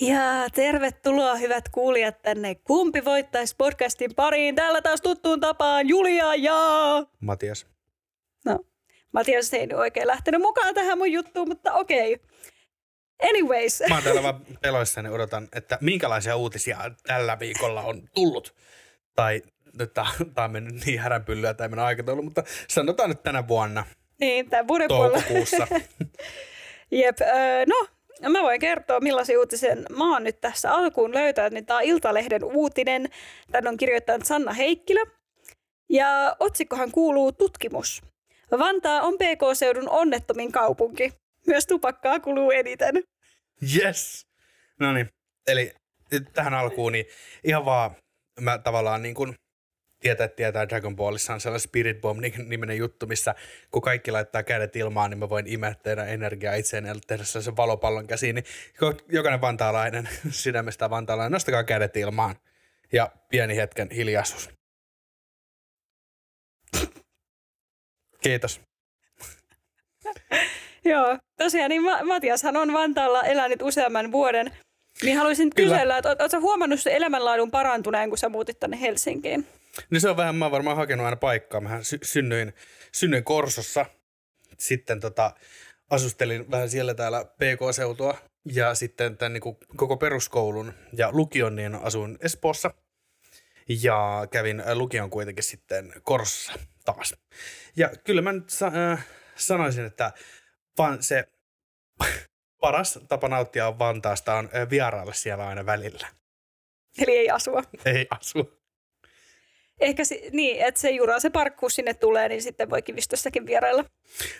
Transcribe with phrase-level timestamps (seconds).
[0.00, 4.54] Ja tervetuloa hyvät kuulijat tänne Kumpi voittaisi podcastin pariin.
[4.54, 6.56] Täällä taas tuttuun tapaan Julia ja...
[7.20, 7.66] Matias.
[8.44, 8.58] No,
[9.12, 12.14] Matias ei nyt oikein lähtenyt mukaan tähän mun juttuun, mutta okei.
[12.14, 12.26] Okay.
[13.30, 13.82] Anyways.
[13.88, 18.54] Mä oon täällä vaan peloissani odotan, että minkälaisia uutisia tällä viikolla on tullut.
[19.16, 19.42] Tai
[19.78, 20.06] nyt tää
[20.44, 23.84] on mennyt niin häränpyllyä tämä aikataulu, mutta sanotaan nyt tänä vuonna.
[24.20, 25.66] Niin, tämän vuoden Toukokuussa.
[26.90, 27.16] Jep,
[27.66, 27.86] no
[28.22, 31.52] No mä voin kertoa, millaisen uutisen mä oon nyt tässä alkuun löytänyt.
[31.52, 33.08] Niin tämä on Iltalehden uutinen.
[33.52, 35.00] Tän on kirjoittanut Sanna Heikkilä.
[35.88, 38.02] Ja otsikkohan kuuluu tutkimus.
[38.58, 41.12] Vantaa on PK-seudun onnettomin kaupunki.
[41.46, 43.02] Myös tupakkaa kuluu eniten.
[43.76, 44.26] Yes!
[44.80, 45.08] No niin,
[45.46, 45.72] eli
[46.32, 47.06] tähän alkuun niin
[47.44, 47.90] ihan vaan
[48.40, 49.34] mä tavallaan niin kuin
[50.02, 53.34] tietää, että tietää Dragon Ballissa on sellainen Spirit Bomb-niminen juttu, missä
[53.70, 57.56] kun kaikki laittaa kädet ilmaan, niin mä voin imeä teidän energiaa itseen ja tehdä sellaisen
[57.56, 58.34] valopallon käsiin.
[58.34, 58.44] Niin
[59.08, 62.36] jokainen vantaalainen, sydämestä vantaalainen, nostakaa kädet ilmaan.
[62.92, 64.50] Ja pieni hetken hiljaisuus.
[68.20, 68.60] Kiitos.
[70.84, 74.52] Joo, tosiaan niin Matiashan on Vantaalla elänyt useamman vuoden.
[75.02, 75.74] Niin haluaisin Kyllä.
[75.74, 79.46] kysellä, että oletko huomannut elämänlaadun parantuneen, kun sä muutit tänne Helsinkiin?
[79.90, 81.60] Niin se on vähän, mä oon varmaan hakenut aina paikkaa.
[81.60, 82.54] Mä sy- synnyin,
[82.92, 83.86] synnyin Korsossa.
[84.58, 85.34] Sitten tota,
[85.90, 91.74] asustelin vähän siellä täällä PK-seutua ja sitten tämän niin kuin, koko peruskoulun ja lukion niin
[91.74, 92.74] asuin Espoossa.
[93.82, 96.52] Ja kävin lukion kuitenkin sitten Korsossa
[96.84, 97.14] taas.
[97.76, 99.06] Ja kyllä mä nyt sa- äh,
[99.36, 100.12] sanoisin, että
[100.78, 101.28] vaan se
[102.60, 106.08] paras tapa nauttia Vantaasta on äh, vierailla siellä aina välillä.
[106.98, 107.62] Eli ei asua.
[107.84, 108.61] Ei asua
[109.82, 113.84] ehkä si- niin, että se jura, se parkkuus sinne tulee, niin sitten voi kivistössäkin vierailla.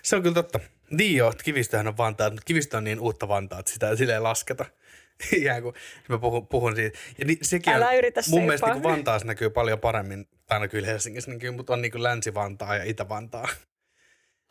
[0.02, 0.60] Se on kyllä totta.
[0.90, 4.22] Niin joo, kivistöhän on Vantaa, mutta kivistö on niin uutta Vantaa, että sitä ei silleen
[4.22, 4.64] lasketa.
[5.36, 5.74] Ihan kuin
[6.08, 6.98] mä puhun, puhun siitä.
[7.18, 10.68] Ja niin, sekin Älä on, yritä mun mielestä niin Vantaassa näkyy paljon paremmin, tai no
[10.68, 13.48] kyllä Helsingissä näkyy, mutta on niin kuin Länsi-Vantaa ja Itä-Vantaa.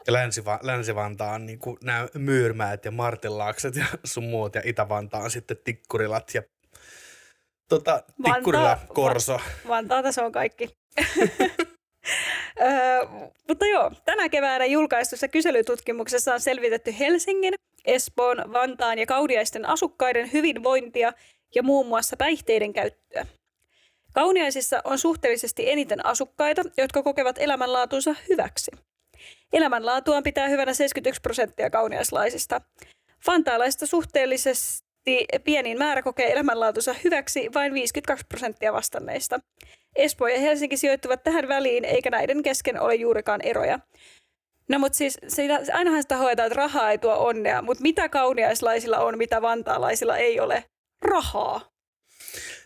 [0.07, 5.21] Ja Länsi- Länsi-Vantaa on niin kuin nämä Myyrmäät ja Martinlaakset ja sun muut, ja Itä-Vantaa
[5.21, 6.41] on sitten Tikkurilat ja
[7.69, 9.39] tota, Tikkurila, Korso.
[9.67, 10.69] Vantaata se on kaikki.
[12.61, 13.05] Öö,
[13.47, 17.53] mutta joo, tänä keväänä julkaistussa kyselytutkimuksessa on selvitetty Helsingin,
[17.85, 21.13] Espoon, Vantaan ja Kauniaisten asukkaiden hyvinvointia
[21.55, 23.25] ja muun muassa päihteiden käyttöä.
[24.13, 28.71] Kauniaisissa on suhteellisesti eniten asukkaita, jotka kokevat elämänlaatunsa hyväksi.
[29.53, 32.61] Elämänlaatuaan pitää hyvänä 71 prosenttia kauniaislaisista.
[33.27, 39.39] Vantaalaisista suhteellisesti pienin määrä kokee elämänlaatunsa hyväksi vain 52 prosenttia vastanneista.
[39.95, 43.79] Espoo ja Helsinki sijoittuvat tähän väliin, eikä näiden kesken ole juurikaan eroja.
[44.69, 48.97] No mutta siis se, ainahan sitä hoitaa, että rahaa ei tuo onnea, mutta mitä kauniaislaisilla
[48.97, 50.63] on, mitä vantaalaisilla ei ole?
[51.01, 51.71] Rahaa.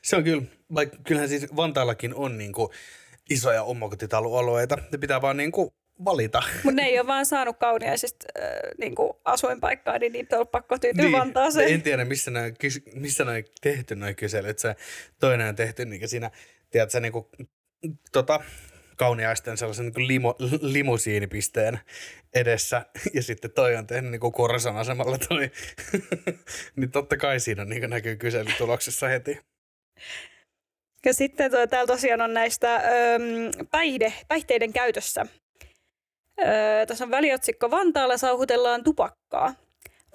[0.03, 0.43] Se on kyllä,
[0.75, 2.69] vaikka kyllähän siis Vantaallakin on niin kuin
[3.29, 4.77] isoja omakotitaloalueita.
[4.91, 5.69] Ne pitää vaan niin kuin
[6.05, 6.43] valita.
[6.63, 11.03] Mutta ne ei ole vaan saanut kauniaisista äh, niin asuinpaikkaa, niin niitä on pakko tyytyä
[11.03, 11.73] niin, Vantaaseen.
[11.73, 12.51] En tiedä, missä ne on,
[12.93, 14.59] missä ne on tehty noin kyselyt.
[14.59, 14.75] Se
[15.19, 16.31] toinen on tehty niin siinä,
[16.75, 17.25] tiedätkö, niin kuin,
[18.11, 18.39] tota,
[18.97, 21.79] kauniaisten sellaisen niin limo, limusiinipisteen
[22.33, 25.51] edessä ja sitten toi on tehnyt niin Korsan asemalla toi.
[26.75, 29.39] niin totta kai siinä niin näkyy kyselytuloksessa heti.
[31.05, 35.25] Ja sitten tuo, täällä tosiaan on näistä öm, päihde, päihteiden käytössä
[36.41, 39.53] Öö, Tässä on väliotsikko Vantaalla sauhutellaan tupakkaa.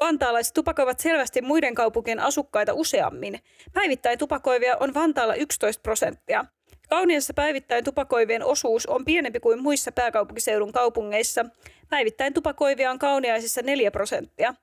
[0.00, 3.40] Vantaalaiset tupakoivat selvästi muiden kaupunkien asukkaita useammin.
[3.72, 6.44] Päivittäin tupakoivia on Vantaalla 11 prosenttia.
[6.88, 11.46] Kauniassa päivittäin tupakoivien osuus on pienempi kuin muissa pääkaupunkiseudun kaupungeissa.
[11.90, 14.54] Päivittäin tupakoivia on kauniaisissa 4 prosenttia.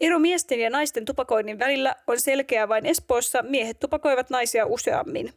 [0.00, 5.32] Ero miesten ja naisten tupakoinnin välillä on selkeä vain Espoossa, miehet tupakoivat naisia useammin.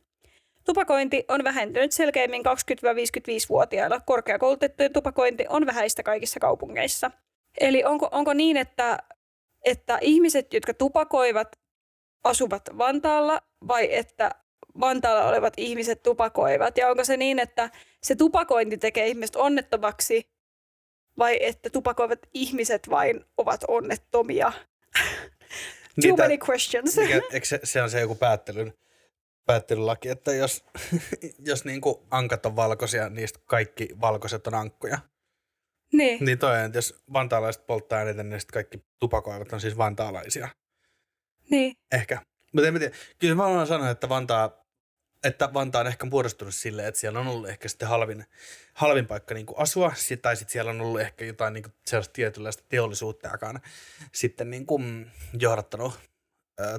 [0.65, 4.01] Tupakointi on vähentynyt selkeämmin 20-55-vuotiailla.
[4.05, 7.11] Korkeakoulutettujen tupakointi on vähäistä kaikissa kaupungeissa.
[7.59, 8.99] Eli onko, onko niin, että,
[9.65, 11.47] että ihmiset, jotka tupakoivat,
[12.23, 14.31] asuvat Vantaalla vai että
[14.79, 16.77] Vantaalla olevat ihmiset tupakoivat?
[16.77, 17.69] Ja onko se niin, että
[18.03, 20.29] se tupakointi tekee ihmiset onnettomaksi
[21.17, 24.51] vai että tupakoivat ihmiset vain ovat onnettomia?
[26.01, 26.97] Too Niitä- many questions.
[26.97, 28.73] Mikä, eikö se, se on se joku päättelyn,
[29.45, 30.65] päättelylaki, että jos,
[31.49, 34.99] jos niinku ankat on valkoisia, niistä kaikki valkoiset on ankkoja.
[35.97, 36.25] Niin.
[36.25, 40.47] Niin toi, että jos vantaalaiset polttaa eniten, niin sitten kaikki tupakoivat on siis vantaalaisia.
[41.51, 41.75] niin.
[41.91, 42.21] Ehkä.
[42.53, 42.95] Mutta en mä tiedä.
[43.19, 44.65] Kyllä mä haluan sanoa, että Vantaa,
[45.23, 48.25] että Vantaa on ehkä muodostunut silleen, että siellä on ollut ehkä sitten halvin,
[48.73, 52.13] halvin paikka niin kuin asua, tai sitten siellä on ollut ehkä jotain niin kuin sellaista
[52.13, 53.59] tietynlaista teollisuutta, joka on
[54.11, 55.99] sitten niin kuin johdattanut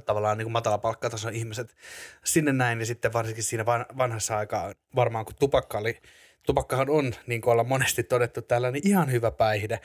[0.06, 1.76] tavallaan niin kuin matala palkkatason ihmiset
[2.24, 6.00] sinne näin, ja sitten varsinkin siinä van- vanhassa aikaa varmaan kun tupakka oli,
[6.46, 9.80] tupakkahan on, niin kuin ollaan monesti todettu, tällainen ihan hyvä päihde,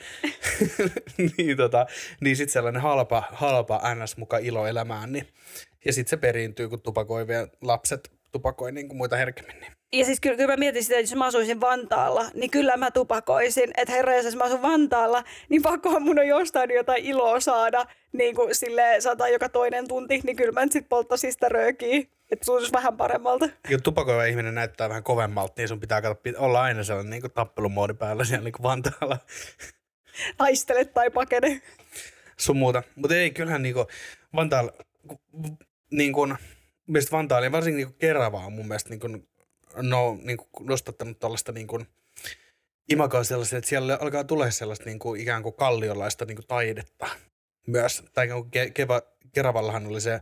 [1.36, 1.86] niin, tota,
[2.20, 4.16] niin sitten sellainen halpa, halpa ns.
[4.16, 5.28] muka ilo elämään, niin
[5.84, 9.60] ja sitten se periintyy, kun tupakoivia lapset tupakoi niin kuin muita herkemmin.
[9.60, 9.72] Niin.
[9.92, 12.90] Ja siis kyllä, kyllä mä mietin sitä, että jos mä asuisin Vantaalla, niin kyllä mä
[12.90, 13.70] tupakoisin.
[13.76, 17.86] Että herra, jos mä asun Vantaalla, niin pakkohan mun on jostain jotain iloa saada.
[18.12, 18.82] Niin kuin sille
[19.32, 21.98] joka toinen tunti, niin kyllä mä nyt sit polttaisin sitä röökiä.
[22.30, 23.48] Että tuntuisi vähän paremmalta.
[23.68, 27.20] Kun tupakoiva ihminen näyttää vähän kovemmalta, niin sun pitää kato, pit- olla aina sellainen niin
[27.20, 29.18] kuin tappelumoodi päällä siellä niin kuin Vantaalla
[30.36, 31.62] Taistele tai pakene.
[32.36, 32.82] sun muuta.
[32.96, 33.86] Mutta ei, kyllähän niin kuin
[34.36, 34.72] Vantaalla,
[35.90, 36.36] niin kuin,
[36.86, 39.28] mielestäni Vantaalla ja varsinkin niin kuin Kerava on mun mielestä niin kuin,
[39.76, 41.86] no, niin kuin nostattanut tällaista niin kuin,
[42.88, 47.08] imakaa sellaisia, että siellä alkaa tulla sellaista niin kuin, ikään kuin kalliolaista niin kuin taidetta
[47.66, 48.02] myös.
[48.14, 49.02] Tai kuin Ke- Keva,
[49.32, 50.20] Keravallahan oli se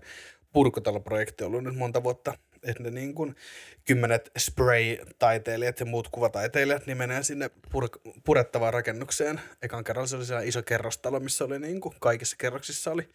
[0.52, 3.36] purkotaloprojekti ollut nyt monta vuotta, että ne niin kuin
[3.84, 9.40] kymmenet spray-taiteilijat ja muut kuvataiteilijat niin menee sinne pur- purettavaan rakennukseen.
[9.62, 13.08] Ekan kerralla se oli iso kerrostalo, missä oli niin kuin kaikissa kerroksissa oli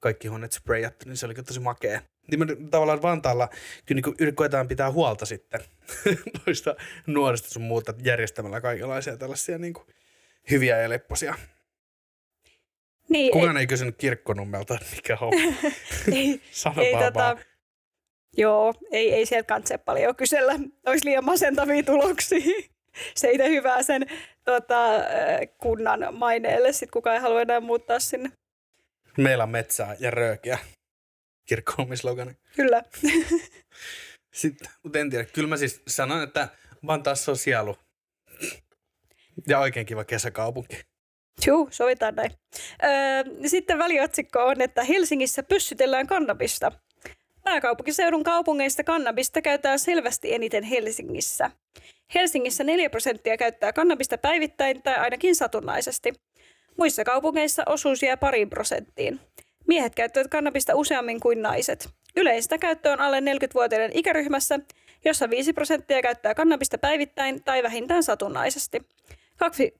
[0.00, 2.00] kaikki huoneet sprayattu, niin se oli tosi makea.
[2.30, 3.48] Niin me tavallaan Vantaalla
[3.86, 5.60] kyllä niin kuin koetaan pitää huolta sitten
[6.46, 6.76] noista
[7.06, 9.86] nuorista sun muuta järjestämällä kaikenlaisia tällaisia niin kuin
[10.50, 11.34] hyviä ja lepposia.
[13.08, 15.32] Niin, Kukaan ei kysynyt kirkkonummelta, mikä on.
[16.12, 17.38] ei, Sano ei, tota, vaan.
[18.36, 20.52] joo, ei, ei sieltä kanssa paljon kysellä.
[20.86, 22.40] Olisi liian masentavia tuloksia.
[23.16, 24.06] Se ei tee hyvää sen
[24.44, 25.02] tota, äh,
[25.58, 28.30] kunnan maineelle, sit kukaan ei halua enää muuttaa sinne.
[29.18, 30.58] Meillä on metsää ja röökiä.
[31.46, 32.32] Kirkkonumislogani.
[32.56, 32.82] Kyllä.
[34.34, 35.24] Sitten, mutta en tiedä.
[35.24, 36.48] Kyllä mä siis sanon, että
[36.86, 37.76] Vantaassa on sielu.
[39.48, 40.80] Ja oikein kiva kesäkaupunki.
[41.46, 42.30] Juu, sovitaan näin.
[42.84, 46.72] Öö, sitten väliotsikko on, että Helsingissä pyssytellään kannabista.
[47.44, 51.50] Pääkaupunkiseudun kaupungeista kannabista käytetään selvästi eniten Helsingissä.
[52.14, 56.12] Helsingissä 4 prosenttia käyttää kannabista päivittäin tai ainakin satunnaisesti.
[56.80, 59.20] Muissa kaupungeissa osuus jää pariin prosenttiin.
[59.68, 61.88] Miehet käyttävät kannabista useammin kuin naiset.
[62.16, 64.58] Yleistä käyttö on alle 40-vuotiaiden ikäryhmässä,
[65.04, 68.82] jossa 5 prosenttia käyttää kannabista päivittäin tai vähintään satunnaisesti.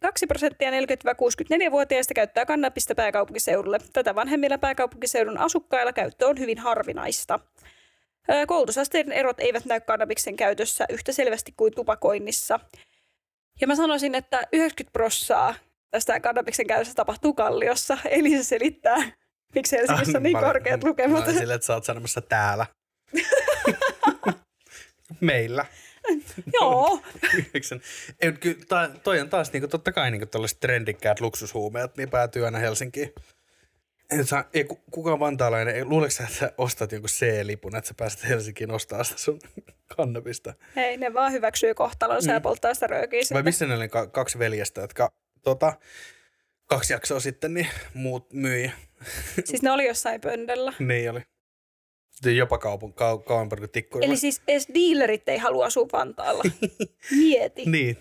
[0.01, 3.79] 2 prosenttia 40-64-vuotiaista käyttää kannabista pääkaupunkiseudulle.
[3.93, 7.41] Tätä vanhemmilla pääkaupunkiseudun asukkailla käyttö on hyvin harvinaista.
[8.47, 12.61] Koulutusasteiden erot eivät näy kannabiksen käytössä yhtä selvästi kuin tupakoinnissa.
[13.61, 15.55] Ja mä sanoisin, että 90 prossaa
[15.91, 18.97] tästä kannabiksen käytössä tapahtuu Kalliossa, eli se selittää,
[19.55, 21.25] miksi Helsingissä on niin Mä- korkeat Mä lukemat.
[21.25, 22.67] olin silleen, että sä oot sanomassa täällä.
[25.21, 25.67] Meillä.
[26.61, 27.03] Joo.
[28.21, 32.59] Ei, kyllä, toi on taas niinku, totta kai niinku tällaiset trendikkäät luksushuumeet, niin päätyy aina
[32.59, 33.13] Helsinkiin.
[34.11, 37.89] En saa, ei, ku- kukaan vantaalainen, ei, luuleeko sä, että sä ostat jonkun C-lipun, että
[37.89, 39.39] sä pääset Helsinkiin ostaa sitä sun
[39.97, 40.55] kannabista?
[40.77, 42.43] ei ne vaan hyväksyy kohtalonsa ja Mm.
[42.43, 45.73] polttaa sitä röökiä Vai missä ne oli ka- kaksi veljestä, jotka tota,
[46.67, 48.73] kaksi jaksoa sitten niin muut myi.
[49.45, 50.73] Siis ne oli jossain pöndellä.
[50.79, 51.21] niin oli.
[52.11, 54.07] Sitten jopa kaupun, kau, kauempana kuin tikkurilla.
[54.13, 56.43] Eli siis edes dealerit ei halua asua Vantaalla.
[57.17, 57.65] Mieti.
[57.67, 57.99] Niin.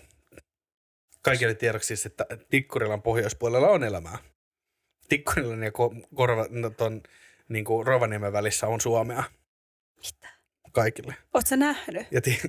[1.22, 4.18] Kaikille tiedoksi siis, että Tikkurilan pohjoispuolella on elämää.
[5.08, 7.02] Tikkurilan ja ko- korva, no, ton,
[7.48, 9.22] niin kuin Rovaniemen välissä on Suomea.
[9.96, 10.28] Mitä?
[10.72, 11.14] Kaikille.
[11.46, 12.06] Sä nähnyt?
[12.10, 12.40] Ja ti-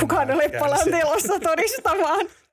[0.00, 0.98] Kukaan ole käynyt palan siellä.
[1.00, 2.26] telossa todistamaan.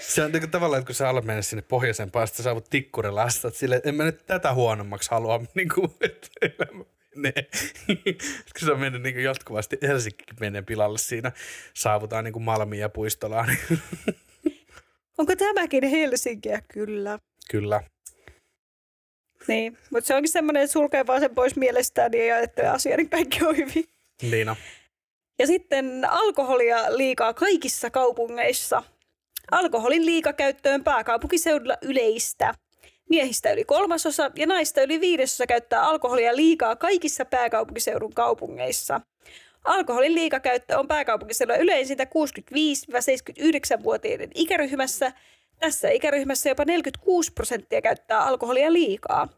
[0.00, 3.30] Se on niin tavallaan, että kun sä alat mennä sinne pohjoiseen päästä, sä saavut Tikkurilaan,
[3.30, 6.84] sä oot silleen, en mä nyt tätä huonommaksi halua, niin kuin, että elämä
[7.16, 7.50] menee.
[8.58, 11.32] kun se on mennyt niin kuin jatkuvasti, Helsinkikin menee pilalle siinä,
[11.74, 13.80] saavutaan niin kuin Malmiin ja Puistolaan, niin
[15.18, 16.62] Onko tämäkin Helsinkiä?
[16.72, 17.18] Kyllä.
[17.50, 17.82] kyllä.
[19.48, 22.96] Niin, mutta se onkin semmoinen, että sulkee vaan sen pois mielestään niin ei ajattele asiaa,
[22.96, 23.84] niin kaikki on hyvin.
[24.22, 24.56] Niin on.
[25.38, 28.82] Ja sitten alkoholia liikaa kaikissa kaupungeissa.
[29.50, 32.54] Alkoholin liikakäyttöön pääkaupunkiseudulla yleistä.
[33.08, 39.00] Miehistä yli kolmasosa ja naista yli viidesosa käyttää alkoholia liikaa kaikissa pääkaupunkiseudun kaupungeissa.
[39.64, 45.12] Alkoholin liikakäyttö on pääkaupunkiseudulla yleisintä 65-79-vuotiaiden ikäryhmässä.
[45.60, 49.28] Tässä ikäryhmässä jopa 46 prosenttia käyttää alkoholia liikaa.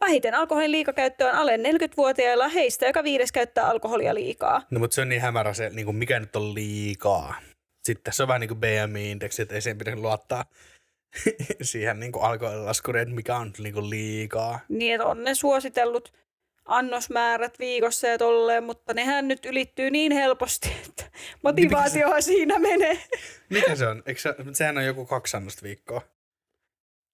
[0.00, 4.62] Vähiten alkoholin liikakäyttö on alle 40-vuotiailla, heistä joka viides käyttää alkoholia liikaa.
[4.70, 7.34] No mutta se on niin hämärä se, niin kuin mikä nyt on liikaa.
[7.86, 10.44] Sitten se on vähän niin kuin BMI-indeksi, että ei sen pidä luottaa
[11.62, 14.60] siihen niin alkoholilaskuriin, mikä on niin kuin liikaa.
[14.68, 16.12] Niin, että on ne suositellut
[16.64, 21.04] annosmäärät viikossa ja tolleen, mutta nehän nyt ylittyy niin helposti, että
[21.42, 22.98] motivaatiohan siinä menee.
[23.50, 24.02] Mikä se on?
[24.06, 26.02] Eikö se, sehän on joku kaksi annosta viikkoa.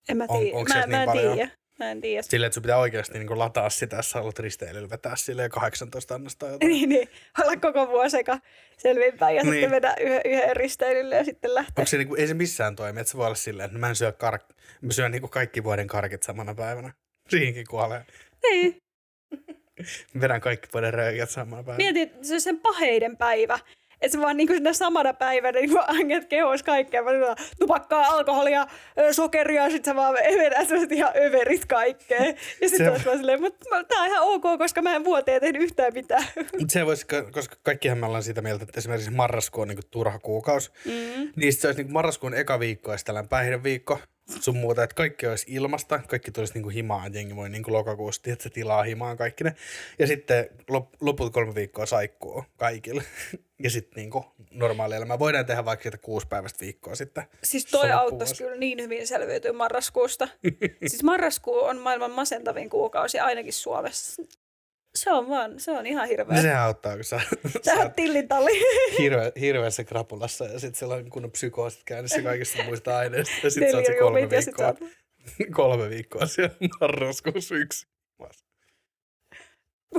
[0.09, 0.59] En mä On- tiedä.
[0.69, 1.51] se mä, niin mä tiedä.
[1.83, 2.23] Mä en tiedä.
[2.23, 5.51] Silleen, että sun pitää oikeasti niin kuin lataa sitä, jos sä haluat risteilyllä vetää silleen
[5.51, 6.69] 18 annosta jotain.
[6.73, 7.09] niin, niin.
[7.43, 8.39] Olla koko vuosi eka
[8.79, 9.53] selvinpäin ja Niin.
[9.55, 11.73] sitten mennä yhden, yhden risteilylle ja sitten lähteä.
[11.83, 13.97] Onko se niinku, ei se missään toimi, että se voi olla silleen, että mä en
[13.97, 14.43] syö kark,
[14.81, 16.93] mä syön niinku kaikki vuoden karkit samana päivänä.
[17.29, 18.05] Siihenkin kuolee.
[18.43, 18.77] Niin.
[20.21, 21.77] Vedän kaikki vuoden röökät samana päivänä.
[21.77, 23.59] Mietin, että se on sen paheiden päivä.
[24.03, 27.03] Että se vaan niinku siinä samana päivänä niin anget kehos kaikkea.
[27.03, 28.67] Mä sanoin, tupakkaa, alkoholia,
[29.13, 32.25] sokeria, sit sä vaan vedät sellaiset ihan överit kaikkea.
[32.25, 35.41] Ja Se- sitten olisi vaan silleen, mutta tää on ihan ok, koska mä en vuoteen
[35.41, 36.25] tehnyt yhtään mitään.
[36.69, 40.71] Se voisi, koska kaikkihan me ollaan sitä mieltä, että esimerkiksi marraskuu on niinku turha kuukausi.
[40.85, 41.33] Mm.
[41.37, 43.99] Niin sit se olisi niinku marraskuun eka viikko olisi tällainen päihdeviikko.
[44.41, 48.43] Sun muuta, että kaikki olisi ilmasta, kaikki tulisi niinku himaan, jengi voi niinku lokakuusta, että
[48.43, 49.55] se tilaa himaan kaikki ne.
[49.99, 53.03] Ja sitten lop, loput kolme viikkoa saikkuu kaikille.
[53.63, 55.19] Ja sitten niinku normaali elämä.
[55.19, 57.25] Voidaan tehdä vaikka sitä kuusi päivästä viikkoa sitten.
[57.43, 60.29] Siis toi auttaisi kyllä niin hyvin selviytyä marraskuusta.
[60.89, 64.23] siis marraskuu on maailman masentavin kuukausi ainakin Suomessa.
[64.95, 66.37] Se on vaan, se on ihan hirveä.
[66.37, 67.21] No sehän auttaa, kun sä,
[67.65, 68.51] sä oot tillintalli.
[68.99, 73.35] hirve, hirveässä krapulassa ja sitten siellä on kunnon psykoosit käynnissä kaikista muista aineista.
[73.43, 74.79] Ja sitten sä oot se kolme viikkoa, oot
[75.57, 77.87] kolme viikkoa siellä marraskuussa yksi.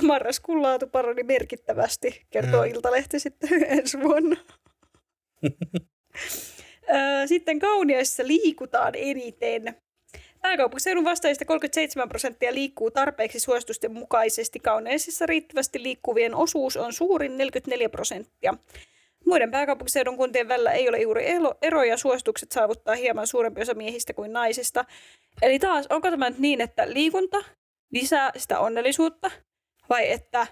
[0.02, 2.72] marraskuun laatu parani merkittävästi, kertoo Mm.
[2.72, 4.36] Iltalehti sitten ensi vuonna.
[7.26, 9.76] Sitten kauniaissa liikutaan eniten.
[10.44, 14.60] Pääkaupunkiseudun vastaajista 37 prosenttia liikkuu tarpeeksi suositusten mukaisesti.
[14.60, 18.54] Kauneisissa riittävästi liikkuvien osuus on suurin 44 prosenttia.
[19.26, 21.26] Muiden pääkaupunkiseudun kuntien välillä ei ole juuri
[21.62, 21.98] eroja.
[21.98, 24.86] Suositukset saavuttaa hieman suurempi osa miehistä kuin naisista.
[25.42, 27.44] Eli taas, onko tämä nyt niin, että liikunta
[27.92, 29.32] lisää sitä onnellisuutta?
[29.90, 30.48] Vai että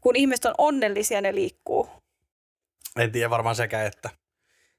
[0.00, 1.88] kun ihmiset on onnellisia, ne liikkuu?
[2.98, 4.23] En tiedä varmaan sekä että.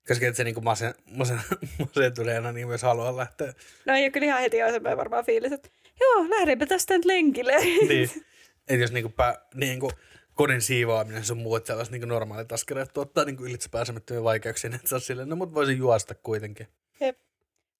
[0.08, 1.40] Koska et se niinku masen, masen,
[1.80, 3.54] masentuneena niin myös haluaa lähteä.
[3.86, 5.70] No ei ole kyllä ihan heti semmoinen varmaan fiilis, että
[6.00, 7.56] joo, lähdenpä tästä nyt lenkille.
[7.88, 8.10] niin.
[8.70, 9.92] Et jos niinku, pä, niinku
[10.34, 14.88] kodin siivoaminen sun muut sellaiset niinku normaalit askeleet tuottaa niinku ylitse pääsemättömiä vaikeuksia, niin et
[14.88, 16.68] sä silleen, no mut voisin juosta kuitenkin.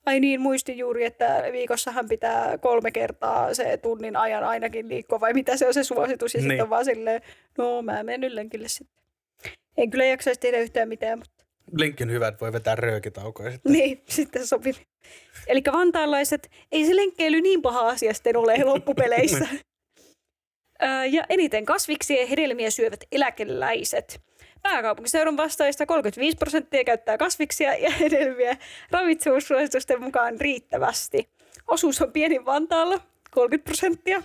[0.06, 5.34] Ai niin, muistin juuri, että viikossahan pitää kolme kertaa se tunnin ajan ainakin liikkua, vai
[5.34, 6.50] mitä se on se suositus, ja Niin.
[6.50, 7.22] sitten on vaan silleen,
[7.58, 9.04] no mä menen lenkille sitten.
[9.78, 11.35] En kyllä jaksaisi tehdä yhtään mitään, mutta
[11.72, 13.72] Lenkki on hyvä, että voi vetää röökitaukoja sitten.
[13.72, 14.74] niin, sitten sopii.
[15.48, 19.48] Eli vantaalaiset, ei se lenkkeily niin paha asia sitten ole loppupeleissä.
[21.10, 24.22] Ja eniten kasviksia ja hedelmiä syövät eläkeläiset.
[24.64, 28.58] Pääkaupunkiseudun vastaajista 35 prosenttia käyttää kasviksia ja hedelmiä
[28.92, 31.30] ravitsemussuositusten mukaan riittävästi.
[31.68, 33.00] Osuus on pienin Vantaalla,
[33.32, 34.24] 30 prosenttia.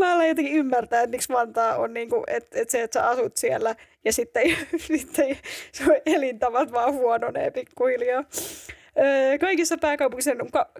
[0.00, 3.36] Mä aloin jotenkin ymmärtää, että miksi Vantaa on niinku, että, että se, että sä asut
[3.36, 4.56] siellä ja sitten,
[4.88, 5.38] sitten
[5.72, 8.24] sun elintavat vaan huononee pikkuhiljaa.
[9.40, 10.70] Kaikissa pääkaupunkiseudun, ka-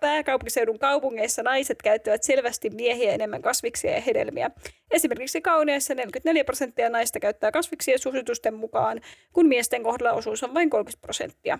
[0.00, 4.50] pääkaupunkiseudun kaupungeissa naiset käyttävät selvästi miehiä enemmän kasviksia ja hedelmiä.
[4.90, 9.00] Esimerkiksi Kauniaissa 44 prosenttia naista käyttää kasviksia suositusten mukaan,
[9.32, 11.58] kun miesten kohdalla osuus on vain 30 prosenttia.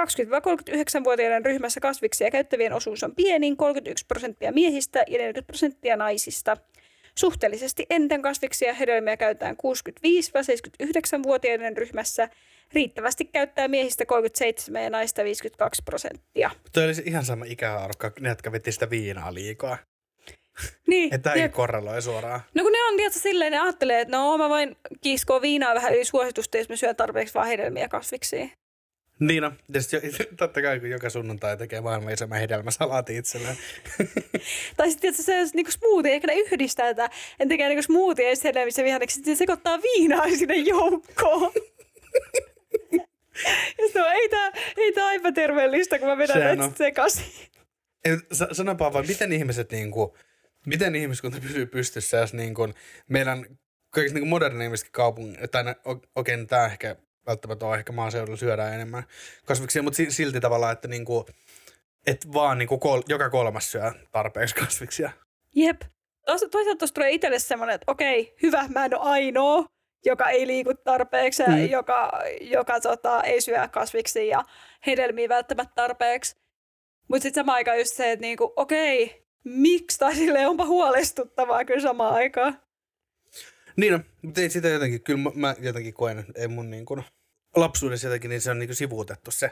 [0.00, 6.56] 20-39-vuotiaiden ryhmässä kasviksia käyttävien osuus on pienin, 31 prosenttia miehistä ja 40 prosenttia naisista.
[7.18, 12.28] Suhteellisesti eniten kasviksia ja hedelmiä käytetään 65-79-vuotiaiden ryhmässä.
[12.72, 16.50] Riittävästi käyttää miehistä 37 ja naista 52 prosenttia.
[16.72, 19.78] Toi olisi ihan sama ikähaarukka, ne jotka veti sitä viinaa liikaa.
[20.86, 22.40] Niin, Että ei korreloi suoraan.
[22.54, 25.94] No kun ne on tietysti silleen, ne ajattelee, että no mä vain kiiskoo viinaa vähän
[25.94, 28.48] yli suositusta, jos mä syön tarpeeksi vaan hedelmiä ja kasviksia.
[29.20, 29.96] Niin no, tietysti
[30.36, 33.56] totta kai kun joka sunnuntai tekee maailman isommän hedelmäsalaati itselleen.
[34.76, 37.10] Tai sitten tietysti se on niinku smoothie, eikä ne yhdistää tätä.
[37.40, 41.52] En tekee niinku smoothie ja hedelmissä vihannekset, sitten sekoittaa viinaa sinne joukkoon.
[43.78, 46.74] Ja sitten ei tää, ei tää epäterveellistä, kun mä vedän näitä on.
[46.76, 47.24] sekaisin.
[48.04, 50.16] Ei, sa- Sanopa vaan, miten ihmiset niinku,
[50.66, 52.74] miten ihmiskunta pysyy pystyssä, jos niin kuin
[53.08, 53.46] meidän
[53.90, 56.96] kaikista niin moderni ihmisetkin kaupungin, tai okei, okay, tämä ehkä
[57.26, 59.04] välttämättä ole, ehkä maaseudulla syödään enemmän
[59.44, 61.26] kasviksia, mutta silti tavallaan, että niinku,
[62.06, 65.10] et vaan niinku kol, joka kolmas syö tarpeeksi kasviksia.
[65.54, 65.80] Jep.
[66.26, 69.64] Toisaalta tuossa tulee itselle semmoinen, että okei, hyvä, mä en ole ainoa,
[70.04, 71.66] joka ei liiku tarpeeksi ja mm.
[71.66, 74.44] joka, joka tota, ei syö kasviksia ja
[74.86, 76.36] hedelmiä välttämättä tarpeeksi.
[77.08, 81.80] Mutta sitten samaan aikaan just se, että niinku, okei, miksi, tai sille onpa huolestuttavaa kyllä
[81.80, 82.60] samaan aikaan.
[83.76, 86.84] Niin no, mutta ei sitä jotenkin, kyllä mä, mä jotenkin koen, että ei mun niin
[86.84, 87.04] kuin,
[87.56, 89.50] lapsuudessa jotenkin, niin se on niin kuin sivuutettu se.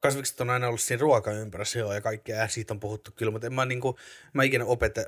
[0.00, 3.54] Kasvikset on aina ollut siinä ruokaympärössä ja kaikkea, ja siitä on puhuttu kyllä, mutta en
[3.54, 3.96] mä, niin kuin,
[4.34, 5.04] mä ikinä opeta,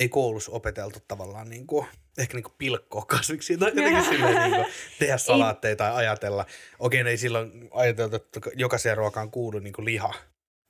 [0.00, 1.86] ei koulussa opeteltu tavallaan niin kuin,
[2.18, 6.46] ehkä niin kuin pilkkoa kasviksia tai jotenkin silleen niin kuin, tehdä salaatteja tai ajatella.
[6.78, 10.14] Okei, ei silloin ajateltu, että jokaiseen ruokaan kuuluu niin kuin liha.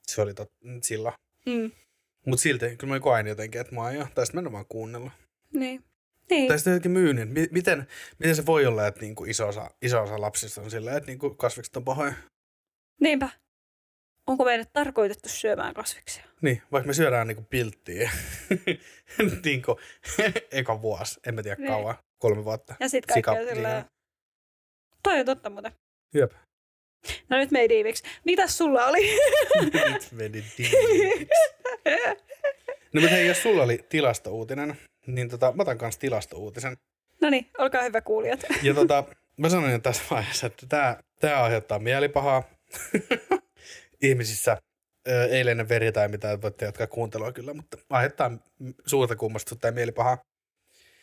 [0.07, 0.51] Se oli tot,
[0.83, 1.15] silloin.
[1.45, 1.71] Mm.
[2.25, 5.11] Mutta silti, kyllä mä koen jotenkin, että mä oon jo, tai sitten mä vaan kuunnellut.
[5.53, 5.83] Niin.
[6.31, 6.47] Niin.
[6.47, 7.33] Tai sitten jotenkin myynnin.
[7.51, 7.87] Miten,
[8.19, 11.29] miten se voi olla, että niinku iso, osa, iso osa lapsista on silleen, että niinku
[11.29, 12.13] kasvikset on pahoja?
[13.01, 13.29] Niinpä.
[14.27, 16.23] Onko meidät tarkoitettu syömään kasviksia?
[16.41, 18.11] Niin, vaikka me syödään niinku pilttiä
[19.45, 19.79] niinku
[20.51, 21.67] eka vuosi, en mä tiedä niin.
[21.67, 22.75] kauan, kolme vuotta.
[22.79, 23.85] Ja sitten kaikki on silleen,
[25.03, 25.71] toi on totta muuten.
[26.13, 26.31] Jep.
[27.29, 28.03] No nyt meni diiviksi.
[28.25, 29.17] Mitäs sulla oli?
[29.93, 31.27] nyt meni diiviksi.
[32.93, 36.77] No mutta hei, jos sulla oli tilastouutinen, niin tota, mä otan kanssa tilastouutisen.
[37.21, 38.39] No niin, olkaa hyvä kuulijat.
[38.63, 39.03] Ja tota,
[39.37, 42.43] mä sanoin jo tässä vaiheessa, että tämä, tämä aiheuttaa mielipahaa
[44.03, 44.57] ihmisissä.
[45.29, 48.31] Ei lennä veri tai mitään, voitte jatkaa kuuntelua kyllä, mutta aiheuttaa
[48.85, 50.17] suurta kummastusta ja mielipahaa.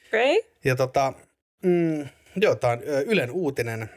[0.07, 0.39] Okei.
[0.39, 0.51] Okay.
[0.65, 1.13] Ja tota,
[1.63, 3.91] mm, joo, tämä on Ylen uutinen.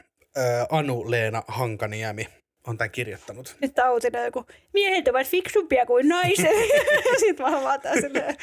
[0.70, 2.28] Anu-Leena Hankaniemi
[2.66, 3.56] on tämän kirjoittanut.
[3.60, 6.56] Nyt tämä uutinen joku, miehet ovat fiksumpia kuin naiset.
[7.20, 8.36] Sitten mä vaan silleen,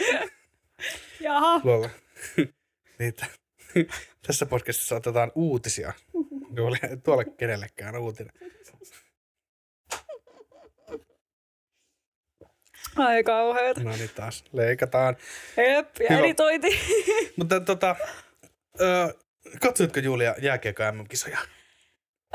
[1.19, 1.62] Jaha.
[1.63, 1.89] Lola.
[3.00, 3.25] Niitä.
[4.27, 5.93] Tässä podcastissa otetaan uutisia.
[6.55, 8.33] Tuolle, tuolle kenellekään uutinen.
[12.95, 13.84] Ai kauheeta.
[13.84, 15.17] No niin taas, leikataan.
[15.58, 16.80] Jep, ja editointi.
[17.38, 17.95] Mutta tota,
[18.82, 19.13] ö,
[19.62, 21.38] katsoitko Julia jääkiekko MM-kisoja?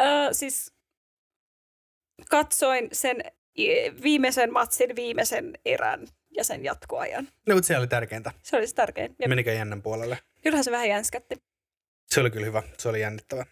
[0.01, 0.73] Ö, siis
[2.31, 3.17] katsoin sen
[4.03, 7.29] viimeisen matsin viimeisen erän ja sen jatkoajan.
[7.47, 8.33] No, mutta se oli tärkeintä.
[8.43, 9.17] Se oli se tärkein.
[9.19, 9.29] Jep.
[9.29, 10.19] Menikö jännän puolelle?
[10.43, 11.43] Kyllähän se vähän jänskätti.
[12.07, 12.63] Se oli kyllä hyvä.
[12.79, 13.47] Se oli jännittävä.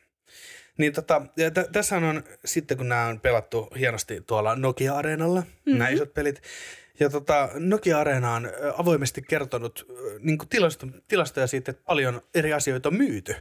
[0.79, 5.79] Niin tota, ja t- tässä on sitten, kun nämä on pelattu hienosti tuolla Nokia-areenalla, mm-hmm.
[5.79, 6.42] nämä isot pelit,
[7.01, 9.87] ja tota, Nokia-areena on avoimesti kertonut
[10.18, 13.35] niin kuin tilasto, tilastoja siitä, että paljon eri asioita on myyty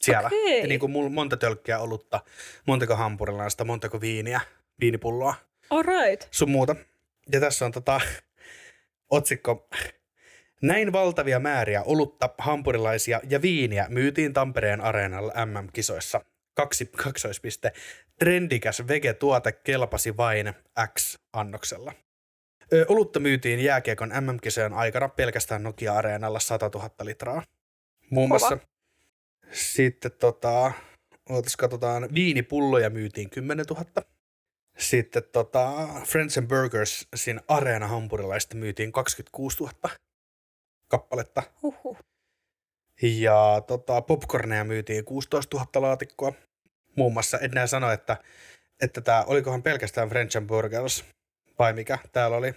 [0.00, 0.26] siellä.
[0.26, 0.58] Okay.
[0.60, 2.20] Ja niin kuin monta tölkkiä olutta,
[2.66, 4.40] montako hampurilaista, montako viiniä,
[4.80, 5.34] viinipulloa.
[5.70, 6.28] All right.
[6.30, 6.76] Sun muuta.
[7.32, 8.00] Ja tässä on tota,
[9.10, 9.68] Otsikko.
[10.62, 16.24] Näin valtavia määriä olutta, hampurilaisia ja viiniä myytiin Tampereen areenalla MM-kisoissa.
[16.54, 17.72] Kaksi kaksoispiste.
[18.18, 20.54] Trendikäs vege-tuote kelpasi vain
[20.98, 21.92] X-annoksella.
[22.72, 27.42] Ö, olutta myytiin jääkiekon MM-kisojen aikana pelkästään Nokia-areenalla 100 000 litraa.
[28.10, 28.58] Muun muassa.
[29.52, 30.72] Sitten tota,
[31.30, 33.84] ootas katsotaan, viinipulloja myytiin 10 000.
[34.80, 35.70] Sitten tota,
[36.04, 39.72] Friends and Burgers siinä areena hampurilaista myytiin 26 000
[40.88, 41.42] kappaletta.
[41.62, 41.98] Huhhuh.
[43.02, 46.32] Ja tota, popcorneja myytiin 16 000 laatikkoa.
[46.96, 48.16] Muun muassa Ednä sanoi, että,
[48.82, 51.04] että tämä olikohan pelkästään French and Burgers
[51.58, 52.54] vai mikä täällä oli.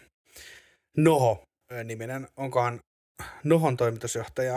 [0.98, 1.44] Noho
[1.84, 2.28] niminen.
[2.38, 2.80] Onkohan
[3.44, 4.56] Nohon toimitusjohtaja,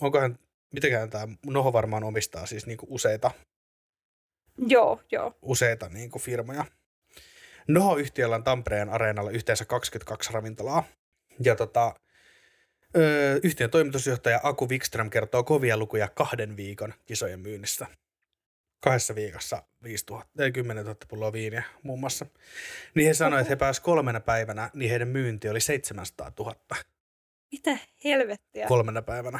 [0.00, 0.38] onkohan,
[0.74, 3.30] mitenkään tämä Noho varmaan omistaa siis niinku useita
[4.58, 5.38] Joo, joo.
[5.42, 6.64] Useita niin kuin firmoja.
[7.68, 10.84] Noho-yhtiöllä on Tampereen areenalla yhteensä 22 ravintolaa.
[11.44, 11.94] Ja tota,
[12.96, 17.86] ö, yhtiön toimitusjohtaja Aku Wikström kertoo kovia lukuja kahden viikon kisojen myynnissä.
[18.80, 22.26] Kahdessa viikossa 5 000, 10 000 pulloa viiniä muun muassa.
[22.94, 26.54] Niin he sanoivat, että he pääsivät kolmena päivänä, niin heidän myynti oli 700 000.
[27.52, 28.66] Mitä helvettiä?
[28.66, 29.38] Kolmena päivänä.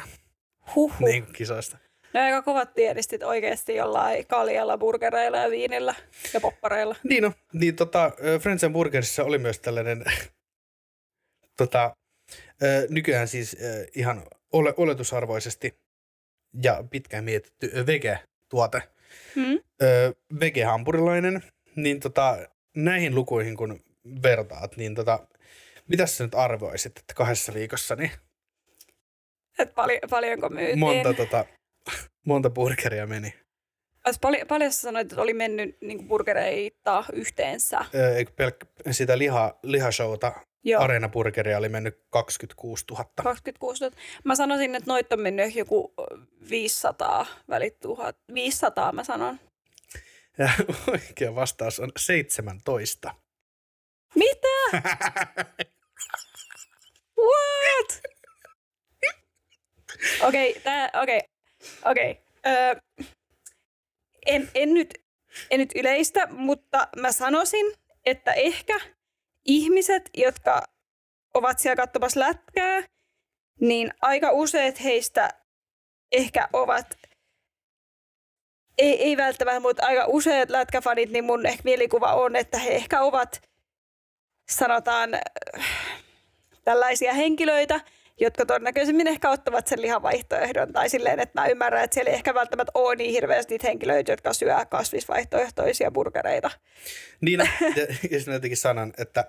[0.75, 1.07] Huhhuh.
[1.07, 1.77] Niin kisoista.
[2.15, 5.95] No aika kovat tiedistit oikeasti jollain kaljalla, burgereilla ja viinillä
[6.33, 6.95] ja poppareilla.
[7.03, 10.05] Niin no, niin tota, Friends and Burgersissa oli myös tällainen,
[11.57, 11.95] tota,
[12.89, 13.57] nykyään siis
[13.95, 14.23] ihan
[14.53, 15.79] ole, oletusarvoisesti
[16.63, 18.81] ja pitkään mietitty vege-tuote,
[19.35, 19.59] hmm?
[20.39, 21.43] vege-hampurilainen,
[21.75, 22.37] niin tota,
[22.75, 23.79] näihin lukuihin kun
[24.23, 25.27] vertaat, niin tota,
[25.87, 28.11] mitä sä nyt arvoisit, että kahdessa viikossa, niin
[29.59, 30.79] et pali- paljonko myytiin?
[30.79, 31.45] Monta tota,
[32.25, 33.33] monta burgeria meni?
[34.21, 37.85] Pal- paljon sä sanoit, että oli mennyt niin burgereita yhteensä?
[38.15, 40.33] Eikö pelk- sitä liha, lihashouta
[40.65, 40.83] Joo.
[40.83, 43.05] Areena Burgeria oli mennyt 26 000.
[43.23, 43.95] 26 000.
[44.23, 45.93] Mä sanoisin, että noit on mennyt joku
[46.49, 48.17] 500, välit 1000.
[48.33, 49.39] 500 mä sanon.
[50.37, 50.49] Ja
[50.87, 53.15] oikea vastaus on 17.
[54.15, 54.47] Mitä?
[57.27, 58.01] What?
[60.21, 61.19] Okei, okay, tää, okay,
[61.85, 62.11] okei.
[62.11, 62.53] Okay.
[62.53, 62.75] Öö,
[64.25, 64.93] en, en, nyt,
[65.51, 67.73] en nyt yleistä, mutta mä sanoisin,
[68.05, 68.79] että ehkä
[69.45, 70.63] ihmiset, jotka
[71.33, 72.83] ovat siellä katsomassa lätkää,
[73.59, 75.29] niin aika useat heistä
[76.11, 76.97] ehkä ovat,
[78.77, 83.01] ei, ei välttämättä, mutta aika useat lätkäfanit, niin mun ehkä mielikuva on, että he ehkä
[83.01, 83.41] ovat,
[84.49, 85.09] sanotaan,
[86.63, 87.81] tällaisia henkilöitä,
[88.19, 90.01] jotka todennäköisemmin ehkä ottavat sen lihan
[90.73, 94.11] Tai silleen, että mä ymmärrän, että siellä ei ehkä välttämättä ole niin hirveästi niitä henkilöitä,
[94.11, 96.51] jotka syö kasvisvaihtoehtoisia burgereita.
[97.21, 97.39] Niin,
[97.75, 99.25] ja, ja sinä jotenkin sanon, että,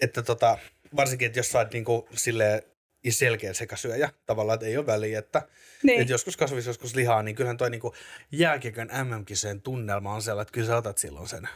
[0.00, 0.58] että tota,
[0.96, 2.62] varsinkin, että jos sä oot niinku silleen
[3.10, 5.42] selkeä sekasyöjä, tavallaan, että ei ole väliä, että,
[5.82, 6.00] niin.
[6.00, 7.94] että joskus kasvis, joskus lihaa, niin kyllähän toi niinku
[8.32, 11.48] jääkiekon MM-kisojen tunnelma on sellainen, että kyllä sä otat silloin sen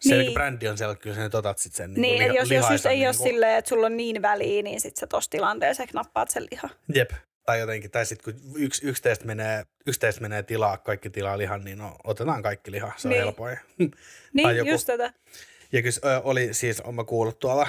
[0.00, 0.32] se niin.
[0.32, 2.86] brändi on siellä, kyllä sä nyt otat sit sen niin, niin li- jos, jos just
[2.86, 6.30] ei niin ole silleen, että sulla on niin väliä, niin sit sä tossa tilanteessa nappaat
[6.30, 6.70] sen lihan.
[6.94, 7.10] Jep.
[7.46, 11.38] Tai jotenkin, tai sitten kun yksi, yksi, teistä menee, yksi teistä menee tilaa, kaikki tilaa
[11.38, 13.22] lihan, niin no, otetaan kaikki liha, se on niin.
[13.22, 13.58] helpoin.
[14.34, 14.70] niin, joku.
[14.70, 15.12] just tätä.
[15.72, 17.68] Ja kyllä oli siis, on mä kuullut tuolla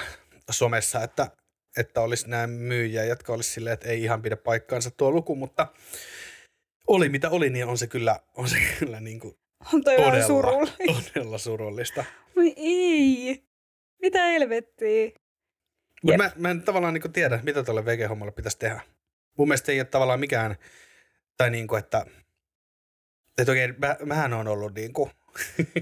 [0.50, 1.30] somessa, että,
[1.76, 5.66] että olisi nämä myyjiä, jotka olisi silleen, että ei ihan pidä paikkaansa tuo luku, mutta
[6.86, 9.36] oli mitä oli, niin on se kyllä, on se kyllä niin kuin
[9.72, 11.12] on toi todella, surullista.
[11.14, 12.04] Todella surullista.
[12.36, 13.44] Voi ei.
[14.02, 15.10] Mitä helvettiä?
[16.02, 18.80] Mutta mä, mä en tavallaan niinku tiedä, mitä tuolle vege-hommalle pitäisi tehdä.
[19.38, 20.56] Mun mielestä ei ole tavallaan mikään,
[21.36, 22.06] tai niinku, että,
[23.38, 25.10] että oikein, mä, mähän on ollut niinku,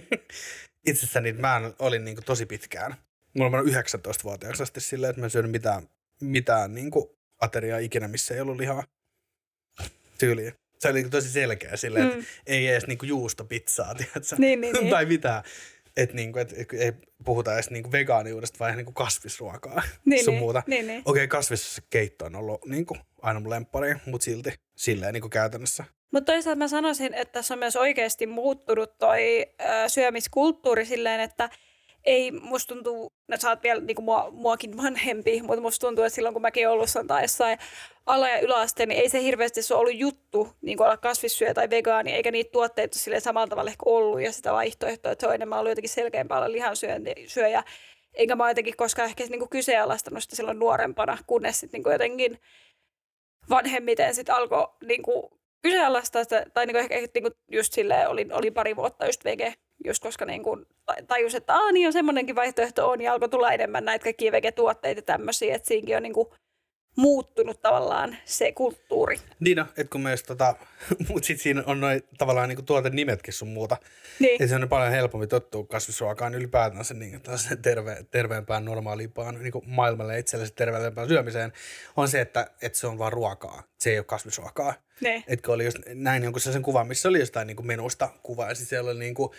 [0.87, 2.95] itsessäni, mä olin niinku tosi pitkään.
[3.35, 5.89] Mulla on 19-vuotiaaksi asti silleen, että mä en syönyt mitään,
[6.21, 8.85] mitään niinku ateriaa ikinä, missä ei ollut lihaa
[10.19, 12.11] tyyliin se oli tosi selkeä silleen, mm.
[12.11, 14.37] että ei edes niinku juustopizzaa, tiedätkö?
[14.39, 14.91] Niin, niin, niin.
[14.91, 15.43] tai mitään.
[15.97, 16.93] Että niinku, et, et, ei
[17.25, 20.63] puhuta edes niinku vegaaniudesta, vaan niinku kasvisruokaa niin, sun niin, muuta.
[20.67, 21.03] Niin, niin.
[21.05, 25.85] Okei, okay, kasviskeitto on ollut niinku aina mun lemppari, mutta silti silleen niinku käytännössä.
[26.13, 31.51] Mutta toisaalta mä sanoisin, että tässä on myös oikeasti muuttunut toi ö, syömiskulttuuri silleen, että–
[32.05, 36.15] ei, musta tuntuu, että sä oot vielä niin mua, muakin vanhempi, mutta musta tuntuu, että
[36.15, 37.59] silloin kun mäkin ollut tai jossain
[38.07, 42.13] ala- ja yläaste, niin ei se hirveästi se ollut juttu niin olla kasvissyöjä tai vegaani,
[42.13, 45.59] eikä niitä tuotteita sille samalla tavalla ehkä ollut ja sitä vaihtoehtoa, että se on enemmän
[45.59, 47.65] ollut jotenkin selkeämpää olla lihansyöjä.
[48.15, 52.39] Enkä mä jotenkin koskaan ehkä niin kuin kyseenalaistanut sitä silloin nuorempana, kunnes sitten niin jotenkin
[53.51, 55.23] vanhemmiten sitten alkoi niin kuin
[55.63, 59.25] kyseenalaistaa sitä, tai niin kuin ehkä niin kuin just silleen, olin, olin pari vuotta just
[59.25, 59.55] vege,
[59.85, 60.67] just koska niin kuin
[61.07, 65.03] tajus, että Aa, niin on semmoinenkin vaihtoehto on, ja alkoi tulla enemmän näitä kaikkia vegetuotteita
[65.03, 66.29] tämmöisiä, että siinäkin on niin kuin
[66.99, 69.21] muuttunut tavallaan se kulttuuri.
[69.41, 70.55] Niin no, että kun myös tota,
[71.09, 73.77] mutta sitten siinä on noin tavallaan niinku tuoten nimetkin sun muuta.
[74.19, 74.33] Niin.
[74.33, 77.21] Että se on paljon helpompi tottua kasvisruokaan ylipäätänsä niin,
[77.63, 81.53] terve, terveempään, normaalimpaan, niin maailmalle itsellesi terveempään syömiseen,
[81.97, 83.63] on se, että, että se on vaan ruokaa.
[83.79, 84.75] Se ei ole kasvisruokaa.
[85.01, 85.25] Niin.
[85.27, 88.69] Etkö oli just näin jonkun sen kuvan, missä oli jostain niin menusta kuva, ja sitten
[88.69, 89.31] siellä oli niin kuin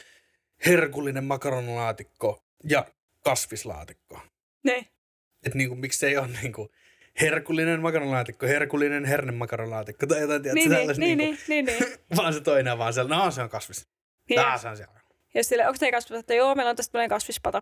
[0.66, 2.86] herkullinen makaronilaatikko ja
[3.24, 4.22] kasvislaatikko.
[4.64, 4.76] Ne.
[5.46, 6.70] Että niinku, miksi se ei ole niinku
[7.22, 12.00] herkullinen makaronilaatikko, herkullinen hernemakaronilaatikko tai jotain, tiedätkö, niin, tällaista niin, niinku, niin, niin, niin.
[12.18, 13.88] vaan se toinen vaan siellä, no se on kasvis.
[14.30, 14.42] Niin.
[14.42, 15.00] Tää se on siellä.
[15.34, 16.34] Ja sille, onko teidän kasvispata?
[16.34, 17.62] Joo, meillä on tästä tämmöinen kasvispata.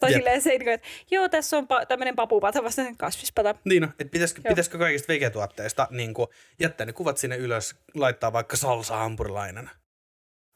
[0.00, 0.18] Tai Jep.
[0.18, 3.54] silleen se, että joo, tässä on pa- tämmöinen papupata vasta kasvispata.
[3.64, 6.14] Niin no, että pitäisikö, pitäisikö kaikista vegetuotteista niin
[6.60, 9.70] jättää ne kuvat sinne ylös, laittaa vaikka salsa hampurilainen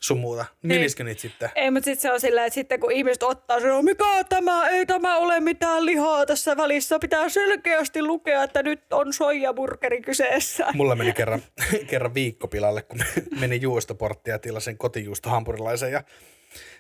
[0.07, 0.45] sun muuta.
[0.62, 1.51] Menisikö niitä sitten?
[1.55, 4.69] Ei, mutta sitten se on silleen, että sitten kun ihmiset ottaa, se on mikä tämä,
[4.69, 6.99] ei tämä ole mitään lihaa tässä välissä.
[6.99, 10.66] Pitää selkeästi lukea, että nyt on soijaburgeri kyseessä.
[10.75, 11.42] Mulla meni kerran,
[11.87, 13.01] kerran viikkopilalle, kun
[13.40, 15.92] meni juustoporttia ja tilasin kotijuusto hampurilaisen.
[15.92, 16.03] Ja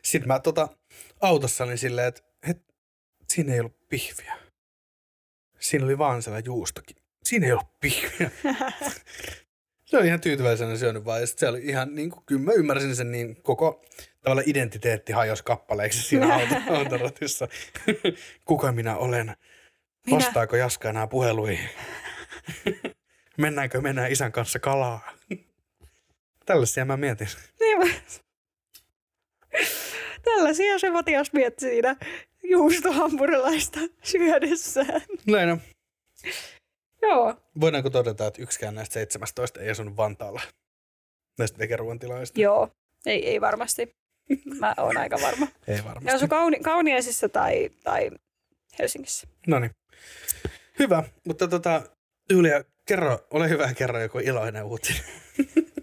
[0.02, 0.68] sitten mä tota,
[1.20, 2.74] autossa olin silleen, että, että
[3.28, 4.36] siinä ei ollut pihviä.
[5.60, 6.96] Siinä oli vaan siellä juustokin.
[7.24, 8.30] Siinä ei ollut pihviä.
[9.86, 11.20] se on ihan tyytyväisenä syönyt vaan.
[11.20, 13.84] Ja se oli ihan, niin kuin, kyllä mä ymmärsin sen niin koko
[14.22, 16.40] tavalla identiteetti hajosi kappaleeksi siinä
[16.78, 17.48] autoratissa.
[18.44, 19.26] Kuka minä olen?
[20.06, 20.16] Minä?
[20.16, 21.68] Vastaako Jaska enää puheluihin?
[23.36, 25.12] Mennäänkö mennään isän kanssa kalaa?
[26.46, 27.28] Tällaisia mä mietin.
[27.60, 27.94] Niin
[30.24, 31.96] Tällaisia se Matias mietti siinä
[32.42, 35.02] juustohampurilaista syödessään.
[35.26, 35.60] Näin on.
[37.02, 37.34] Joo.
[37.60, 40.40] Voidaanko todeta, että yksikään näistä 17 ei asunut Vantaalla?
[41.38, 42.40] Näistä vegeruoan tilaista?
[42.40, 42.68] Joo,
[43.06, 43.96] ei, ei varmasti.
[44.58, 45.46] Mä oon aika varma.
[45.68, 46.04] ei varmasti.
[46.04, 48.10] Ne asu kauni, Kauniaisissa tai, tai
[48.78, 49.26] Helsingissä.
[49.46, 49.70] No niin.
[50.78, 51.82] Hyvä, mutta tota,
[52.30, 55.02] Julia, kerro, ole hyvä, kerro joku iloinen uutinen.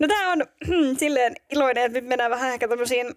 [0.00, 0.46] No tää on
[0.98, 3.14] silleen iloinen, että nyt mennään vähän ehkä tämmöisiin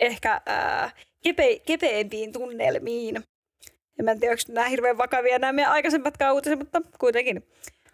[0.00, 0.90] ehkä ää,
[1.22, 3.24] kepe, kepeämpiin tunnelmiin.
[3.98, 7.46] En mä tiedä, onko nämä hirveän vakavia nämä meidän aikaisemmat uutiset, mutta kuitenkin.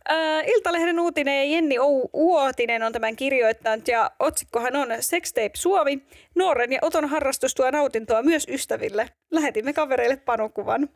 [0.09, 6.03] Ää, Iltalehden uutinen Jenni Ou- Uotinen on tämän kirjoittanut ja otsikkohan on Sextape Suomi.
[6.35, 9.09] Nuoren ja Oton harrastus tuo nautintoa myös ystäville.
[9.31, 10.89] Lähetimme kavereille panokuvan.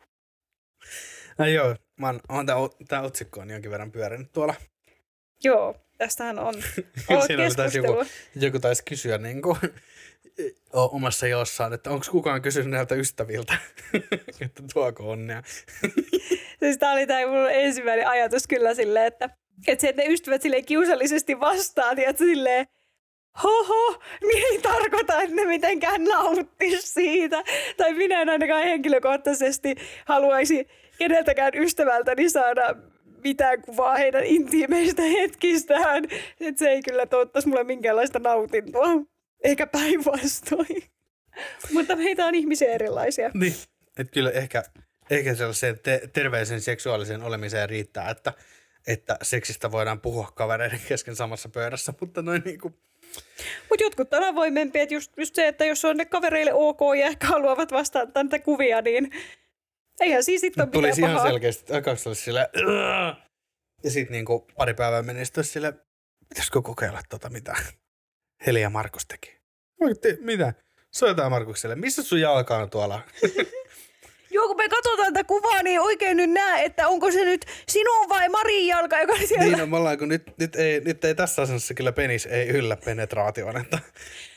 [1.37, 2.55] No joo, mä oon, oon tää,
[2.87, 4.55] tää otsikko on jonkin verran pyörinyt tuolla.
[5.43, 6.63] Joo, tästähän on ollut
[7.27, 9.57] Siinä taas joku, joku taisi kysyä niin kuin,
[10.73, 13.53] omassa jossain, että onko kukaan kysynyt näiltä ystäviltä,
[14.45, 15.43] että tuoko onnea.
[16.59, 19.29] Siis tää oli tää mun ensimmäinen ajatus kyllä silleen, että,
[19.67, 22.67] että se, että ne ystävät silleen kiusallisesti vastaa, tiedätkö, silleen,
[23.43, 27.43] hoho, niin ei tarkoita, että ne mitenkään nauttis siitä.
[27.77, 30.67] Tai minä en ainakaan henkilökohtaisesti haluaisi
[30.97, 32.75] keneltäkään ystävältäni saada
[33.23, 36.03] mitään kuvaa heidän intiimeistä hetkistään.
[36.39, 39.12] Että se ei kyllä tuottaisi mulle minkäänlaista nautintoa.
[39.43, 40.83] Eikä päinvastoin.
[41.73, 43.31] Mutta meitä on ihmisiä erilaisia.
[43.33, 43.55] Niin,
[43.97, 44.63] että kyllä ehkä,
[45.09, 48.33] ehkä sellaiseen te- terveellisen seksuaalisen olemiseen riittää, että,
[48.87, 52.73] että seksistä voidaan puhua kavereiden kesken samassa pöydässä, mutta noin niin kuin,
[53.69, 57.05] Mutta jotkut on avoimempia, että just, just se, että jos on ne kavereille ok ja
[57.05, 59.11] ehkä haluavat vastaanottaa niitä kuvia, niin
[59.99, 61.27] eihän siis sitten ole tuli mitään ihan pahaa.
[61.27, 62.49] selkeästi, kaksi oli sille
[63.83, 65.73] ja sitten niin kuin pari päivää meni sitten sille,
[66.29, 67.55] pitäisikö kokeilla tota mitä
[68.47, 69.37] Heli ja Markus teki.
[69.81, 70.53] Oikein, mitä?
[70.91, 73.01] Soitetaan Markukselle, missä sun jalka on tuolla?
[74.31, 78.09] Joo, kun me katsotaan tätä kuvaa, niin oikein nyt näe, että onko se nyt sinun
[78.09, 79.43] vai Marin jalka, joka on siellä.
[79.45, 82.47] Niin on, me ollaan, kun nyt, nyt, ei, nyt ei tässä asennossa kyllä penis ei
[82.47, 83.83] yllä penetraatioon, että, no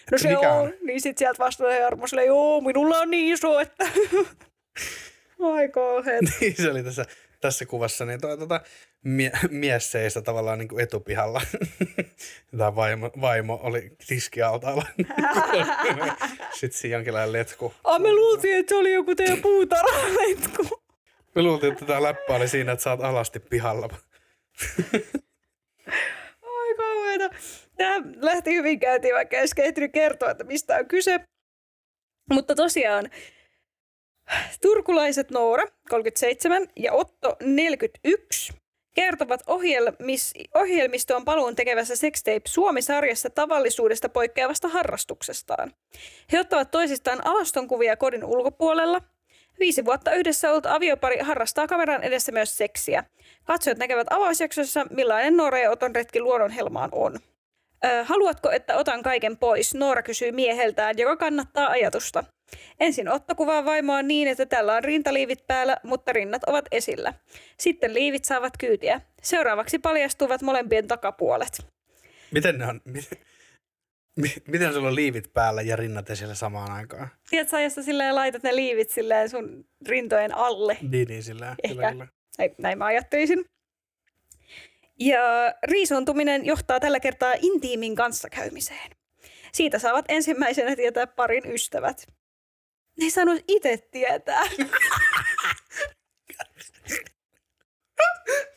[0.01, 0.73] että se mikä on.
[0.83, 3.87] Niin sit sieltä vastaa Jarmo silleen, joo, minulla on niin iso, että...
[5.55, 6.25] Ai kauheet.
[6.41, 7.05] niin se oli tässä,
[7.41, 8.61] tässä kuvassa, niin toi, tota,
[9.07, 11.43] mie, mies seisoi tavallaan niin kuin etupihalla.
[12.59, 14.87] Tämä vaimo, vaimo oli tiskialtaalla.
[16.61, 17.75] Sitten siinä jonkinlainen letku.
[17.85, 20.83] Ah, me luultiin, että se oli joku teidän puutarhaletku.
[21.35, 23.89] Me luultiin, että tämä läppä oli siinä, että sä oot alasti pihalla.
[26.43, 27.31] Ai kauheeta.
[27.77, 31.21] Tämä lähti hyvin käyntiin, vaikka ei ehtinyt kertoa, että mistä on kyse.
[32.33, 33.11] Mutta tosiaan,
[34.63, 38.53] turkulaiset Noora, 37, ja Otto, 41,
[38.97, 45.73] kertovat ohjelmis, ohjelmistoon paluun tekevässä Sextape Suomi-sarjassa tavallisuudesta poikkeavasta harrastuksestaan.
[46.33, 49.01] He ottavat toisistaan alastonkuvia kodin ulkopuolella.
[49.61, 53.05] Viisi vuotta yhdessä ollut aviopari harrastaa kameran edessä myös seksiä.
[53.45, 57.19] Katsojat näkevät avausjaksossa, millainen Noora ja Oton retki luonnonhelmaan on.
[58.05, 59.75] Haluatko, että otan kaiken pois?
[59.75, 62.25] Noora kysyy mieheltään, joka kannattaa ajatusta.
[62.81, 67.15] Ensin Otto kuvaa vaimoa niin, että tällä on rintaliivit päällä, mutta rinnat ovat esillä.
[67.59, 69.01] Sitten liivit saavat kyytiä.
[69.23, 71.67] Seuraavaksi paljastuvat molempien takapuolet.
[72.31, 72.81] Miten ne on?
[72.85, 73.19] Miten,
[74.17, 77.09] mi- miten sulla on liivit päällä ja rinnat esillä samaan aikaan?
[77.31, 80.77] Tiedätkö, jos sä silleen laitat ne liivit silleen sun rintojen alle?
[80.91, 81.75] Niin, niin sillä Ehkä.
[81.75, 82.07] kyllä, kyllä.
[82.39, 83.45] Näin, näin mä ajattelisin.
[85.01, 88.91] Ja riisontuminen johtaa tällä kertaa intiimin kanssakäymiseen.
[89.53, 92.07] Siitä saavat ensimmäisenä tietää parin ystävät.
[92.99, 94.43] Ne ei saanut itse tietää.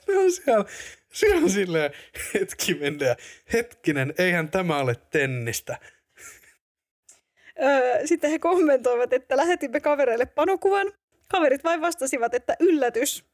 [0.06, 0.66] Se on siellä,
[1.14, 1.92] siellä on silleen
[2.34, 3.16] hetki mennä.
[3.54, 5.78] Hetkinen, eihän tämä ole tennistä.
[7.62, 10.94] Öö, Sitten he kommentoivat, että lähetimme kavereille panokuvan.
[11.32, 13.26] Kaverit vain vastasivat, että yllätys.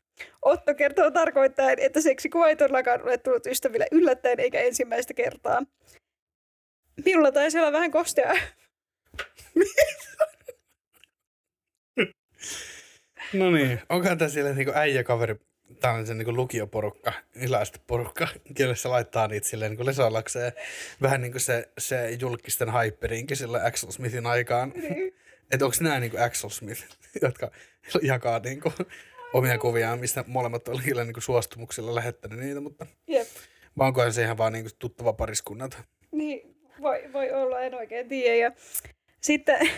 [0.41, 5.61] Otto kertoo tarkoittaen, että seksikuva ei todellakaan ole tullut ystäville yllättäen eikä ensimmäistä kertaa.
[7.05, 8.33] Minulla taisi olla vähän kostea.
[13.33, 15.35] No niin, onkohan tämä siellä niinku äijäkaveri,
[15.79, 17.13] tällainen niinku lukioporukka,
[17.87, 20.51] porukka, kelle se laittaa niitä silleen niinku lesoillakseen.
[21.01, 24.73] Vähän niin kuin se, se julkisten hyperinkin sillä Axel Smithin aikaan.
[25.51, 26.83] Että onko nämä niinku Axel Smith,
[27.21, 27.51] jotka
[28.01, 28.73] jakaa niinku
[29.33, 33.27] omia kuviaan, mistä molemmat oli kyllä niinku suostumuksilla lähettänyt niitä, mutta Jep.
[33.77, 35.77] vai onkohan se ihan vaan niinku tuttava pariskunnat?
[36.11, 38.35] Niin, voi, voi olla, en oikein tiedä.
[38.35, 38.51] Ja
[39.21, 39.69] sitten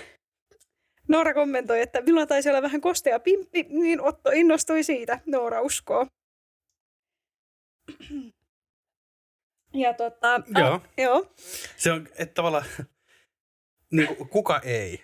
[1.08, 5.20] Noora kommentoi, että minulla taisi olla vähän kostea pimppi, niin Otto innostui siitä.
[5.26, 6.08] Noora uskoo.
[9.74, 10.74] Ja tota, Joo.
[10.74, 11.34] Ah, joo.
[11.78, 12.66] Se on, että tavallaan,
[13.92, 15.04] niin kuin, kuka ei?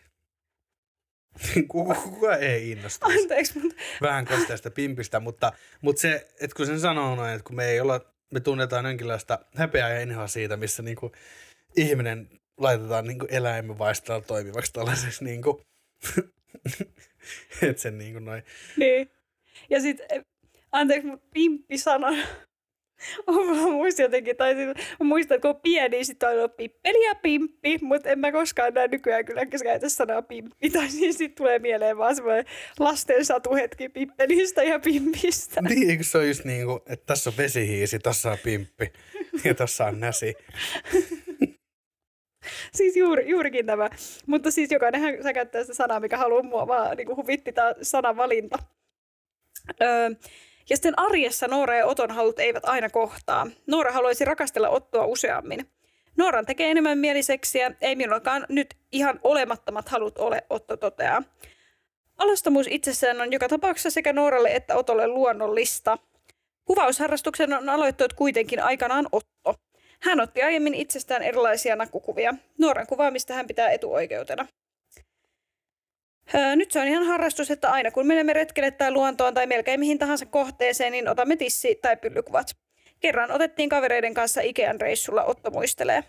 [1.71, 3.21] kuka, kuka ei innostuisi?
[3.21, 7.55] Anteeksi, mutta vähän kosteasta pimpistä, mutta, mutta se, että kun sen sanoo noin, että kun
[7.55, 11.11] me ei olla, me tunnetaan jonkinlaista häpeää ja inhoa siitä, missä niinku
[11.77, 15.61] ihminen laitetaan niinku eläimen vaistalla toimivaksi tällaisessa niinku
[17.69, 18.43] Et sen niin kuin noin.
[18.77, 19.11] Niin.
[19.69, 20.25] Ja sitten,
[20.71, 22.07] anteeksi, mutta pimppi-sana
[23.27, 24.67] on vaan muista jotenkin, tai siis,
[24.99, 28.19] mä muistan, että kun on pieni, niin sitten on ollut pippeli ja pimppi, mutta en
[28.19, 32.45] mä koskaan näe nykyään kyllä käytä sanaa pimppi, tai siis sitten tulee mieleen vaan semmoinen
[32.79, 35.61] lasten satuhetki pippelistä ja pimpistä.
[35.61, 38.93] Niin, eikö se on just niin kuin, että tässä on vesihiisi, tässä on pimppi
[39.43, 40.33] ja tässä on näsi.
[42.77, 43.89] siis juuri, juurikin tämä.
[44.27, 47.73] Mutta siis jokainenhan sä käyttää sitä sanaa, mikä haluaa mua vaan niin kuin huvitti tämä
[47.82, 48.60] sanavalinta.
[49.82, 50.10] Öö,
[50.69, 53.47] ja sitten arjessa Noora ja Oton halut eivät aina kohtaa.
[53.67, 55.67] Noora haluaisi rakastella Ottoa useammin.
[56.17, 61.23] Nooran tekee enemmän mieliseksiä, ei minullakaan nyt ihan olemattomat halut ole, Otto toteaa.
[62.17, 65.97] Alastomuus itsessään on joka tapauksessa sekä Nooralle että Otolle luonnollista.
[66.65, 69.56] Kuvausharrastuksen on aloittanut kuitenkin aikanaan Otto.
[70.03, 72.33] Hän otti aiemmin itsestään erilaisia nakkukuvia.
[72.57, 74.47] Nuoren kuvaamista hän pitää etuoikeutena.
[76.35, 79.79] Öö, nyt se on ihan harrastus, että aina kun menemme retkelle tai luontoon tai melkein
[79.79, 82.47] mihin tahansa kohteeseen, niin otamme tissi- tai pyllykuvat.
[82.99, 86.03] Kerran otettiin kavereiden kanssa Ikean reissulla, Otto muistelee.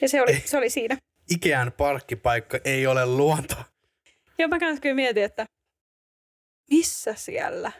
[0.00, 0.96] Ja se oli, se oli siinä.
[1.30, 3.54] Ikean parkkipaikka ei ole luonto.
[4.38, 5.46] Joo, mä kanssa kyllä mietin, että
[6.70, 7.72] missä siellä?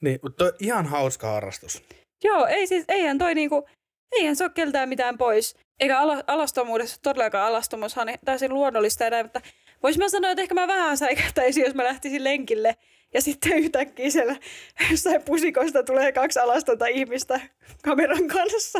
[0.00, 1.82] Niin, mutta ihan hauska harrastus.
[2.24, 3.68] Joo, ei siis, eihän toi niinku,
[4.12, 5.56] eihän se ole keltään mitään pois.
[5.80, 9.40] Eikä ala, alastomuudessa todellakaan alastomuushan täysin luonnollista enää, mutta
[9.82, 12.76] Voisin mä sanoa, että ehkä mä vähän säikähtäisin, jos mä lähtisin lenkille
[13.14, 14.36] ja sitten yhtäkkiä siellä
[14.90, 17.40] jossain pusikosta tulee kaksi alastonta ihmistä
[17.84, 18.78] kameran kanssa.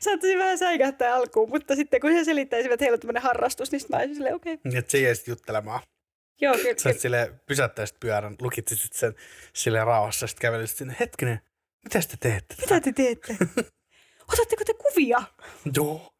[0.00, 3.82] Saattaisin vähän säikähtää alkuun, mutta sitten kun he selittäisivät, että heillä on tämmöinen harrastus, niin
[3.88, 4.54] mä olisin silleen, okei.
[4.54, 4.70] Okay.
[4.70, 5.80] Niin, että se jäisit juttelemaan.
[6.40, 6.74] Joo, kyllä.
[6.76, 9.14] Sä sille pysäyttäisit pyörän, lukitsisit sen
[9.54, 11.40] sille rauhassa, sitten kävelisit sinne, hetkinen,
[11.86, 12.54] mitä te teette?
[12.60, 13.36] Mitä te teette?
[14.32, 15.22] Otatteko te kuvia?
[15.76, 16.12] Joo.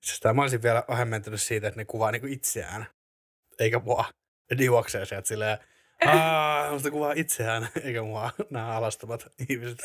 [0.00, 2.86] Sitä mä olisin vielä hämmentynyt siitä, että ne kuvaa niinku itseään,
[3.58, 4.04] eikä mua.
[4.50, 5.58] Ne juoksee sieltä silleen,
[6.06, 9.78] Aa, musta kuvaa itseään, eikä mua nämä alastomat ihmiset.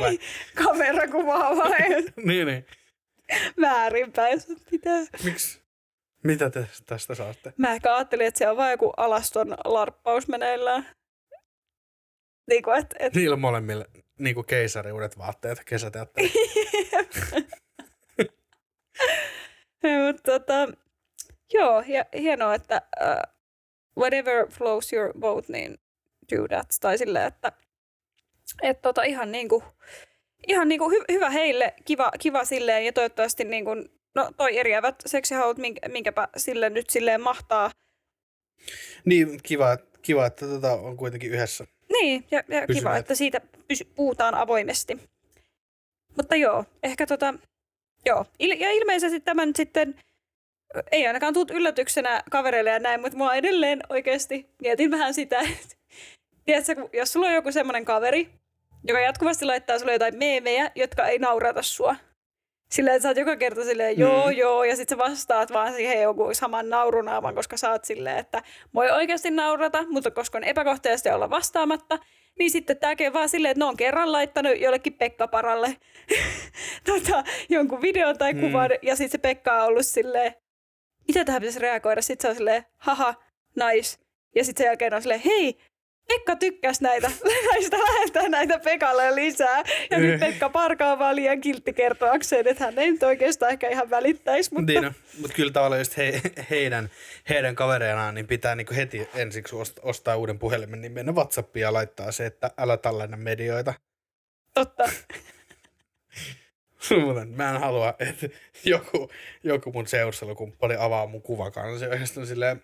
[0.64, 2.12] Kamera kuvaa vain.
[2.24, 2.66] niin, niin.
[3.60, 5.00] Väärinpäin pitää.
[5.24, 5.60] Miksi?
[6.24, 7.52] Mitä te tästä saatte?
[7.56, 10.86] Mä ehkä ajattelin, että se on vain joku alaston larppaus meneillään.
[12.48, 13.14] Niin kuin, et, et...
[13.14, 13.84] Niillä molemmilla
[14.18, 16.32] niin kuin keisariudet vaatteet kesäteatteri.
[20.06, 20.68] Mutta tota,
[21.52, 23.34] joo, ja hienoa, että uh,
[23.98, 25.78] whatever flows your boat, niin
[26.36, 26.66] do that.
[26.80, 27.52] Tai silleen, että
[28.62, 29.62] et tota, ihan niinku,
[30.48, 33.70] ihan niinku hy, hyvä heille, kiva, kiva silleen, ja toivottavasti niinku,
[34.14, 37.70] no toi eriävät seksihaut, minkä, minkäpä sille nyt silleen mahtaa.
[39.04, 41.66] Niin, kiva, kiva että tota on kuitenkin yhdessä.
[41.92, 44.98] Niin, ja, ja kiva, että siitä pysy, puhutaan avoimesti.
[46.16, 47.34] Mutta joo, ehkä tota,
[48.06, 49.94] Joo, Il- ja ilmeisesti tämän sitten
[50.92, 55.76] ei ainakaan tullut yllätyksenä kavereille ja näin, mutta mua edelleen oikeasti mietin vähän sitä, että
[56.44, 58.28] tiedätkö, jos sulla on joku semmoinen kaveri,
[58.84, 61.96] joka jatkuvasti laittaa sulle jotain meemejä, jotka ei naurata sua.
[62.70, 64.32] Silleen, sä oot joka kerta silleen, joo, mm.
[64.32, 68.42] joo, ja sitten sä vastaat vaan siihen joku saman naurunaavan, koska sä oot silleen, että
[68.74, 71.98] voi oikeasti naurata, mutta koska on epäkohtaisesti olla vastaamatta,
[72.38, 75.76] niin sitten tämäkin vaan silleen, että ne on kerran laittanut jollekin Pekka Paralle
[76.86, 78.40] tota, jonkun videon tai mm.
[78.40, 78.78] kuvan, mm.
[78.82, 80.34] ja sitten se Pekka on ollut silleen,
[81.08, 82.02] mitä tähän pitäisi reagoida?
[82.02, 83.14] Sitten se on silleen, haha,
[83.54, 83.98] nice.
[84.34, 85.58] Ja sitten sen jälkeen on silleen, hei,
[86.08, 87.10] Pekka tykkäsi näitä,
[87.52, 89.62] näistä lähettää näitä Pekalle lisää.
[89.90, 93.90] Ja nyt Pekka parkaa vaan liian kiltti kertoakseen, että hän ei nyt oikeastaan ehkä ihan
[93.90, 94.54] välittäisi.
[94.54, 96.90] Mutta, niin, no, mutta kyllä tavallaan just he, heidän,
[97.28, 102.12] heidän kavereinaan niin pitää niin heti ensiksi ostaa uuden puhelimen, niin mennä WhatsAppiin ja laittaa
[102.12, 103.74] se, että älä tällainen medioita.
[104.54, 104.84] Totta.
[107.36, 108.28] mä en halua, että
[108.64, 109.10] joku,
[109.44, 111.84] joku mun seurustelukumppani avaa mun kuvakansi.
[111.84, 112.62] Ja sitten on silleen,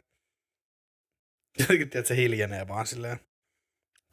[1.58, 3.18] jotenkin tiedät, se hiljenee vaan silleen.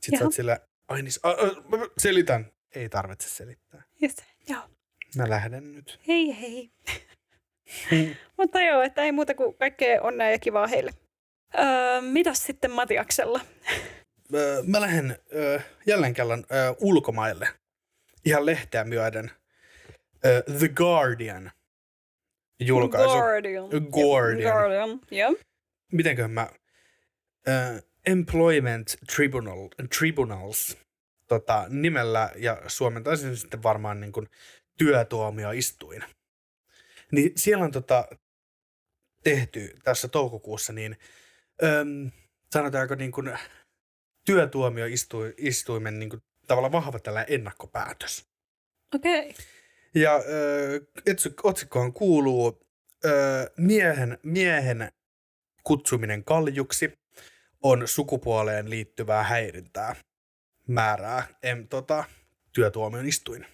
[0.02, 2.52] Sitten sä oot sillä, ai niin, a, a, mä selitän.
[2.76, 3.84] Ei tarvitse selittää.
[4.02, 4.62] Just, joo.
[5.16, 6.00] Mä lähden nyt.
[6.08, 6.72] Hei hei.
[8.38, 10.92] Mutta joo, että ei muuta kuin kaikkea onnea ja kivaa heille.
[11.60, 13.40] Öö, mitäs sitten Matiaksella?
[14.34, 17.48] Öö, mä lähden öö, jälleen kerran öö, ulkomaille.
[18.26, 19.32] Ihan lehteä myöden.
[20.26, 21.52] Öö, The Guardian
[22.60, 23.10] julkaisu.
[23.10, 23.70] Guardian.
[23.92, 24.54] Guardian.
[24.54, 25.34] Guardian, yeah.
[25.92, 26.48] Mitenköhän mä...
[27.48, 30.78] Öö, Employment Tribunal, Tribunals
[31.28, 34.28] tota, nimellä ja suomentaisin sitten varmaan niin kuin
[34.78, 36.04] työtuomioistuin.
[37.12, 38.08] Niin siellä on tota,
[39.24, 40.98] tehty tässä toukokuussa niin
[41.64, 42.12] öm,
[42.54, 43.38] sanotaanko niin kuin
[44.26, 48.26] työtuomioistuimen niin kuin, tavallaan vahva tällainen ennakkopäätös.
[48.96, 49.30] Okei.
[49.30, 49.34] Okay.
[49.96, 50.86] Ja ö,
[51.44, 52.62] otsikkohan kuuluu
[53.06, 54.92] ö, miehen, miehen
[55.64, 57.01] kutsuminen kaljuksi
[57.64, 59.96] on sukupuoleen liittyvää häirintää
[60.68, 62.04] määrää em, tota,
[62.54, 63.46] työtuomion istuin.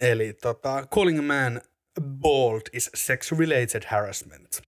[0.00, 1.60] Eli tota, calling a man
[2.00, 4.62] bald is sex-related harassment.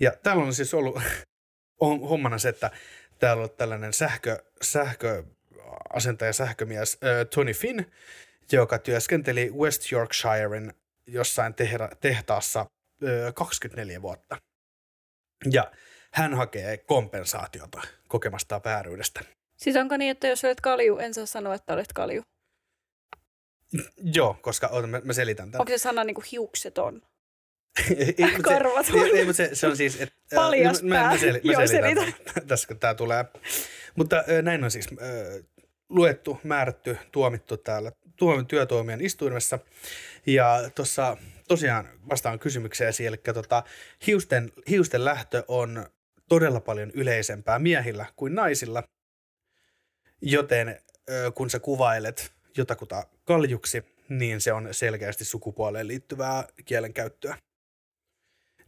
[0.00, 1.02] Ja täällä on siis ollut
[1.80, 2.70] on hommana se, että
[3.18, 7.84] täällä on tällainen sähkö, sähköasentaja, sähkömies äh, Tony Finn,
[8.52, 10.74] joka työskenteli West Yorkshiren
[11.06, 14.36] jossain tehra, tehtaassa äh, 24 vuotta.
[15.52, 15.72] Ja
[16.18, 19.20] hän hakee kompensaatiota kokemastaan vääryydestä.
[19.56, 22.22] Siis onko niin, että jos olet kalju, en saa sanoa, että olet kalju?
[24.14, 25.60] Joo, koska oota, mä, mä selitän tämän.
[25.60, 27.02] Onko se sana niin kuin hiukseton?
[27.98, 28.86] ei, Karvat.
[28.86, 30.00] Se, ei, ei, mutta se, se on siis...
[30.00, 31.18] Et, ää, Paljas mä, mä, mä, pää.
[31.18, 32.32] sel, mä Joo, selitän selitä.
[32.34, 33.24] tämän tässä, kun tämä tulee.
[33.96, 35.08] Mutta ää, näin on siis ää,
[35.88, 39.58] luettu, määrätty, tuomittu täällä tuomion työtuomion istuimessa.
[40.26, 41.16] Ja tuossa
[41.48, 43.62] tosiaan vastaan kysymykseen siellä, eli tota,
[44.06, 45.86] hiusten, hiusten lähtö on
[46.28, 48.82] todella paljon yleisempää miehillä kuin naisilla,
[50.22, 50.80] joten
[51.34, 57.36] kun sä kuvailet jotakuta kaljuksi, niin se on selkeästi sukupuoleen liittyvää kielenkäyttöä.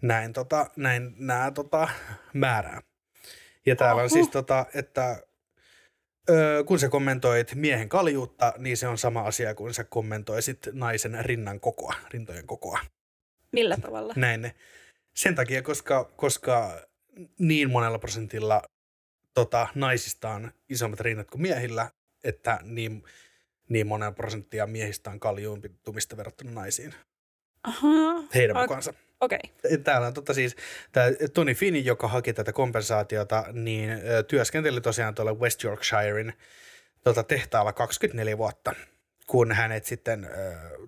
[0.03, 1.89] Näin, tota, näin nämä tota,
[2.33, 2.83] määrää.
[3.67, 4.09] Ja täällä on Oho.
[4.09, 5.23] siis, tota, että
[6.67, 11.61] kun sä kommentoit miehen kaljuutta, niin se on sama asia kuin sä kommentoisit naisen rinnan
[11.61, 12.79] kokoa, rintojen kokoa.
[13.53, 14.15] Millä tavalla?
[14.17, 14.53] Näin.
[15.15, 16.81] Sen takia, koska, koska
[17.39, 18.63] niin monella prosentilla
[19.35, 21.91] tota, naisista on isommat rinnat kuin miehillä,
[22.25, 23.03] että niin,
[23.69, 26.95] niin monella prosenttia miehistä on kaljuuntumista verrattuna naisiin.
[27.63, 28.23] Ahaa.
[28.35, 28.95] Heidän Ok- mukaansa.
[29.21, 29.39] Okei.
[29.65, 29.79] Okay.
[29.79, 30.57] Täällä on tota siis,
[30.93, 36.33] tämä Tony Finn, joka haki tätä kompensaatiota, niin ö, työskenteli tosiaan tuolla West Yorkshirein
[37.05, 38.75] tota, tehtaalla 24 vuotta,
[39.27, 40.29] kun hänet sitten, ö,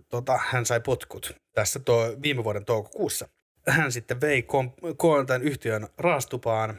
[0.08, 3.28] tota, hän sai potkut tässä tuo, viime vuoden toukokuussa.
[3.68, 6.78] Hän sitten vei kom, ko, tämän yhtiön raastupaan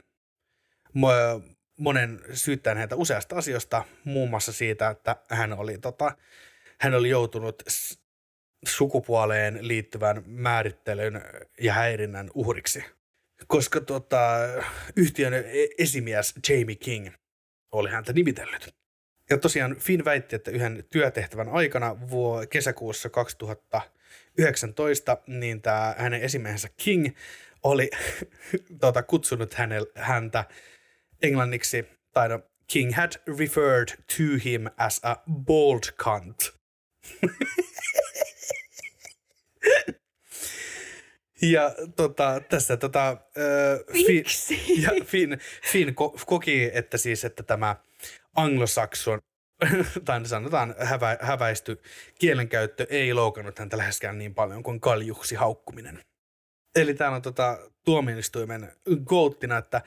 [0.90, 6.18] mo- monen syyttäen häntä useasta asiasta, muun muassa siitä, että hän oli, tota,
[6.80, 7.64] hän oli joutunut
[8.66, 11.22] sukupuoleen liittyvän määrittelyn
[11.62, 12.84] ja häirinnän uhriksi.
[13.48, 14.38] Koska tota,
[14.96, 15.44] yhtiön e-
[15.78, 17.10] esimies Jamie King
[17.72, 18.76] oli häntä nimitellyt.
[19.30, 23.10] Ja tosiaan Finn väitti, että yhden työtehtävän aikana vuo kesäkuussa
[24.38, 27.16] 2019, niin tämä hänen esimiehensä King
[27.64, 27.90] oli
[28.82, 30.46] tota, kutsunut hänel, häntä
[31.22, 36.54] englanniksi, tai no, King had referred to him as a bald cunt.
[41.42, 44.82] Ja tota, tässä tota, ö, Fi- Miksi?
[44.82, 45.38] ja Finn,
[45.72, 47.76] Finn ko- koki, että siis, että tämä
[48.36, 49.20] anglosakson,
[50.06, 51.82] tai sanotaan hävä, häväisty
[52.20, 56.00] kielenkäyttö ei loukannut häntä läheskään niin paljon kuin kaljuksi haukkuminen.
[56.76, 58.72] Eli täällä on tota, tuomioistuimen
[59.06, 59.82] goattina, että,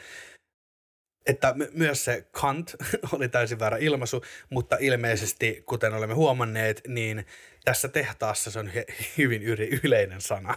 [1.27, 2.77] että my- myös se kant
[3.15, 7.27] oli täysin väärä ilmaisu, mutta ilmeisesti, kuten olemme huomanneet, niin
[7.65, 9.43] tässä tehtaassa se on hy- hyvin
[9.83, 10.57] yleinen sana.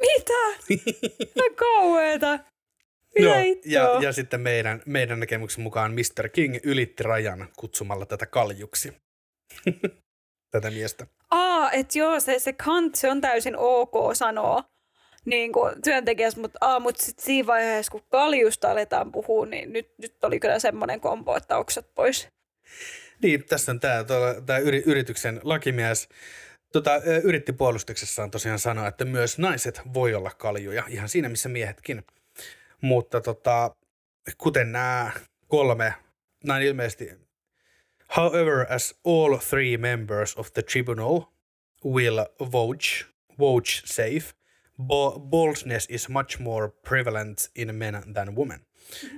[0.00, 0.58] Mitä?
[1.18, 2.38] Mitä kauheeta.
[3.16, 3.34] Joo,
[3.64, 6.28] ja, ja sitten meidän, meidän näkemyksen mukaan Mr.
[6.28, 8.92] King ylitti rajan kutsumalla tätä kaljuksi.
[10.52, 11.06] tätä miestä.
[11.30, 14.64] Aa, että joo, se, se kant, se on täysin ok sanoa
[15.24, 19.94] niin kuin työntekijässä, mutta, aa, mutta sit siinä vaiheessa, kun kaljusta aletaan puhua, niin nyt,
[19.98, 22.28] nyt oli kyllä semmoinen kombo, että oksat pois.
[23.22, 24.04] Niin, tässä on tämä,
[24.46, 26.08] tämä yri, yrityksen lakimies.
[26.72, 32.04] Tota, yritti puolustuksessaan tosiaan sanoa, että myös naiset voi olla kaljuja, ihan siinä missä miehetkin.
[32.82, 33.76] Mutta tota,
[34.38, 35.10] kuten nämä
[35.48, 35.94] kolme,
[36.44, 37.10] näin ilmeisesti,
[38.16, 41.20] however as all three members of the tribunal
[41.84, 42.18] will
[42.52, 43.06] vouch,
[43.38, 44.34] vouch safe,
[44.82, 48.60] bo- baldness is much more prevalent in men than women.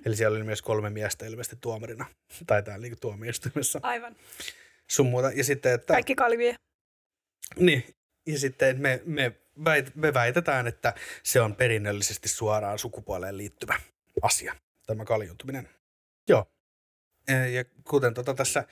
[0.07, 2.07] Eli siellä oli myös kolme miestä ilmeisesti tuomarina,
[2.47, 4.17] tai täällä niin tuomioistuimessa Aivan.
[4.91, 5.31] sun muuta.
[5.31, 6.57] Ja sitten, että, Kaikki kalvie.
[7.59, 7.85] niin,
[8.27, 9.33] ja sitten me, me,
[9.95, 13.81] me väitetään, että se on perinnöllisesti suoraan sukupuoleen liittyvä
[14.23, 14.55] asia,
[14.87, 15.69] tämä kaljuntuminen.
[16.29, 16.47] Joo.
[17.53, 18.65] Ja- kuten tota tässä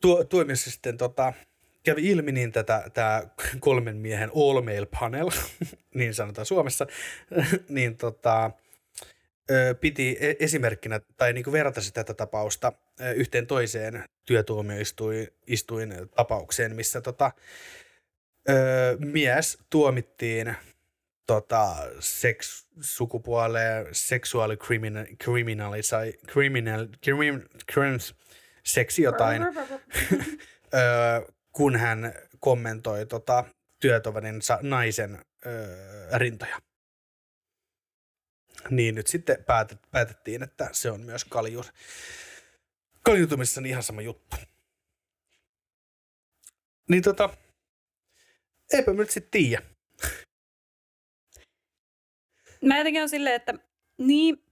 [0.00, 1.32] tuo, tuomiossa sitten tota,
[1.82, 3.22] kävi ilmi, niin tätä, tämä
[3.60, 5.30] kolmen miehen all male panel,
[5.94, 6.86] niin sanotaan Suomessa,
[7.68, 8.50] niin tota,
[9.80, 12.72] piti e- esimerkkinä tai niin kuin vertasi tätä tapausta
[13.14, 17.32] yhteen toiseen työtuomioistuin istuin tapaukseen, missä tota,
[18.48, 20.56] ö, mies tuomittiin
[21.26, 25.06] tota, seks, sukupuoleen seksuaali criminal,
[27.02, 28.14] crimin, crims,
[28.62, 29.42] seksi jotain,
[30.74, 33.44] ö, kun hän kommentoi tota,
[33.80, 35.66] työtoverinsa naisen ö,
[36.18, 36.60] rintoja.
[38.70, 41.64] niin nyt sitten päätet, päätettiin, että se on myös kalju,
[43.02, 44.36] kaljutumisessa ihan sama juttu.
[46.88, 47.30] Niin tota,
[48.72, 49.62] eipä mä nyt sitten tiedä.
[52.62, 53.54] Mä jotenkin on silleen, että
[53.98, 54.44] niin,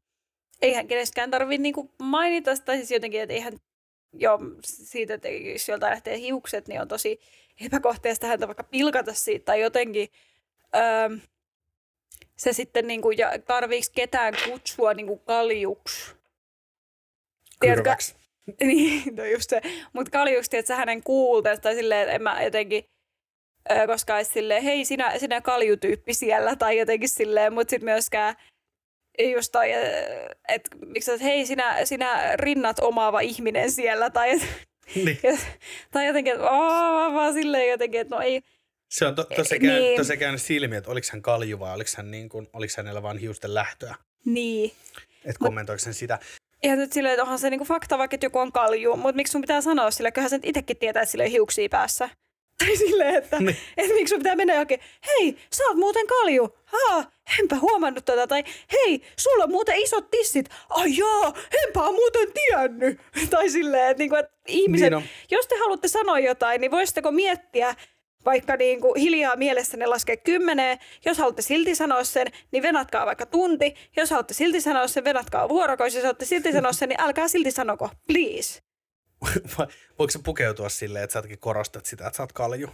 [0.63, 3.53] eihän keneskään tarvitse niinku mainita sitä, siis jotenkin, että eihän
[4.13, 7.21] jo siitä, että jos joltain lähtee hiukset, niin on tosi
[7.67, 10.09] epäkohteesta häntä vaikka pilkata siitä tai jotenkin
[10.77, 11.17] öö,
[12.37, 16.15] se sitten niinku, ja tarviiko ketään kutsua niinku kaljuksi.
[17.61, 17.91] Tiedätkö?
[18.61, 19.61] Niin, no just se.
[19.93, 22.85] Mutta kaljusti, että sä hänen kuulteesta tai silleen, että en mä jotenkin,
[23.87, 28.35] koska olisi silleen, hei sinä, sinä kaljutyyppi siellä tai jotenkin silleen, mutta sitten myöskään
[29.33, 29.73] just toi,
[30.49, 34.43] että miksi että hei sinä, sinä rinnat omaava ihminen siellä tai, et,
[34.95, 35.19] niin.
[35.91, 36.45] tai jotenkin, että
[37.15, 38.43] vaan silleen jotenkin, että no ei,
[38.93, 39.97] se on to, tosi, käy, niin.
[39.97, 43.19] tosi käynyt silmiä, että oliko hän kalju vai oliko, hän niin kuin, oliko hänellä vain
[43.19, 43.95] hiusten lähtöä.
[44.25, 44.73] Niin.
[45.25, 46.19] Että kommentoiko hän sitä.
[46.63, 49.31] Ja nyt silleen, että onhan se niinku fakta vaikka, että joku on kalju, mutta miksi
[49.31, 52.09] sun pitää sanoa sille, kyllähän sen itsekin tietää, sille hiuksia päässä.
[52.67, 53.57] Tai silleen, että, niin.
[53.77, 56.59] että miksi sun pitää mennä johonkin, hei, sä oot muuten kalju.
[56.65, 58.27] Haa, enpä huomannut tätä.
[58.27, 60.49] Tai hei, sulla on muuten isot tissit.
[60.69, 61.35] Ai joo,
[61.67, 63.01] enpä ole muuten tiennyt.
[63.31, 67.75] Tai silleen, että, niinku, että ihmiset, niin jos te haluatte sanoa jotain, niin voisitteko miettiä,
[68.25, 70.79] vaikka niin kuin hiljaa mielessänne laskee kymmeneen.
[71.05, 73.75] Jos haluatte silti sanoa sen, niin venatkaa vaikka tunti.
[73.97, 75.97] Jos haluatte silti sanoa sen, venatkaa vuorokausi.
[75.97, 78.72] Jos haluatte silti sanoa sen, niin älkää silti sanoko, please.
[79.99, 82.71] Voiko se pukeutua silleen, että sä korostat sitä, että sä oot kalju?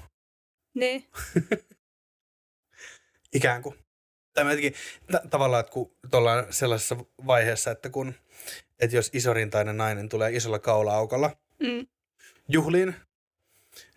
[0.74, 1.04] Niin.
[3.34, 3.78] Ikään kuin.
[4.34, 4.74] Tai jotenkin,
[5.06, 6.96] t- tavallaan, että kun ollaan sellaisessa
[7.26, 8.14] vaiheessa, että kun,
[8.80, 11.86] että jos isorintainen nainen tulee isolla kaula-aukalla mm.
[12.48, 12.94] juhliin,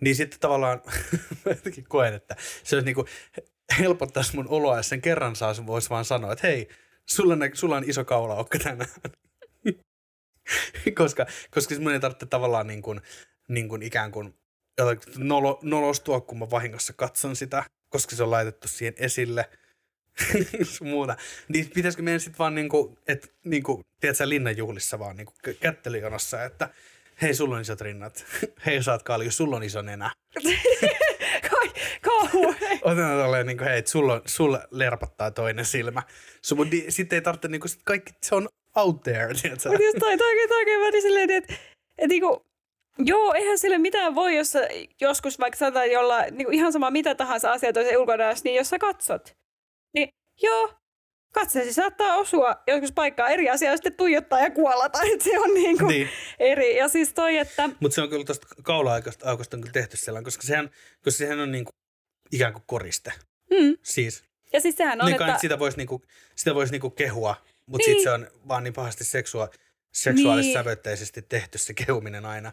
[0.02, 0.82] niin sitten tavallaan
[1.45, 3.06] mä jotenkin koen, että se olisi niinku
[3.80, 6.68] helpottaisi mun oloa, jos sen kerran saa, voisi vaan sanoa, että hei,
[7.06, 8.89] sulla, nä- sulla on iso kaulaukka tänään.
[10.97, 13.02] koska, koska mun ei tarvitse tavallaan niin kuin,
[13.47, 14.34] niin kuin ikään kuin
[15.18, 19.49] nolo, nolostua, kun mä vahingossa katson sitä, koska se on laitettu siihen esille.
[20.82, 21.18] muuta.
[21.47, 26.70] Niin pitäisikö meidän sitten vaan niinku, että niinku, tiedätkö, linnanjuhlissa vaan niinku kättelyjonossa, että
[27.22, 28.26] hei, sulla on isot rinnat.
[28.66, 30.12] hei, oot kalju, sulla on iso nenä.
[32.82, 36.04] Otetaan tolleen, niin kuin, hei, sulla, sulla lerpattaa toinen silmä.
[36.89, 39.69] Sitten ei tarvitse, niin kuin, sit kaikki, se on out there, tiedätkö?
[39.69, 41.53] Mutta toi, toi, toi, toi, toi silleen, että,
[41.97, 42.39] että niin kuin,
[42.97, 44.53] Joo, eihän sille mitään voi, jos
[45.01, 48.80] joskus vaikka sanotaan jolla niin ihan sama mitä tahansa asiaa toisen ulkona, niin jos sä
[48.80, 49.38] katsot,
[49.93, 50.09] niin
[50.41, 50.74] joo,
[51.34, 55.78] katseesi saattaa osua joskus paikkaa eri asiaa, sitten tuijottaa ja kuolla, että se on niin
[55.78, 56.09] kuin niin.
[56.39, 56.78] eri.
[56.78, 57.69] Ja siis toi, että...
[57.80, 60.69] Mutta se on kyllä tuosta kaula-aukosta on kyllä tehty sellainen, koska sehän,
[61.03, 61.74] koska sehän on niin kuin
[62.32, 63.13] ikään kuin koriste.
[63.49, 63.78] Mm.
[63.84, 64.24] Siis.
[64.53, 65.38] Ja siis sehän on, niin että...
[65.38, 66.01] Sitä voisi niinku,
[66.36, 67.36] sitä vois niinku kehua,
[67.66, 67.97] mutta niin.
[67.97, 69.49] sitten se on vaan niin pahasti seksua,
[69.91, 71.30] seksuaalissävytteisesti niin.
[71.30, 72.49] tehty se kehuminen aina,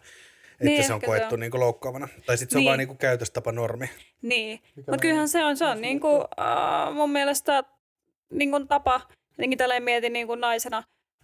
[0.52, 1.40] että niin, se on koettu se on.
[1.40, 2.08] Niinku loukkaavana.
[2.26, 2.66] Tai sitten se niin.
[2.66, 3.90] on vaan niinku käytöstapa normi.
[4.22, 7.64] Niin, mutta kyllähän se on, se on niinku, uh, mun mielestä
[8.30, 9.00] niin kuin tapa,
[9.30, 10.82] jotenkin tälleen mietin niin kuin naisena,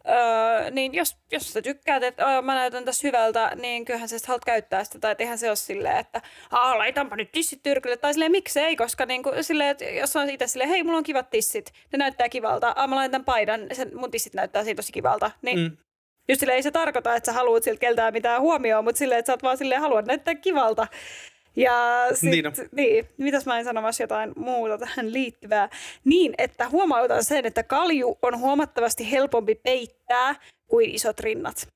[0.08, 4.44] Öö, niin jos, jos sä tykkäät, että mä näytän tässä hyvältä, niin kyllähän sä haluat
[4.44, 4.98] käyttää sitä.
[4.98, 6.20] Tai eihän se ole silleen, että
[6.52, 7.96] laitanpa nyt tissit tyrkylle.
[7.96, 11.04] Tai silleen, miksei, koska niin kuin, silleen, että jos on itse silleen, hei, mulla on
[11.04, 12.72] kivat tissit, ne näyttää kivalta.
[12.76, 15.30] Ah, mä laitan paidan, sen, mun tissit näyttää siitä tosi kivalta.
[15.42, 15.76] Niin mm.
[16.28, 19.26] Just silleen ei se tarkoita, että sä haluat siltä keltää mitään huomioon, mutta silleen, että
[19.26, 20.86] sä oot vaan silleen, haluat näyttää kivalta.
[21.56, 22.50] Ja sit, niin, no.
[22.72, 25.68] niin, mitäs mä en sanomassa jotain muuta tähän liittyvää.
[26.04, 30.34] Niin, että huomautan sen, että kalju on huomattavasti helpompi peittää
[30.66, 31.68] kuin isot rinnat.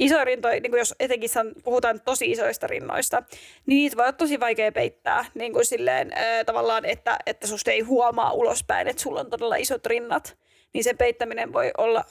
[0.00, 1.30] Iso rinto, niin kuin jos etenkin
[1.64, 3.22] puhutaan tosi isoista rinnoista,
[3.66, 7.70] niin niitä voi olla tosi vaikea peittää niin kuin silleen, äh, tavallaan, että, että susta
[7.70, 10.36] ei huomaa ulospäin, että sulla on todella isot rinnat.
[10.74, 12.04] Niin sen peittäminen voi olla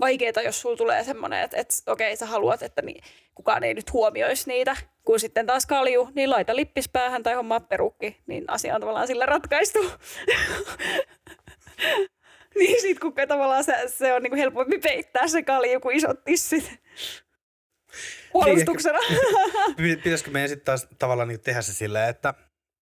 [0.00, 3.02] vaikeaa, jos sulla tulee semmoinen, että, että okei, sä haluat, että niin,
[3.34, 4.76] kukaan ei nyt huomioisi niitä.
[5.04, 9.06] Kun sitten taas kalju, niin laita lippis päähän tai hommaa perukki, niin asia on tavallaan
[9.06, 9.78] sillä ratkaistu.
[12.58, 16.80] niin sit kun tavallaan se, se on niinku helpompi peittää se kalju kuin isot tissit.
[18.32, 18.98] Puolustuksena.
[19.78, 22.34] Niin, pitäisikö meidän sitten taas tavallaan niin tehdä se silleen, että,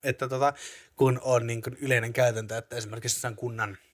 [0.05, 0.53] että tota,
[0.97, 3.79] kun on niin yleinen käytäntö, että esimerkiksi jossain kunnan–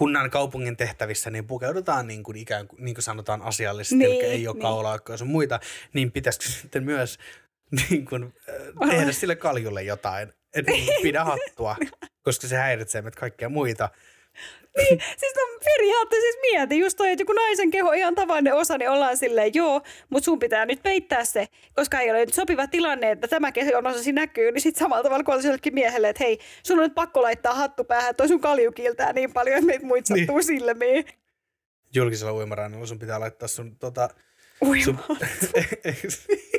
[0.00, 4.24] kunnan kaupungin tehtävissä niin pukeudutaan niin kuin ikään kuin, niin kuin sanotaan asiallisesti, niin, eli
[4.24, 4.62] ei ole niin.
[4.62, 5.60] kaulaakkoja sun muita,
[5.92, 7.18] niin pitäisikö sitten myös
[7.90, 8.34] niin kuin,
[8.82, 11.76] äh, tehdä sille kaljulle jotain, että niin pidä hattua,
[12.24, 13.88] koska se häiritsee meitä kaikkia muita,
[14.76, 18.78] niin, siis on periaatteessa siis mieti just toi, että joku naisen keho ihan tavallinen osa,
[18.78, 22.66] niin ollaan silleen, joo, mutta sun pitää nyt peittää se, koska ei ole nyt sopiva
[22.66, 26.38] tilanne, että tämä kehon osasi näkyy, niin sitten samalla tavalla kuin jollekin miehelle, että hei,
[26.62, 29.86] sun on nyt pakko laittaa hattu päähän, toi sun kalju kiiltää niin paljon, että meitä
[29.86, 30.44] muit sattuu niin.
[30.44, 31.04] silmiin.
[31.94, 34.08] Julkisella uimarannalla sun pitää laittaa sun tota...
[34.62, 35.14] Uimahattu.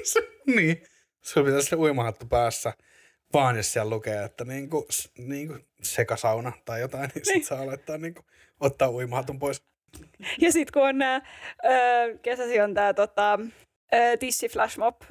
[0.03, 0.23] Sun,
[0.55, 0.83] niin,
[1.21, 2.73] sun pitää se uimahattu päässä
[3.33, 7.25] vaan jos siellä lukee, että niinku, niinku sekasauna tai jotain, niin, niin.
[7.25, 8.21] sit saa laittaa niinku,
[8.59, 9.63] ottaa uimahatun pois.
[10.41, 11.21] Ja sitten kun on nämä,
[12.21, 13.39] kesäsi on tämä tota,
[14.19, 15.01] Tissi Flash Mob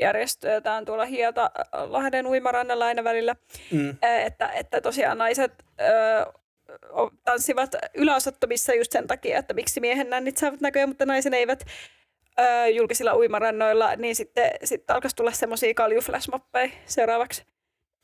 [0.00, 3.36] järjestö, tämä on tuolla Hieta Lahden uimarannalla aina välillä,
[3.72, 3.96] mm.
[4.24, 6.32] että, että tosiaan naiset ö,
[7.24, 11.64] tanssivat yläosattomissa just sen takia, että miksi miehen nännit saavat näköjä, mutta naisen eivät
[12.40, 17.42] ö, julkisilla uimarannoilla, niin sitten, sitten alkaisi tulla semmoisia kaljuflashmoppeja seuraavaksi.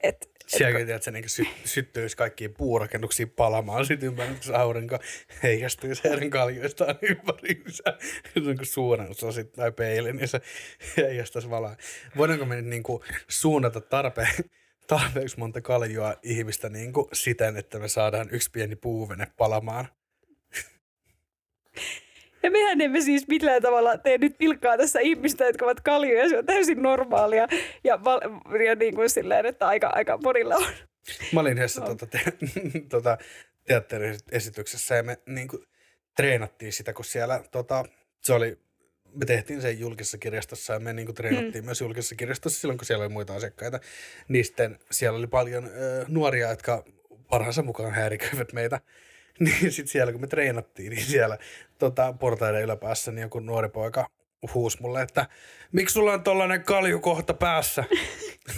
[0.02, 4.98] Et, Sielläkin, että se niin sy- syttyisi kaikkiin puurakennuksiin palamaan sitten ympäri, aurinko
[5.42, 7.82] heijastuisi heidän kaljoistaan ympäriinsä.
[8.34, 10.40] Se on suuren osa tai peili, niin se
[10.96, 11.76] heijastaisi valaa.
[12.16, 14.34] Voidaanko me niin kuin suunnata tarpeen,
[14.86, 19.88] tarpeeksi monta kaljoa ihmistä niin kuin siten, että me saadaan yksi pieni puuvene palamaan?
[22.42, 26.28] Ja mehän emme siis millään tavalla tee nyt pilkkaa tässä ihmistä, jotka ovat kaljuja.
[26.28, 27.48] Se on täysin normaalia
[27.84, 28.20] ja, val-
[28.66, 30.72] ja niin kuin silleen, että aika, aika monilla on.
[31.32, 31.86] Mä olin yhdessä no.
[31.86, 32.18] tuota, te,
[32.90, 33.18] tuota,
[33.64, 35.62] teatteriesityksessä ja me niin kuin,
[36.16, 37.84] treenattiin sitä, kun siellä tota,
[38.20, 38.58] se oli
[39.14, 41.66] me tehtiin sen julkisessa kirjastossa ja me niin kuin treenattiin mm.
[41.66, 43.80] myös julkisessa kirjastossa silloin, kun siellä oli muita asiakkaita.
[44.28, 46.84] Niin sitten siellä oli paljon ö, nuoria, jotka
[47.30, 48.80] parhaansa mukaan häiriköivät meitä.
[49.44, 51.38] Niin sitten siellä, kun me treenattiin, niin siellä
[51.78, 54.10] tota, portaiden yläpäässä niin joku nuori poika
[54.54, 55.26] huusi mulle, että
[55.72, 57.84] miksi sulla on tollainen kalju kohta päässä?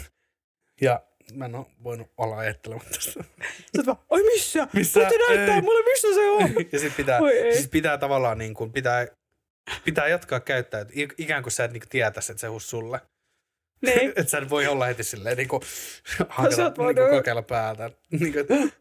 [0.80, 1.01] ja
[1.33, 3.24] mä en ole voinut olla ajattelematta sitä.
[3.76, 4.68] Sä vaan, oi missä?
[4.72, 5.01] Missä?
[5.01, 5.62] Voitte näyttää ei.
[5.62, 6.55] mulle, missä se on?
[6.72, 7.20] ja sitten pitää,
[7.53, 9.07] siis pitää tavallaan niin kuin, pitää,
[9.85, 13.01] pitää jatkaa käyttää, että ikään kuin sä et niin tietäisi, että se huus sulle.
[13.83, 14.09] Niin.
[14.16, 15.62] että sä voi olla heti silleen niin kuin,
[16.28, 17.91] hakata, no, niin kuin kokeilla päätä.
[18.11, 18.72] niin kuin,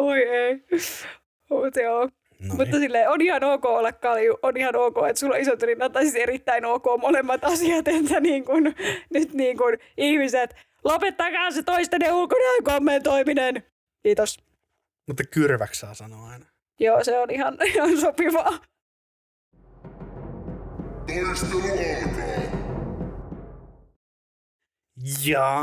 [0.00, 0.64] Oi ei.
[1.50, 2.08] Mutta joo.
[2.40, 2.80] No Mutta niin.
[2.80, 6.02] silleen, on ihan ok olla kalju, on ihan ok, että sulla on isot rinnat, tai
[6.02, 8.74] siis erittäin ok molemmat asiat, että niin kuin,
[9.14, 13.62] nyt niin kuin ihmiset, lopettakaa se toisten ulkonäön kommentoiminen.
[14.02, 14.38] Kiitos.
[15.06, 16.46] Mutta kyrväksi saa sanoa aina.
[16.80, 18.44] Joo, se on ihan, ihan sopivaa.
[18.44, 18.70] Alkaa.
[25.24, 25.62] Ja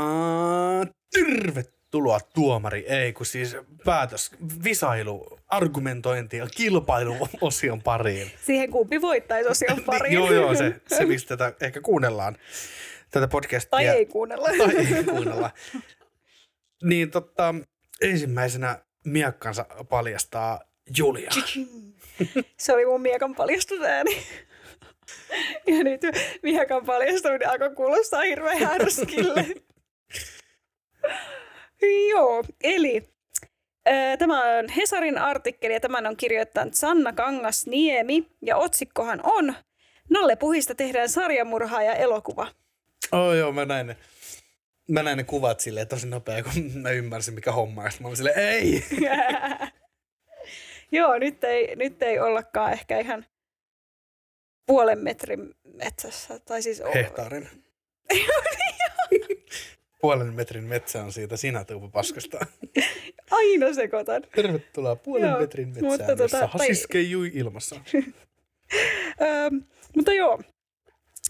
[1.90, 4.30] tuloa tuomari, ei kun siis päätös,
[4.64, 8.30] visailu, argumentointi ja kilpailuosion pariin.
[8.44, 10.14] Siihen kumpi voittaisi osion pariin.
[10.14, 12.36] joo, joo, se, se mistä tätä ehkä kuunnellaan,
[13.10, 13.70] tätä podcastia.
[13.70, 14.48] Tai ei kuunnella.
[14.58, 15.50] Tai ei kuunnella.
[16.82, 17.54] niin totta,
[18.00, 20.60] ensimmäisenä miekkansa paljastaa
[20.98, 21.30] Julia.
[22.60, 24.22] se oli mun miekan paljastusääni.
[25.66, 26.00] Ja nyt
[26.42, 29.46] miekan paljastuminen alkoi kuulostaa hirveän härskille.
[32.10, 33.08] Joo, eli
[34.18, 39.54] Tämä on Hesarin artikkeli ja tämän on kirjoittanut Sanna Kangasniemi ja otsikkohan on
[40.10, 42.48] Nalle Puhista tehdään sarjamurhaa ja elokuva.
[43.12, 43.96] Oh joo, mä näin ne.
[44.88, 47.84] Mä näin ne kuvat silleen tosi nopea, kun mä ymmärsin mikä homma.
[47.84, 48.84] Ja mä olin silleen, ei!
[50.98, 53.26] joo, nyt ei, nyt ei ollakaan ehkä ihan
[54.66, 56.38] puolen metrin metsässä.
[56.38, 56.82] Tai siis...
[56.94, 57.48] Hehtaarin.
[60.00, 62.38] puolen metrin metsä on siitä sinä paskasta.
[63.30, 64.22] Aina sekoitan.
[64.34, 67.76] Tervetuloa puolen joo, metrin metsään, mutta tota, jossa hasiskei ilmassa.
[69.20, 69.62] Öm,
[69.96, 70.40] mutta joo,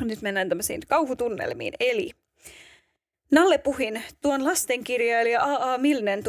[0.03, 1.75] nyt mennään tämmöisiin kauhutunnelmiin.
[1.81, 2.11] Eli
[3.33, 5.79] Nalle Puhin, tuon lastenkirjailija A.A.
[5.79, 6.23] Milnen 1882-1956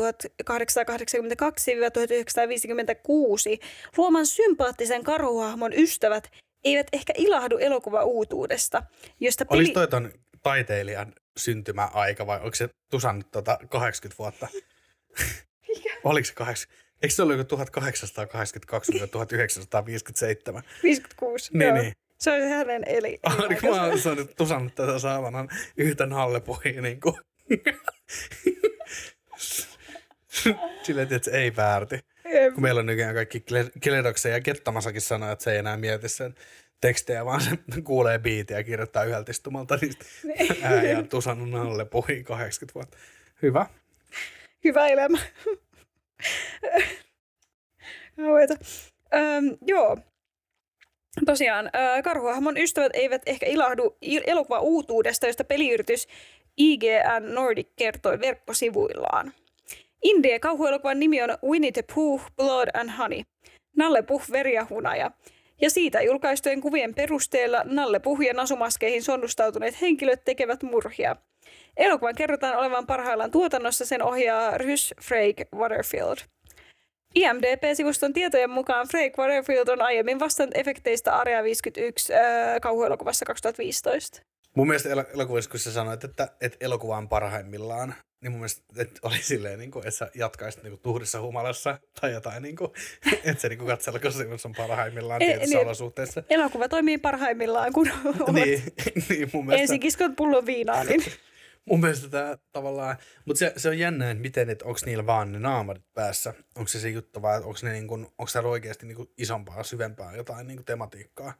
[3.97, 6.31] luoman sympaattisen karhuhahmon ystävät
[6.63, 8.83] eivät ehkä ilahdu elokuva uutuudesta,
[9.19, 9.59] josta peli...
[9.59, 10.11] Olisi toi ton
[10.43, 14.47] taiteilijan syntymäaika vai onko se tusannut tota 80 vuotta?
[16.03, 16.89] Oliko se 80?
[17.01, 20.63] Eikö se ollut joku 1882 1957?
[20.83, 21.77] 56, niin, joo.
[21.77, 21.93] Niin.
[22.19, 23.19] Se oli hänen eli.
[23.45, 27.15] Oliko mä oon saanut tusannut tätä saavanan yhtä nallepuhia niin kuin.
[30.83, 31.99] Silleen, että se ei väärti.
[32.53, 33.43] Kun meillä on nykyään kaikki
[33.83, 36.35] Kledoksen ja Kettamasakin sanoa, että se ei enää mieti sen
[36.81, 37.49] tekstejä, vaan se
[37.83, 40.57] kuulee biitiä ja kirjoittaa yhdeltä istumalta, niin, niin.
[40.63, 42.97] ääjä on tusannut alle puhi 80 vuotta.
[43.41, 43.65] Hyvä.
[44.63, 45.17] Hyvä elämä.
[49.15, 49.97] Öm, joo.
[51.25, 56.07] Tosiaan, äh, Karhuhahmon ystävät eivät ehkä ilahdu elokuva uutuudesta, josta peliyritys
[56.57, 59.33] IGN Nordic kertoi verkkosivuillaan.
[60.03, 63.23] Indie kauhuelokuvan nimi on Winnie the Pooh, Blood and Honey.
[63.77, 65.11] Nalle Puh, veri ja hunaja.
[65.61, 71.15] Ja siitä julkaistujen kuvien perusteella Nalle Puh ja nasumaskeihin sonnustautuneet henkilöt tekevät murhia.
[71.77, 76.17] Elokuvan kerrotaan olevan parhaillaan tuotannossa sen ohjaa Rhys Frake Waterfield.
[77.15, 82.19] IMDb-sivuston tietojen mukaan Frake Waterfield on aiemmin vastannut efekteistä Area 51 äh,
[82.61, 84.21] kauhuelokuvassa 2015.
[84.59, 88.63] Mun mielestä el- elokuvissa, kun sä sanoit, että, että elokuva on parhaimmillaan, niin mun mielestä
[88.77, 92.55] että oli silleen, niin kuin, että sä jatkaisit niin kuin, tuhdissa humalassa tai jotain, niin
[92.55, 92.71] kuin,
[93.23, 95.65] että se niin katselukosimus on parhaimmillaan Ei, tietyissä niin.
[95.65, 96.23] olosuhteissa.
[96.29, 97.87] Elokuva toimii parhaimmillaan, kun
[98.33, 98.63] Niin,
[99.09, 101.03] niin mun mielestä, ensin kiskot pullon viinaa, niin
[101.65, 102.95] mun mielestä tämä tavallaan,
[103.25, 106.67] mutta se, se on jännä, että miten, että onko niillä vaan ne naamarit päässä, onko
[106.67, 110.47] se se juttu vai onko ne niin kuin, onko oikeasti niin kuin isompaa, syvempää jotain
[110.47, 111.33] niin kuin tematiikkaa.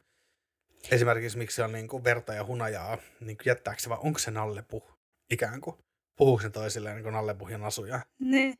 [0.90, 4.30] Esimerkiksi miksi on niin kuin verta ja hunajaa, niin kuin jättääkö se vai onko se
[4.30, 4.98] nallepuh
[5.30, 5.76] ikään kuin?
[6.16, 8.00] Puhuuko ne toisilleen niin kuin nallepuhjan asuja?
[8.18, 8.54] niin.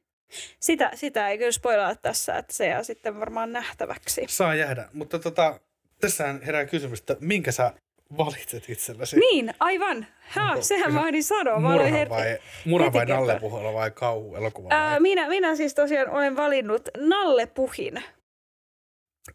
[0.60, 4.24] Sitä, sitä ei kyllä spoilaa tässä, että se jää sitten varmaan nähtäväksi.
[4.28, 5.60] Saa jäädä, mutta tota,
[6.00, 7.72] tässähän herää kysymys, että minkä sä
[8.18, 9.16] valitset itsellesi?
[9.18, 10.06] Niin, aivan.
[10.20, 11.60] Ha, Onko sehän se mä ehdin sanoa.
[11.60, 13.90] Murha her- vai, murha heti vai nallepuhalla vai
[14.36, 14.68] elokuva?
[14.68, 14.78] vai?
[14.78, 18.02] Ää, minä, minä siis tosiaan olen valinnut Nalle Puhin.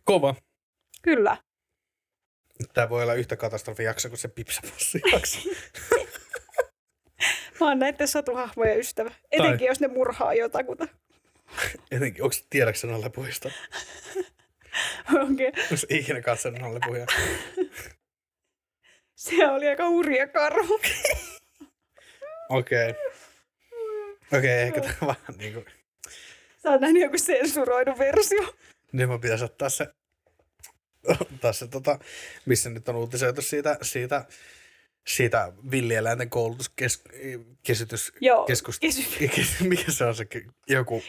[0.03, 0.35] Kova.
[1.01, 1.37] Kyllä.
[2.73, 5.39] Tämä voi olla yhtä katastrofijakso kuin se pipsapussi jakso.
[7.59, 9.11] Mä oon näiden satuhahmojen ystävä.
[9.31, 10.87] Etenkin jos ne murhaa jotakuta.
[11.91, 13.49] Etenkin, onko tiedätkö sen nallepuhista?
[15.23, 15.47] Okei.
[15.47, 17.05] Onko ikinä katsonut nallepuhia?
[19.15, 20.79] Se oli aika hurja karhu.
[22.49, 22.93] Okei.
[24.37, 25.65] Okei, ehkä tämä vähän niin kuin...
[26.63, 28.55] Sä oot nähnyt joku sensuroidu versio.
[28.91, 29.87] Nyt mä pitäisi ottaa se,
[31.51, 31.99] se tota,
[32.45, 34.25] missä nyt on uutisoitu siitä, siitä,
[35.07, 38.45] siitä villieläinten koulutuskeskus, Joo.
[38.45, 40.27] keskus, Kesy- kes, mikä se on se
[40.69, 41.03] joku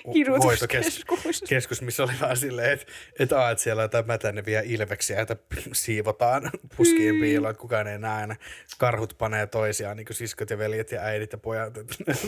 [0.44, 2.86] hoitokeskus, keskus, missä oli vaan silleen, että
[3.18, 5.36] et, aa, et siellä on jotain mätäneviä ilveksiä, että
[5.72, 7.20] siivotaan puskiin Mm.
[7.20, 8.36] piiloon, että kukaan ei näe.
[8.78, 11.74] Karhut panee toisiaan, niin kuin siskot ja veljet ja äidit ja pojat.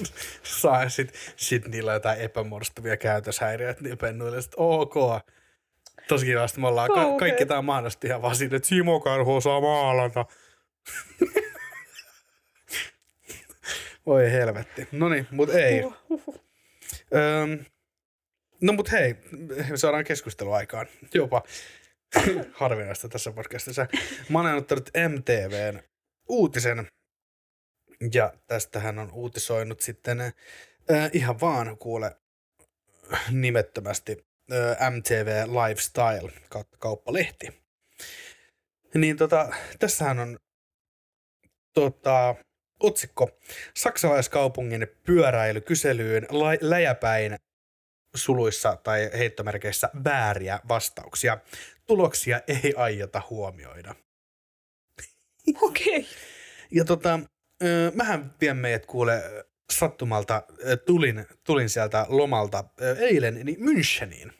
[0.43, 4.41] Saa ja sit, sit niillä on jotain epämuodostuvia käytöshäiriöitä niillä pennuilla.
[4.41, 4.95] Sitten ok.
[6.09, 6.61] Tosi kivasti.
[6.61, 10.27] Me ollaan ka- kaikki tää mahdollisesti ihan vaan siinä, että Simo Karhu osaa maalata.
[14.07, 14.89] Voi helvetti.
[14.93, 15.83] No niin, mut ei.
[15.85, 16.41] Uhuh.
[17.15, 17.65] Öm,
[18.61, 19.17] no mut hei,
[19.71, 20.87] me saadaan keskusteluaikaan.
[21.15, 21.43] Jopa
[22.61, 23.87] harvinaista tässä podcastissa.
[24.29, 25.81] Mä olen ottanut MTVn
[26.29, 26.87] uutisen.
[28.13, 30.33] Ja tästähän on uutisoinut sitten äh,
[31.13, 32.17] ihan vaan kuule
[33.31, 34.28] nimettömästi
[34.91, 37.63] MTV Lifestyle kautta kauppalehti.
[38.95, 40.39] Niin tota, tässähän on
[41.75, 42.35] tota,
[42.81, 43.31] otsikko
[43.77, 47.37] Saksalaiskaupungin pyöräilykyselyyn lä- läjäpäin
[48.17, 51.39] suluissa tai heittomerkeissä vääriä vastauksia.
[51.87, 53.95] Tuloksia ei aiota huomioida.
[55.63, 56.07] Okei.
[56.71, 57.21] Ja tota,
[57.95, 59.23] mähän vien meidät kuule
[59.73, 60.43] sattumalta,
[60.87, 62.65] tulin, tulin sieltä lomalta
[62.99, 64.33] eilen niin Müncheniin,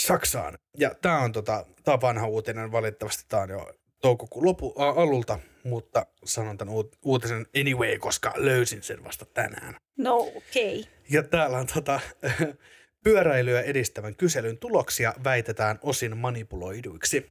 [0.00, 0.58] Saksaan.
[0.78, 5.38] Ja tää on, tota, tää on vanha uutinen, valitettavasti tää on jo toukokuun lopu, alulta,
[5.64, 9.76] mutta sanon tämän uut- uutisen anyway, koska löysin sen vasta tänään.
[9.98, 10.80] No okei.
[10.80, 10.92] Okay.
[11.10, 12.00] Ja täällä on tota,
[13.04, 17.26] pyöräilyä edistävän kyselyn tuloksia väitetään osin manipuloiduiksi.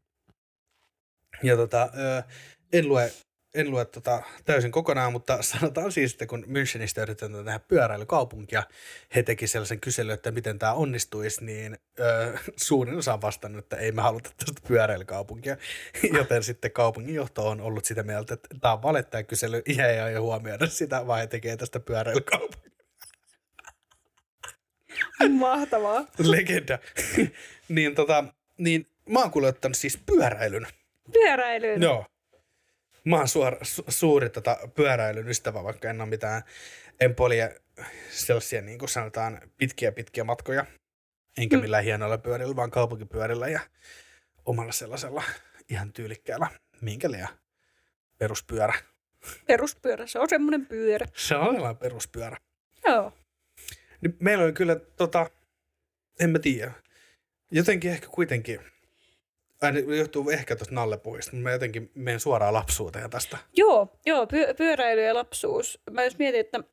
[1.43, 1.89] Ja tota,
[2.73, 3.11] en lue,
[3.53, 8.63] en lue tota täysin kokonaan, mutta sanotaan siis, että kun Münchenistä yritetään tehdä pyöräilykaupunkia,
[9.15, 12.37] he teki sellaisen kyselyn, että miten tämä onnistuisi, niin ö,
[12.67, 15.57] suurin osa on vastannut, että ei me haluta tästä pyöräilykaupunkia.
[16.17, 20.21] Joten sitten kaupunginjohto on ollut sitä mieltä, että tämä on valetta kysely, ja ei aio
[20.21, 22.69] huomioida sitä, vaan he tekee tästä pyöräilykaupunkia.
[25.29, 26.05] Mahtavaa.
[26.17, 26.79] Legenda.
[27.69, 28.23] niin, tota,
[28.57, 30.67] niin mä oon kuule ottanut siis pyöräilyn.
[31.13, 31.81] Pyöräilyyn.
[31.81, 32.05] Joo.
[33.09, 36.41] Mä oon suor, su, suuri tota, pyöräilyn ystävä, vaikka en ole mitään,
[36.99, 37.61] en polje
[38.09, 40.65] sellaisia niin kuin sanotaan pitkiä pitkiä matkoja.
[41.37, 41.61] Enkä Mm.
[41.61, 43.59] millään hienoilla pyörillä, vaan kaupunkipyörillä ja
[44.45, 45.23] omalla sellaisella
[45.69, 46.47] ihan tyylikkäällä,
[46.81, 47.27] minkä liian
[48.17, 48.73] peruspyörä.
[49.47, 50.07] Peruspyörä.
[50.07, 51.05] Se on semmoinen pyörä.
[51.15, 52.37] Se on sellainen peruspyörä.
[52.87, 53.13] Joo.
[54.01, 55.29] Niin meillä on kyllä, tota,
[56.19, 56.71] en mä tiedä.
[57.51, 58.59] Jotenkin ehkä kuitenkin,
[59.61, 63.37] aina johtuu ehkä tuosta nallepuhista, mutta mä jotenkin menen suoraan lapsuuteen tästä.
[63.53, 65.81] Joo, joo pyö- pyöräily ja lapsuus.
[65.91, 66.63] Mä jos mietin, että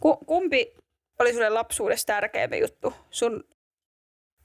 [0.00, 0.74] ku- kumpi
[1.18, 2.94] oli sulle lapsuudessa tärkeämpi juttu?
[3.10, 3.44] Sun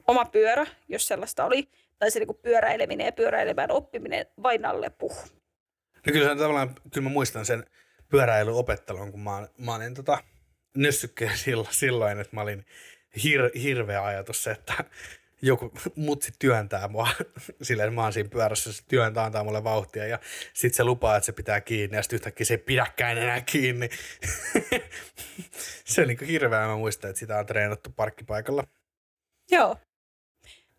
[0.07, 5.17] oma pyörä, jos sellaista oli, tai se niinku pyöräileminen ja pyöräilemään oppiminen vai nallepuh?
[6.07, 7.65] No kyllä, tavallaan, kyllä mä muistan sen
[8.09, 10.17] pyöräilyopettelun, kun mä, mä olin tota,
[10.77, 12.65] nössykkeen silloin, silloin, että mä olin
[13.23, 14.73] hir, hirveä ajatus se, että
[15.41, 17.07] joku mutsi työntää mua,
[17.61, 20.19] silleen mä oon siinä pyörässä, se työntää antaa mulle vauhtia ja
[20.53, 23.89] sit se lupaa, että se pitää kiinni ja sitten yhtäkkiä se ei pidäkään enää kiinni.
[25.85, 28.63] se on niin hirveä, mä muistan, että sitä on treenattu parkkipaikalla.
[29.51, 29.75] Joo.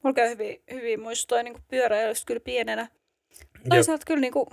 [0.03, 2.89] Mulla käy hyvin, hyvin muistoja niin pyöräilystä kyllä pienenä.
[3.69, 4.47] Toisaalta kyllä niin kuin,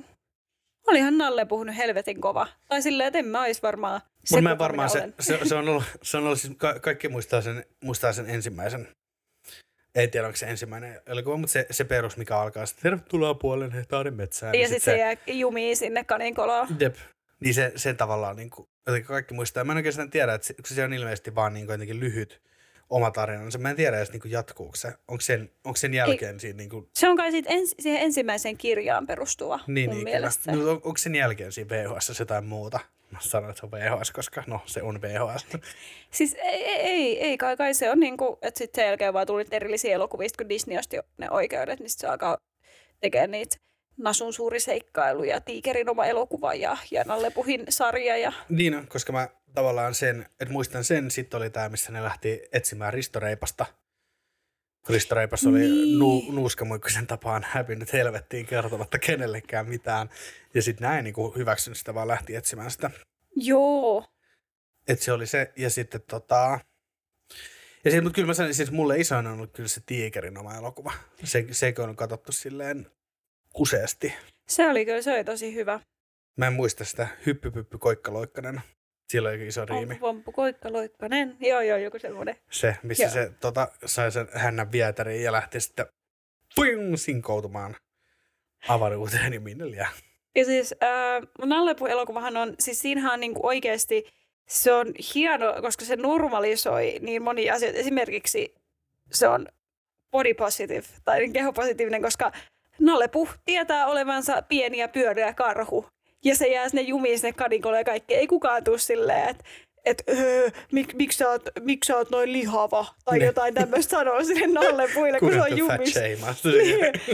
[0.87, 2.47] olihan Nalle puhunut helvetin kova.
[2.67, 5.83] Tai silleen, että en mä olisi varmaan se, mä varmaan se, se, se, on ollut,
[6.03, 8.87] se on ollut siis, ka, kaikki muistaa sen, muistaa sen ensimmäisen
[9.97, 13.71] ei tiedä, onko se ensimmäinen elokuva, mutta se, se perus, mikä alkaa sitten, tervetuloa puolen
[13.71, 14.53] hehtaarin metsään.
[14.53, 16.67] Ja, ja sitten sit se, jää jumiin sinne kaninkoloon.
[16.79, 16.95] Jep.
[17.39, 18.69] Niin se, se tavallaan niin kuin,
[19.05, 19.63] kaikki muistaa.
[19.63, 22.41] Mä en oikeastaan tiedä, että se, se on ilmeisesti vaan niin kuin jotenkin lyhyt
[22.89, 23.57] oma tarinansa.
[23.57, 24.93] Mä en tiedä edes niin kuin jatkuuko se.
[25.07, 26.89] Onko sen, onko sen jälkeen Ei, siinä niin kuin...
[26.93, 30.51] Se on kai siitä ens, siihen ensimmäiseen kirjaan perustuva niin, mun niin, mielestä.
[30.51, 32.79] No, on, onko sen jälkeen siinä VHS jotain muuta?
[33.11, 35.45] Mä sanon, että se on VHS, koska no se on VHS.
[36.11, 39.27] Siis ei, ei, ei kai, kai se on niin kuin, että sitten sen jälkeen vaan
[39.27, 42.37] tuli erillisiä elokuvia, kun Disney osti ne oikeudet, niin sitten se alkaa
[43.01, 43.57] tekemään niitä
[43.97, 48.17] Nasun suuri seikkailu ja Tiikerin oma elokuva ja, ja Nalle Puhin sarja.
[48.17, 48.33] Ja...
[48.49, 52.93] Niin koska mä tavallaan sen, että muistan sen, sitten oli tämä, missä ne lähti etsimään
[52.93, 53.65] Risto Reipasta.
[54.89, 55.99] Risto Reipas oli niin.
[55.99, 60.09] nu, nuuskamuikkuisen tapaan hävinnyt helvettiin kertomatta kenellekään mitään.
[60.53, 62.91] Ja sitten näin niin hyväksynyt sitä, vaan lähti etsimään sitä.
[63.35, 64.05] Joo.
[64.87, 66.59] Et se oli se, ja sitten tota...
[67.83, 70.55] Ja sitten, mutta kyllä mä sanoin, siis mulle isoin on ollut kyllä se Tiikerin oma
[70.55, 70.93] elokuva.
[71.23, 72.87] Se, se on katsottu silleen
[73.57, 74.13] useasti.
[74.47, 75.79] Se oli kyllä, se oli tosi hyvä.
[76.37, 78.61] Mä en muista sitä hyppypyppy koikkaloikkanen.
[79.09, 79.97] Siellä oli iso riimi.
[80.01, 81.37] Vampu koikkaloikkanen.
[81.39, 82.35] Joo, joo, joku semmoinen.
[82.51, 83.11] Se, missä joo.
[83.11, 85.85] se tota, sai sen hännän vietäriin ja lähti sitten
[86.55, 87.75] puing, sinkoutumaan
[88.67, 89.91] avaruuteen ja minne liian.
[90.35, 94.05] Ja siis äh, Nallepu-elokuvahan on, siis siinähän on niinku oikeasti,
[94.47, 97.79] se on hieno, koska se normalisoi niin monia asioita.
[97.79, 98.55] Esimerkiksi
[99.11, 99.47] se on
[100.11, 102.31] body positive tai kehopositiivinen, koska
[102.79, 105.85] Nallepu tietää olevansa pieni ja pyöreä karhu.
[106.25, 108.15] Ja se jää sinne jumiin sinne kadikolle ja kaikki.
[108.15, 109.43] Ei kukaan tule silleen, että
[109.87, 113.25] että öö, mik, miksi sä, oot, mik sä oot noin lihava tai ne.
[113.25, 115.99] jotain tämmöistä sanoa sinne nalle puille, kun se on jumissa.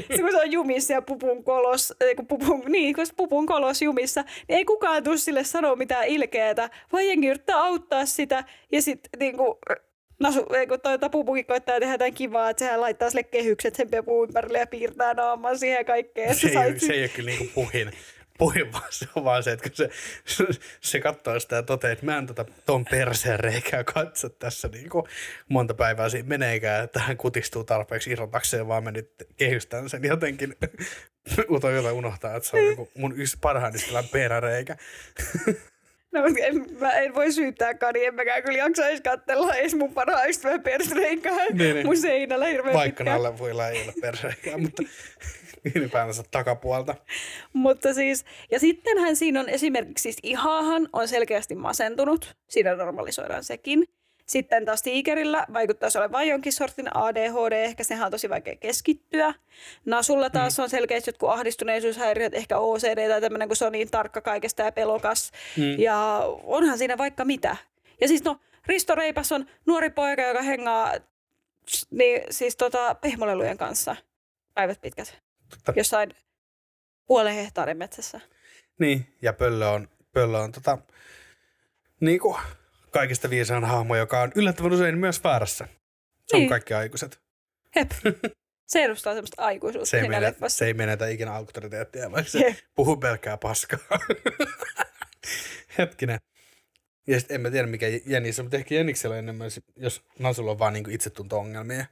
[0.10, 4.22] niin, kun se on jumissa ja pupun kolos, kun pupun, niin, kun pupun kolos jumissa,
[4.22, 9.20] niin ei kukaan tule sille sanoa mitään ilkeätä, vaan jengi yrittää auttaa sitä ja sitten
[9.20, 9.58] niin kuin,
[10.24, 14.28] Nasu, kun toi pupukin koittaa tehdä jotain kivaa, että sehän laittaa sille kehykset sen pepun
[14.28, 16.34] ympärille ja piirtää naaman siihen ja kaikkea.
[16.44, 17.92] Se, ei, se ei ole kyllä niinku puhin
[18.38, 19.90] puhin, vaan se on vaan se, että kun se,
[20.82, 24.90] se katsoo sitä ja toteaa, että mä en tota, ton perseen reikää katso tässä niin
[24.90, 25.06] kuin
[25.50, 30.56] monta päivää siinä meneekään, että hän kutistuu tarpeeksi irrotakseen, vaan mä nyt kehystän sen jotenkin.
[31.56, 34.78] Uto jota unohtaa, että se on niin mun yksi parhaan ystävän peräreikä.
[36.14, 40.30] No, en, mä en voi syyttää Kani, en mäkään kyllä jaksaisi katsella edes mun parhaan
[40.30, 41.86] ystävän persreikää niin, niin.
[41.86, 44.84] mun seinällä hirveän Vaikka nalle voi ei ole persreikää, mutta
[45.76, 46.96] ylipäätänsä takapuolta.
[47.54, 53.88] Mutta siis, ja sittenhän siinä on esimerkiksi siis Ihahan on selkeästi masentunut, siinä normalisoidaan sekin.
[54.34, 59.34] Sitten taas tiikerillä vaikuttaisi olevan jonkin sortin ADHD, ehkä sehän on tosi vaikea keskittyä.
[59.86, 60.64] Nasulla taas mm.
[60.64, 64.72] on selkeästi jotkut ahdistuneisuushäiriöt, ehkä OCD tai tämmöinen, kun se on niin tarkka kaikesta ja
[64.72, 65.32] pelokas.
[65.58, 65.80] Mm.
[65.80, 67.58] Ja onhan siinä vaikka mitä.
[68.02, 70.94] Ja siis no, Risto Reipas on nuori poika, joka hengaa
[71.92, 73.96] niin, siis tota, pehmolelujen kanssa
[74.54, 75.22] päivät pitkät.
[75.50, 75.74] Totta.
[75.76, 76.16] Jossain
[77.06, 78.20] puolen hehtaarin metsässä.
[78.80, 80.78] Niin, ja pöllö on, pöllö on tota,
[82.00, 82.38] niin kuin
[82.94, 85.68] kaikista viisaan hahmo, joka on yllättävän usein myös väärässä.
[86.28, 86.44] Se niin.
[86.44, 87.20] on kaikki aikuiset.
[87.76, 87.92] Hep.
[88.68, 92.98] Se edustaa semmoista aikuisuutta se ei, menetä, se ei menetä ikinä auktoriteettia, vaikka se puhuu
[92.98, 93.80] pelkkää paskaa.
[95.78, 96.20] Hetkinen.
[97.08, 100.74] Ja sitten en mä tiedä mikä Jenissä, mutta ehkä Jeniksellä enemmän, jos Nasulla on vaan
[100.74, 101.86] niinku itsetunto-ongelmia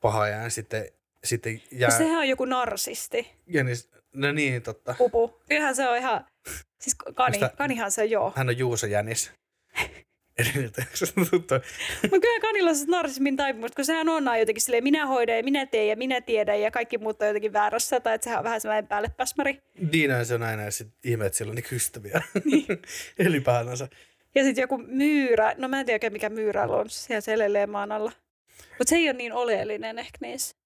[0.00, 0.88] pahaa ja sitten,
[1.24, 1.90] sitten jää...
[1.90, 3.32] No sehän on joku narsisti.
[3.46, 4.94] Jenis, no niin, totta.
[4.98, 5.40] Pupu.
[5.48, 6.26] Kyllähän se on ihan,
[6.80, 8.32] siis kani, Sitä, kanihan se joo.
[8.36, 9.32] Hän on Juuso Jänis.
[12.02, 15.66] Mutta kyllä Kanilla on narsismin taipumus, kun sehän on jotenkin silleen, minä hoidan ja minä
[15.66, 18.60] teen ja minä tiedän ja kaikki muut on jotenkin väärässä, tai että sehän on vähän
[18.60, 19.62] sellainen päällepäsmäri.
[19.92, 22.66] Niin, se on aina, ja sitten ihme, että sillä on niin ystäviä niin.
[23.28, 23.88] ylipäätänsä.
[24.34, 28.12] Ja sitten joku myyrä, no mä en tiedä mikä myyrä on, siellä selelee maan alla.
[28.78, 30.59] Mutta se ei ole niin oleellinen ehkä niissä.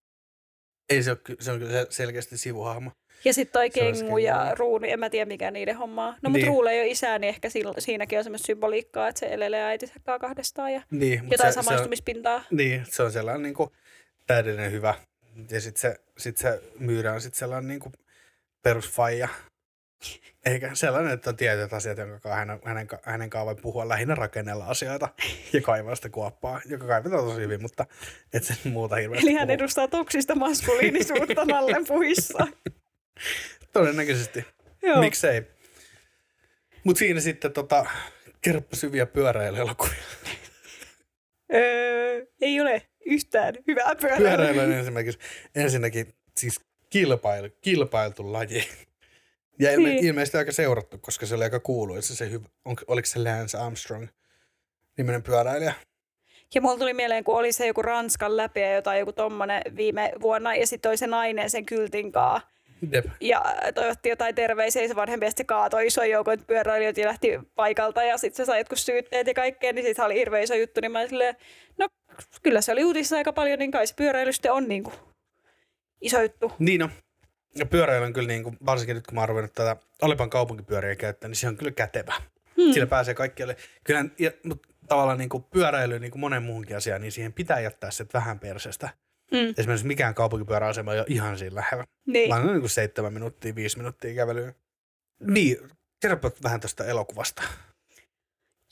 [0.90, 2.90] Ei se ole, se on kyllä selkeästi sivuhahmo.
[3.24, 6.10] Ja sitten toi Kengu ja Ruuni, en mä tiedä mikä niiden hommaa.
[6.10, 6.46] No mutta niin.
[6.46, 10.72] Ruulle ei ole isää, niin ehkä siinäkin on semmoista symboliikkaa, että se elelee äitinsä kahdestaan
[10.72, 12.38] ja niin, jotain se, samaistumispintaa.
[12.38, 13.70] Se on, niin, se on sellainen niin kuin
[14.26, 14.94] täydellinen hyvä.
[15.50, 17.92] Ja sitten se, sit se myyrä on sitten sellainen niin kuin
[18.62, 19.28] perusfaija.
[20.46, 25.08] Eikä sellainen, että on tietyt asiat, jonka hänen, hänen, hänen voi puhua lähinnä rakennella asioita
[25.52, 27.86] ja kaivaa sitä kuoppaa, joka kaivetaan tosi hyvin, mutta
[28.32, 29.54] et sen muuta hirveästi Eli hän puhu.
[29.54, 32.46] edustaa toksista maskuliinisuutta Nallen puhissa.
[33.72, 34.44] Todennäköisesti.
[34.82, 35.00] Joo.
[35.00, 35.42] Miksei.
[36.84, 37.86] Mutta siinä sitten tota,
[38.40, 39.94] kerropa syviä pyöräilyelokuvia.
[41.54, 44.28] Öö, ei ole yhtään hyvää pyöräilyä.
[44.28, 45.14] Pyöräily on ensinnäkin,
[45.54, 48.68] ensinnäkin siis kilpailu, kilpailtu laji.
[49.58, 50.04] Ja ilme, Niin.
[50.04, 54.06] ilmeisesti aika seurattu, koska se oli aika kuuluisa se hyvä, on, oliko se Lance Armstrong
[54.98, 55.74] niminen pyöräilijä.
[56.54, 60.12] Ja mulla tuli mieleen, kun oli se joku Ranskan läpi ja jotain joku tommonen viime
[60.20, 62.40] vuonna, ja sitten oli se nainen sen kyltin kaa.
[62.92, 63.04] Jep.
[63.20, 63.44] Ja
[63.74, 68.36] toivotti jotain terveisiä, se vanhempi sitten kaatoi iso joukon pyöräilijöitä ja lähti paikalta, ja sitten
[68.36, 71.36] se sai jotkut syytteet ja kaikkea, niin siitä oli hirveä iso juttu, niin mä silleen,
[71.78, 71.88] no
[72.42, 74.94] kyllä se oli uutissa aika paljon, niin kai se pyöräily sitten on niin kuin
[76.00, 76.52] iso juttu.
[76.58, 76.90] Niin on.
[77.58, 80.96] Ja pyöräily on kyllä, niin kuin, varsinkin nyt kun mä oon ruvennut tätä Alepan kaupunkipyöriä
[80.96, 82.14] käyttää, niin se on kyllä kätevä.
[82.56, 82.72] Hmm.
[82.72, 83.56] Sillä pääsee kaikkialle.
[83.84, 87.60] Kyllä, ja, mutta tavallaan niin kuin pyöräily, niin kuin monen muunkin asiaan, niin siihen pitää
[87.60, 88.88] jättää se vähän persestä.
[89.30, 89.54] Mm.
[89.58, 91.84] Esimerkiksi mikään kaupunkipyöräasema ei ole ihan siinä lähellä.
[92.06, 92.30] Niin.
[92.30, 94.52] Vaan on niin kuin seitsemän minuuttia, viisi minuuttia kävelyä.
[95.20, 95.56] Niin,
[96.02, 97.42] kerropa vähän tästä elokuvasta.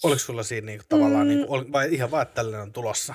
[0.02, 1.28] Oliko sulla siinä niin kuin, tavallaan, Mm.
[1.28, 3.14] niin kuin, ol- vai ihan vaan, että tällainen on tulossa?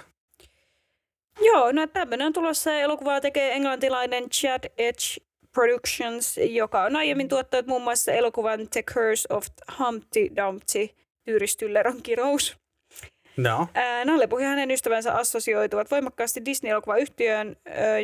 [1.41, 5.26] Joo, no tämmöinen on tulossa elokuvaa tekee englantilainen Chad Edge
[5.58, 9.45] Productions, joka on aiemmin tuottanut muun muassa elokuvan The Curse of
[9.80, 10.89] Humpty Dumpty,
[11.26, 12.58] Tyyristyller kirous.
[13.38, 13.68] No.
[13.74, 17.55] Ää, Nalle ja hänen ystävänsä assosioituvat voimakkaasti Disney-elokuvayhtiöön,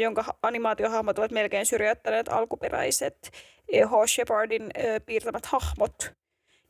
[0.01, 3.31] jonka ha- animaatiohahmot ovat melkein syrjäyttäneet alkuperäiset
[3.71, 3.91] eh, H.
[4.07, 4.71] Shepardin
[5.05, 6.11] piirtämät hahmot.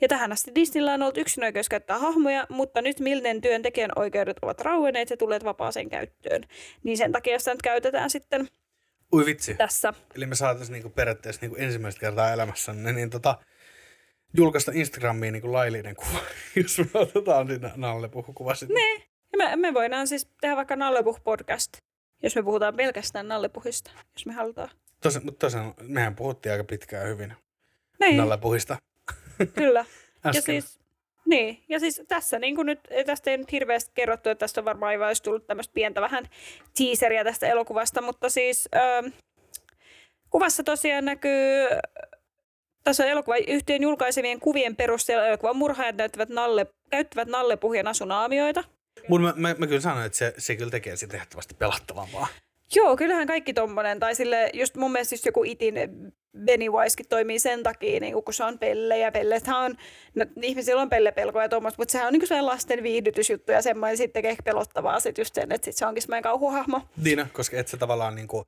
[0.02, 4.62] Ja tähän asti Disneyllä on ollut yksinoikeus käyttää hahmoja, mutta nyt Milnen työntekijän oikeudet ovat
[4.62, 6.44] rauenneet ja tulleet vapaaseen käyttöön.
[6.84, 8.48] Niin sen takia sitä nyt käytetään sitten
[9.14, 9.54] Ui vitsi.
[9.54, 9.94] tässä.
[10.16, 13.38] Eli me saataisiin niinku periaatteessa niinku ensimmäistä kertaa elämässämme niin tota,
[14.38, 16.20] julkaista Instagramiin niinku laillinen kuva,
[16.64, 18.76] jos me otetaan siinä Nalle puhukuva sitten.
[18.76, 19.04] Ne.
[19.32, 21.78] Ja me, me voidaan siis tehdä vaikka Nallepuh podcast,
[22.24, 24.70] jos me puhutaan pelkästään Nallepuhista, jos me halutaan.
[25.02, 27.34] Tosi, mutta tosiaan mehän puhuttiin aika pitkään hyvin
[28.00, 28.78] Niin, Nalle puhista
[29.56, 29.86] kyllä.
[30.24, 30.44] Ja äsken.
[30.44, 30.80] siis,
[31.26, 34.66] niin, ja siis tässä niin kuin nyt, tästä ei nyt hirveästi kerrottu, että tästä on
[34.66, 36.30] varmaan aivan olisi tullut tämmöistä pientä vähän
[36.78, 39.08] teaseria tästä elokuvasta, mutta siis ähm,
[40.30, 41.68] kuvassa tosiaan näkyy,
[42.84, 48.64] tässä on elokuvayhtiön julkaisemien kuvien perusteella elokuvan murhaajat näyttävät nalle, käyttävät nallepuhien asunaamioita.
[49.08, 52.28] Mutta mä, mä, mä, kyllä sanoin, että se, se kyllä tekee siitä ehdottomasti pelattavampaa.
[52.76, 55.76] Joo, kyllähän kaikki tommonen, tai sille just mun mielestä just joku itin
[56.46, 59.76] Pennywisekin toimii sen takia, niin kun se on pelle ja pellethän on,
[60.16, 63.98] no, ihmisillä on pellepelkoja ja tuommoista, mutta sehän on niin sellainen lasten viihdytysjuttu ja semmoinen
[63.98, 66.82] sitten tekee ehkä pelottavaa sit just sen, että sit se onkin semmoinen kauhuhahmo.
[66.98, 68.44] Niin, koska et sä tavallaan niinku,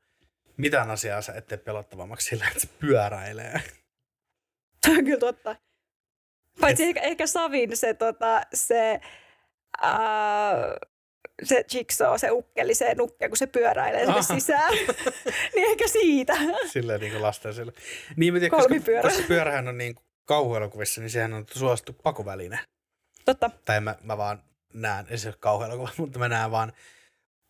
[0.57, 3.61] mitään asiaa sä ette pelottavammaksi sillä, että se pyöräilee.
[4.81, 5.55] Tämä on kyllä totta.
[6.61, 8.99] Paitsi ehkä, ehkä Savin se, tota, se,
[9.81, 10.77] ää,
[11.43, 14.73] se Jigsaw, se ukkeli, se nukke, kun se pyöräilee sinne sisään.
[15.55, 16.37] niin ehkä siitä.
[16.67, 17.73] Silleen niin kuin lasten sille.
[18.15, 22.59] Niin, mä tiedän, koska, koska pyörähän on niin kauhuelokuvissa, niin sehän on suosittu pakoväline.
[23.25, 23.49] Totta.
[23.65, 26.73] Tai mä, mä vaan näen, ei se ole kauhuelokuva, mutta mä näen vaan,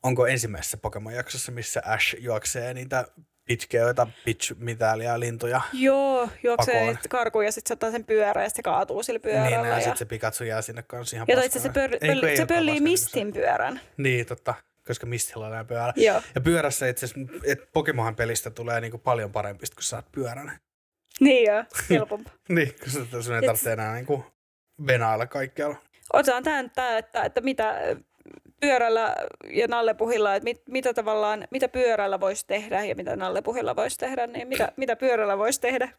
[0.03, 3.07] onko ensimmäisessä Pokemon-jaksossa, missä Ash juoksee niitä
[3.45, 5.61] pitkeoita, pitch mitääliä lintuja.
[5.73, 9.67] Joo, juoksee karkuun ja sitten se ottaa sen pyörän ja se kaatuu sillä Niin, pyörällä.
[9.67, 12.45] ja ja sitten se Pikachu jää sinne kanssa ihan ja itse se, pöl, pöl, se
[12.45, 13.79] pöllii Mistin pyörän.
[13.97, 14.53] Niin, totta,
[14.87, 15.93] koska Mistillä on pyörä.
[15.95, 16.21] Joo.
[16.35, 20.59] Ja pyörässä itse asiassa, että Pokemonhan pelistä tulee niinku paljon parempi, kun saat pyörän.
[21.19, 22.33] Niin joo, helpompaa.
[22.49, 22.75] Niin,
[23.11, 24.25] kun sun- ei tarvitse enää niinku
[24.87, 25.75] venailla kaikkialla.
[26.13, 27.75] Otetaan tämän, tämä, että, että mitä
[28.61, 29.15] pyörällä
[29.49, 34.27] ja nallepuhilla, että mit, mitä tavallaan, mitä pyörällä voisi tehdä ja mitä nallepuhilla voisi tehdä,
[34.27, 35.89] niin mitä, mitä pyörällä voisi tehdä.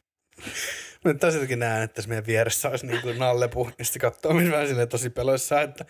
[1.04, 4.34] Mä nyt tässäkin näen, että tässä meidän vieressä olisi niin kuin nallepu, niin sitten katsoo
[4.34, 5.84] vähän silleen tosi peloissaan, että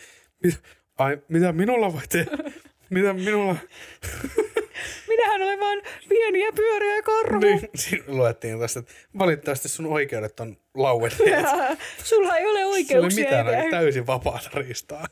[0.45, 0.63] mit,
[0.99, 2.31] ai, mitä minulla voi tehdä?
[2.91, 3.57] Mitä minulla?
[5.09, 7.39] Minähän olen vain pieniä pyöriä karhu.
[7.39, 11.47] Niin, siinä luettiin tästä, että valitettavasti sun oikeudet on lauenneet.
[12.05, 13.55] Sulla ei ole Sulla ei oikeuksia mitään enää.
[13.57, 15.07] oikein täysin vapaata riistaa.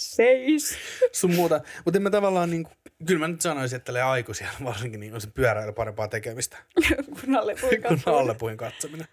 [0.00, 0.76] Seis.
[1.12, 1.60] Sun muuta.
[1.84, 2.74] Mutta mä tavallaan, niin kuin,
[3.06, 6.56] kyllä mä nyt sanoisin, että tälleen aikuisia varsinkin niin on se pyöräily parempaa tekemistä
[7.20, 8.16] Kun nallepuhin kuin katsoo.
[8.16, 9.06] nallepuin katsominen.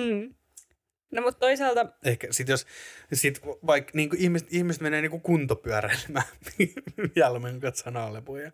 [0.00, 0.34] Hmm.
[1.12, 2.66] No mutta toisaalta, Ehkä sit jos,
[3.12, 6.24] sit vaikka niin ihmiset, ihmiset menee niin kuntopyöräilemään
[7.16, 8.52] jälmeen katsoo nallepuja,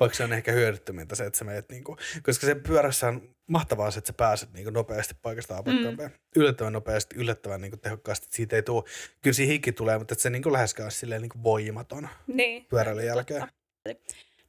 [0.00, 3.34] vaikka se on ehkä hyödyttömintä se, että sä menet, niin kuin, koska se pyörässä on
[3.46, 6.10] mahtavaa se, että sä pääset niin nopeasti paikasta A paikkaan mm.
[6.36, 8.84] Yllättävän nopeasti, yllättävän niin tehokkaasti, että siitä ei tule,
[9.22, 12.64] kyllä siinä hikki tulee, mutta että se niin läheskään ole silleen niin voimaton niin.
[12.64, 13.42] pyöräilyn jälkeen.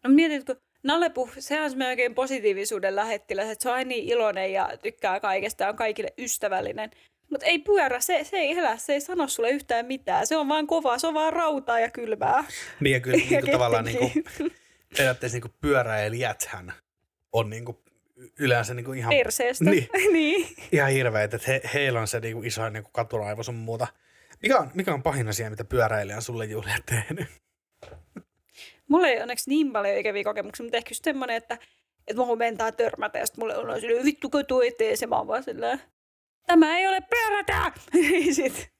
[0.03, 4.09] No mietit, kun Nallepuh, sehän on semmoinen oikein positiivisuuden lähettiläs, että se on aina niin
[4.09, 6.91] iloinen ja tykkää kaikesta ja on kaikille ystävällinen.
[7.33, 10.27] Mutta ei pyörä, se, se ei elä, se ei sano sulle yhtään mitään.
[10.27, 12.43] Se on vaan kovaa, se on vaan rautaa ja kylmää.
[12.79, 14.11] Niin ja kyllä Ja niin kuin tavallaan niin kuin,
[14.97, 16.73] periaatteessa niin kuin pyöräilijäthän
[17.31, 17.77] on niin kuin
[18.39, 19.65] yleensä niin kuin ihan, Perseestä.
[19.65, 19.89] Niin.
[20.13, 20.47] niin.
[20.71, 23.87] ihan hirveet, että he, heillä on se niin kuin iso niin kuin katuraivo sun muuta.
[24.41, 27.27] Mikä on, mikä on pahin asia, mitä pyöräilijä on sulle Julia tehnyt?
[28.87, 31.57] Mulla ei onneksi niin paljon ikäviä kokemuksia, mutta ehkä just semmoinen, että,
[32.07, 35.17] että mulla mentää törmätä ja sitten mulle on silleen, vittu kun tuu eteen, se mä
[35.17, 35.79] oon vaan silleen,
[36.47, 37.71] tämä ei ole pyörätä!
[38.35, 38.73] sit.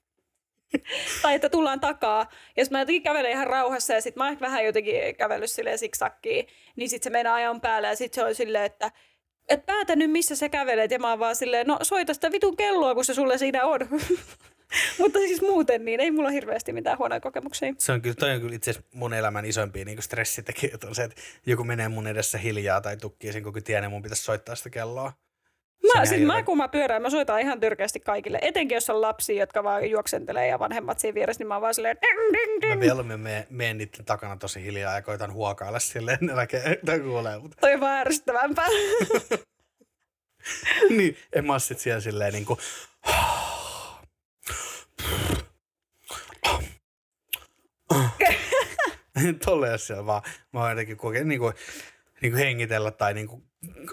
[1.22, 2.30] tai että tullaan takaa.
[2.58, 6.48] Jos mä jotenkin kävelen ihan rauhassa ja sitten mä oon vähän jotenkin kävellyt silleen siksakkiin,
[6.76, 8.92] niin sitten se meinaa ajan päälle ja sitten se on silleen, että
[9.50, 12.58] et päätä nyt missä sä kävelet ja mä oon vaan silleen, no soita sitä vitun
[12.58, 13.80] kelloa, kun se sulle siinä on.
[15.00, 17.74] Mutta siis muuten niin ei mulla hirveästi mitään huonoja kokemuksia.
[17.78, 21.04] Se on kyllä, toi on kyllä itse asiassa mun elämän isoimpia niin stressitekijöitä on se,
[21.04, 24.70] että joku menee mun edessä hiljaa tai tukkii sen tien ja mun pitäisi soittaa sitä
[24.70, 25.14] kelloa.
[25.84, 28.40] Mä, siis mä kun mä pyörään, mä soitan ihan tyrkeästi kaikille.
[28.42, 31.74] Etenkin jos on lapsia, jotka vaan juoksentelee ja vanhemmat siinä vieressä, niin mä oon vaan
[31.74, 32.80] silleen ding, ding, Mä ding.
[32.80, 37.40] mieluummin menen, menen niiden takana tosi hiljaa ja koitan huokailla silleen, ne näkee, tai kuulee.
[37.40, 38.68] Mutta, Toi on vaan ärsyttävämpää.
[40.98, 42.60] niin, en mä sit siellä silleen niin kuin,
[49.46, 50.22] Tolle jos siellä vaan,
[50.54, 51.54] mä oon jotenkin kokenut niin kuin,
[52.22, 53.44] niin kuin hengitellä tai niin kuin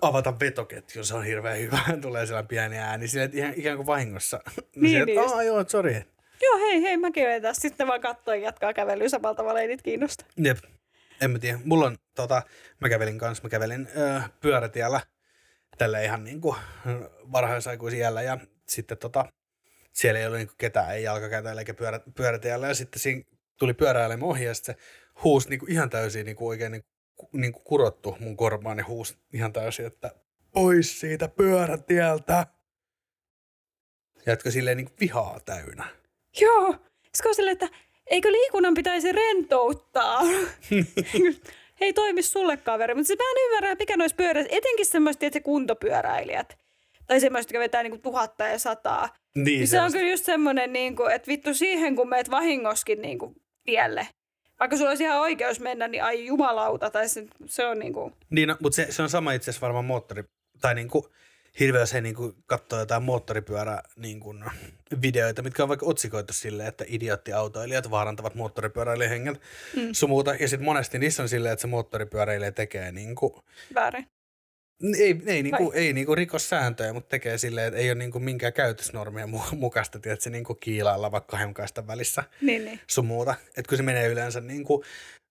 [0.03, 1.79] avata vetoketju, se on hirveän hyvä.
[2.03, 4.41] Tulee sellainen pieni ääni, silleen, että ihan, ikään kuin vahingossa.
[4.77, 5.35] Niin, niin että, just.
[5.35, 6.03] "Aa, joo, sorry.
[6.43, 7.61] Joo, hei, hei, mäkin olen tässä.
[7.63, 10.25] Sitten vaan kattoo ja jatkaa kävelyä samalla tavalla, ei niitä kiinnosta.
[10.37, 10.59] Jep,
[11.21, 11.59] en mä tiedä.
[11.65, 12.43] Mulla on, tota,
[12.81, 15.01] mä kävelin kanssa, mä kävelin ö, pyörätiellä
[15.79, 16.57] tällä ihan niin kuin
[17.33, 19.25] varhaisaikuisiellä ja sitten tota,
[19.93, 23.23] siellä ei ollut niin ketään, ei jalkakäytäjällä eikä pyörä, pyörätiellä ja sitten siinä
[23.59, 24.81] tuli pyöräilemään ohi ja sitten se
[25.25, 26.85] huusi niin kuin ihan täysin niin kuin oikein niin
[27.33, 30.11] niin kuin kurottu mun korvaan ja huusi ihan täysin, että
[30.53, 32.47] pois siitä pyörätieltä.
[34.27, 35.85] Jatka silleen niin kuin vihaa täynnä.
[36.41, 36.75] Joo.
[37.15, 37.69] Sitten on silleen, että
[38.07, 40.23] eikö liikunnan pitäisi rentouttaa?
[41.81, 42.95] Hei, toimi sulle kaveri.
[42.95, 46.59] Mutta siis mä en ymmärrä, mikä noissa pyöräissä, etenkin semmoiset, että se kuntopyöräilijät.
[47.07, 49.09] Tai semmoiset, jotka vetää niinku tuhatta ja sataa.
[49.35, 53.35] Niin, Niin se on kyllä just semmoinen, niinku, että vittu siihen, kun meet vahingoskin niinku,
[53.65, 54.09] tielle.
[54.61, 56.91] Vaikka sulla olisi ihan oikeus mennä, niin ai jumalauta.
[56.91, 58.13] Tai se, se on niinku...
[58.31, 60.25] Niin, no, mutta se, se, on sama itse asiassa varmaan moottori,
[60.61, 61.09] tai niinku,
[61.61, 64.35] hirveän se niinku katsoo jotain moottoripyörä niinku,
[65.03, 69.41] videoita, mitkä on vaikka otsikoitu silleen, että idioottiautoilijat vaarantavat moottoripyöräilijän henget
[69.77, 69.89] mm.
[69.93, 70.35] sumuuta.
[70.35, 73.45] Ja sitten monesti niissä on silleen, että se moottoripyöräilijä tekee niinku,
[73.75, 74.07] Väärin.
[74.99, 79.29] Ei, ei, niinku, ei niinku rikossääntöjä, mutta tekee silleen, että ei ole niinku minkään käytösnormien
[79.29, 82.81] mu- mukaista, että se niinku kiilailla vaikka kahden kaistan välissä Niin, niin.
[82.87, 83.35] sun muuta.
[83.49, 84.83] Että kun se menee yleensä niin kuin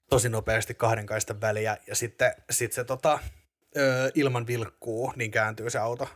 [0.10, 3.20] tosi nopeasti kahden kaistan väliä ja sitten sit se tota,
[3.78, 6.10] ö, ilman vilkkuu, niin kääntyy se auto.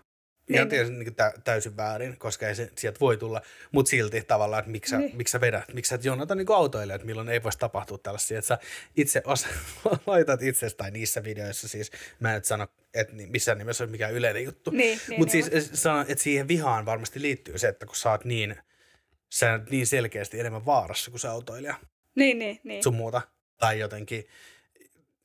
[0.49, 3.41] Niin, Ihan tietysti niin tä- täysin väärin, koska ei se sieltä voi tulla,
[3.71, 5.17] mutta silti tavallaan, että miksi sä, Niin.
[5.17, 8.39] miksi sä vedät, miksi sä et jonota niin autoille, että milloin ei voisi tapahtua tällaisia,
[8.39, 8.57] että sä
[8.97, 9.47] itse osa,
[10.07, 14.13] laitat itsestä tai niissä videoissa siis, mä en nyt sano, että missään nimessä on mikään
[14.13, 17.85] yleinen juttu, Niin, niin, mutta niin siis sanon, että siihen vihaan varmasti liittyy se, että
[17.85, 18.55] kun sä oot niin,
[19.33, 21.75] sä oot niin selkeästi enemmän vaarassa kuin se autoilija.
[22.15, 22.83] Niin, niin, niin.
[22.83, 23.21] sun muuta.
[23.57, 24.25] Tai jotenkin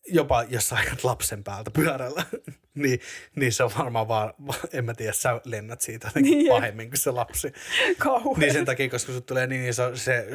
[0.06, 2.24] jopa jos sä ajat lapsen päältä pyörällä,
[2.82, 3.00] niin,
[3.36, 4.34] niin se on varmaan vaan,
[4.72, 7.52] en mä tiedä, sä lennät siitä jotenkin Niin, pahemmin kuin se lapsi.
[7.98, 8.40] Kauhean.
[8.40, 10.26] Niin sen takia, koska sut tulee niin iso se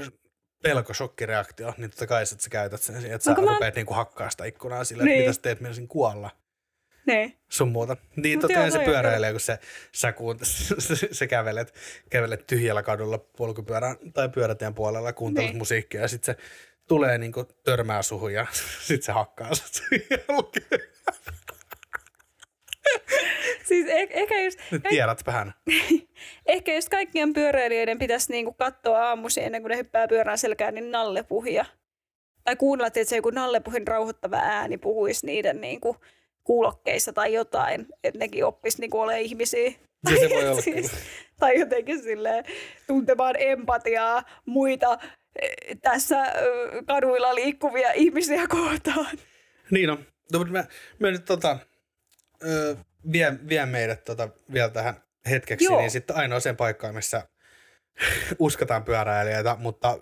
[0.63, 3.75] pelko, shokkireaktio, niin totta kai sä, että sä käytät sen että sä Onko mä- rupeat
[3.75, 5.13] niinku hakkaa sitä ikkunaa sillä, Niin.
[5.13, 6.29] että mitä sä teet, menisin kuolla
[7.07, 7.37] Niin.
[7.49, 7.97] sun muuta.
[8.15, 9.59] Niin Mut totta kai se pyöräilee, kun se,
[9.91, 10.41] sä kuunt,
[11.11, 11.73] se, kävelet,
[12.09, 15.57] kävelet tyhjällä kadulla polkupyörän tai pyörätien puolella, kuuntelet Niin.
[15.57, 16.41] musiikkia ja sitten se
[16.87, 18.47] tulee niinku törmää suhun ja
[18.81, 19.83] sitten se hakkaa sut.
[23.67, 25.53] Siis eh- ehkä just, Nyt tiedät vähän.
[26.45, 30.91] ehkä just kaikkien pyöräilijöiden pitäisi niinku katsoa aamuisin ennen kuin ne hyppää pyörän selkään, niin
[30.91, 31.65] nallepuhia.
[32.43, 35.95] Tai kuunnella, että se joku nallepuhin rauhoittava ääni puhuisi niiden niinku
[36.43, 39.71] kuulokkeissa tai jotain, että nekin oppisi niinku olemaan ihmisiä.
[40.09, 40.91] Se, se voi olla siis,
[41.39, 42.45] tai jotenkin silleen
[42.87, 44.97] tuntemaan empatiaa muita
[45.41, 46.33] eh, tässä
[46.87, 49.17] kaduilla liikkuvia ihmisiä kohtaan.
[49.71, 50.05] Niin on.
[50.33, 50.63] No, mä,
[50.99, 51.57] mä nyt tota,
[52.45, 52.75] ö,
[53.11, 55.79] vie, vie meidät tota, vielä tähän hetkeksi, Joo.
[55.79, 57.27] niin sitten ainoaseen paikkaan, missä
[58.39, 59.99] uskotaan pyöräilijöitä, mutta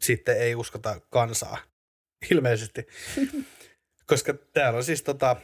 [0.00, 1.58] sitten ei uskota kansaa,
[2.30, 2.86] ilmeisesti.
[4.06, 5.36] Koska täällä on siis tota,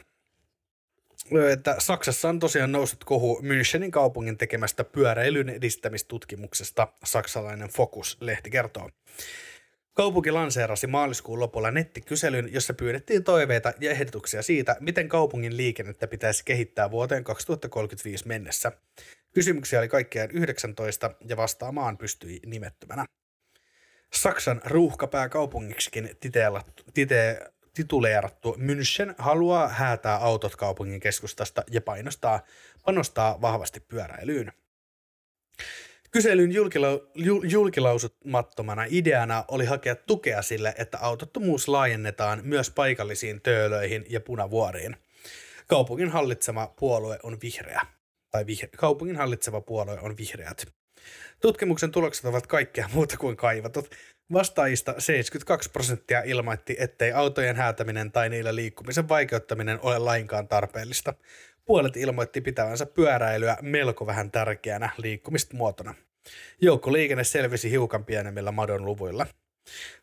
[1.51, 8.89] että Saksassa on tosiaan noussut kohu Münchenin kaupungin tekemästä pyöräilyn edistämistutkimuksesta, saksalainen Focus-lehti kertoo.
[9.93, 16.45] Kaupunki lanseerasi maaliskuun lopulla nettikyselyn, jossa pyydettiin toiveita ja ehdotuksia siitä, miten kaupungin liikennettä pitäisi
[16.45, 18.71] kehittää vuoteen 2035 mennessä.
[19.33, 23.05] Kysymyksiä oli kaikkiaan 19 ja vastaamaan pystyi nimettömänä.
[24.13, 26.17] Saksan ruuhkapääkaupungiksikin
[27.73, 32.41] tituleerattu München haluaa häätää autot kaupungin keskustasta ja painostaa,
[32.85, 34.51] panostaa vahvasti pyöräilyyn.
[36.11, 44.05] Kyselyn julkila- jul- julkilausumattomana ideana oli hakea tukea sille, että autottomuus laajennetaan myös paikallisiin töölöihin
[44.09, 44.95] ja punavuoriin.
[45.67, 47.81] Kaupungin hallitsema puolue on vihreä.
[48.31, 50.65] Tai vih- kaupungin hallitseva puolue on vihreät.
[51.41, 53.95] Tutkimuksen tulokset ovat kaikkea muuta kuin kaivatut.
[54.33, 61.13] Vastaajista 72 prosenttia ilmoitti, ettei autojen häätäminen tai niillä liikkumisen vaikeuttaminen ole lainkaan tarpeellista.
[61.71, 65.93] Puolet ilmoitti pitävänsä pyöräilyä melko vähän tärkeänä liikkumismuotona.
[66.61, 69.27] Joukkoliikenne selvisi hiukan pienemmillä madon luvuilla.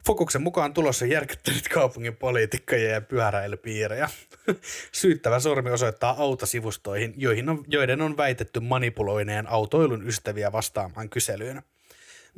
[0.06, 4.10] Fokuksen mukaan tulossa järkyttänyt kaupungin poliitikkoja ja pyöräilypiirejä.
[5.00, 11.62] Syyttävä sormi osoittaa autosivustoihin, joihin on, joiden on väitetty manipuloineen autoilun ystäviä vastaamaan kyselyyn.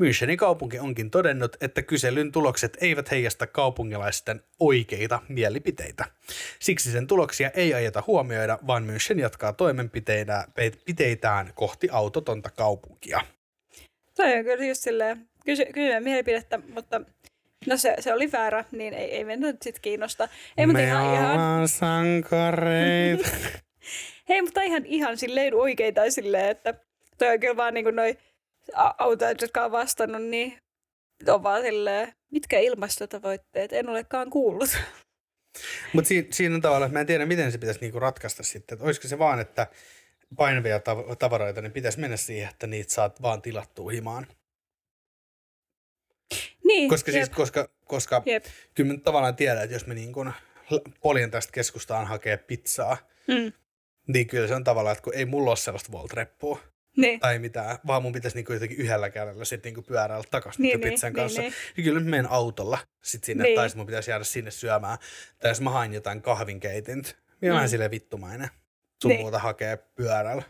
[0.00, 6.04] Münchenin kaupunki onkin todennut, että kyselyn tulokset eivät heijasta kaupungilaisten oikeita mielipiteitä.
[6.60, 13.20] Siksi sen tuloksia ei aiota huomioida, vaan München jatkaa toimenpiteitään kohti autotonta kaupunkia.
[14.16, 17.00] Toi on kyllä just silleen, kysy, kysy mielipidettä, mutta
[17.66, 20.28] no se, se oli väärä, niin ei, ei meitä nyt sit kiinnosta.
[20.58, 23.28] Ei, mutta Me ihan, ihan, sankareita.
[24.28, 26.74] hei, mutta ihan, ihan silleen oikein tai silleen, että
[27.18, 28.16] toi on kyllä vaan niinku noi
[28.74, 30.58] a- autoit, jotka on vastannut, niin
[31.28, 34.70] on vaan silleen, mitkä ilmastotavoitteet, en olekaan kuullut.
[35.92, 38.74] Mutta siinä, siinä on tavallaan, että mä en tiedä, miten se pitäisi niinku ratkaista sitten.
[38.76, 39.66] Että olisiko se vaan, että
[40.36, 44.26] painavia tav- tavaroita, niin pitäisi mennä siihen, että niitä saat vaan tilattua himaan.
[46.64, 48.44] Niin, Koska, siis, jep, koska, koska jep.
[48.74, 50.32] kyllä mä tavallaan tiedän, että jos mä niin kun
[51.00, 52.96] poljen tästä keskustaan hakee pizzaa,
[53.28, 53.52] Mm.
[54.06, 56.60] niin kyllä se on tavallaan, että kun ei mulla ole sellaista voltreppua
[57.00, 57.20] Niin.
[57.20, 60.80] tai mitään, vaan mun pitäisi niin jotenkin yhdellä kädellä sitten niin pyöräillä takaisin Niin, niin,
[60.80, 61.40] niin, pizzan niin, kanssa.
[61.40, 61.52] niin.
[61.76, 63.56] Niin, kyllä mä menen autolla sit sinne, Niin.
[63.56, 64.98] tai mun pitäisi jäädä sinne syömään.
[65.38, 67.10] Tai jos mä hain jotain kahvinkeitintä,
[67.40, 67.64] niin mä Mm.
[67.64, 67.68] mm.
[67.68, 68.48] silleen vittumainen.
[69.02, 69.20] Sun Niin.
[69.20, 70.42] muuta hakee pyörällä.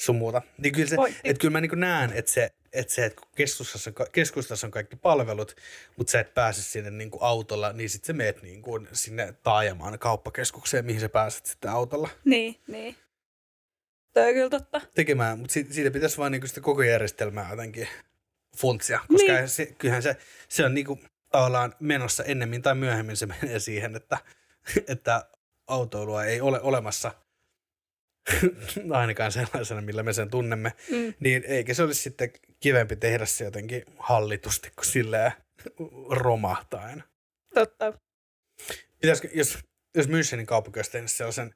[0.00, 0.42] Sun muuta.
[0.58, 3.28] Niin kyllä, se, Oi, että kyllä mä niin näen, että se, että se, että kun
[3.36, 5.56] keskustassa, on keskustassa on kaikki palvelut,
[5.96, 9.34] mutta sä et pääse sinne niin kuin autolla, niin sitten sä meet niin kuin sinne
[9.42, 12.96] taajamaan kauppakeskukseen, mihin sä pääset sitten autolla Niin, niin.
[14.16, 14.80] On kyllä totta.
[14.94, 17.88] tekemään, mutta siitä, siitä pitäisi vaan niinku sitä koko järjestelmää jotenkin
[18.56, 19.34] funtsia, koska Niin.
[19.36, 19.48] niin.
[19.48, 20.16] se, kyllähän se,
[20.48, 21.00] se on niinku
[21.30, 24.18] tavallaan menossa ennemmin tai myöhemmin se menee siihen, että,
[24.88, 25.28] että
[25.66, 27.12] autoilua ei ole olemassa
[28.90, 31.14] ainakaan sellaisena, millä me sen tunnemme, Mm.
[31.20, 32.30] niin eikä se olisi sitten
[32.60, 35.32] kivempi tehdä se jotenkin hallitusti kuin silleen
[36.10, 37.04] romahtaen.
[37.54, 37.98] Totta.
[39.00, 39.58] Pitäisikö, jos,
[39.94, 41.54] jos Münchenin kaupunki olisi tehnyt sellaisen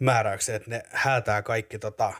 [0.00, 2.12] määräyksen, että ne häätää kaikki, tota,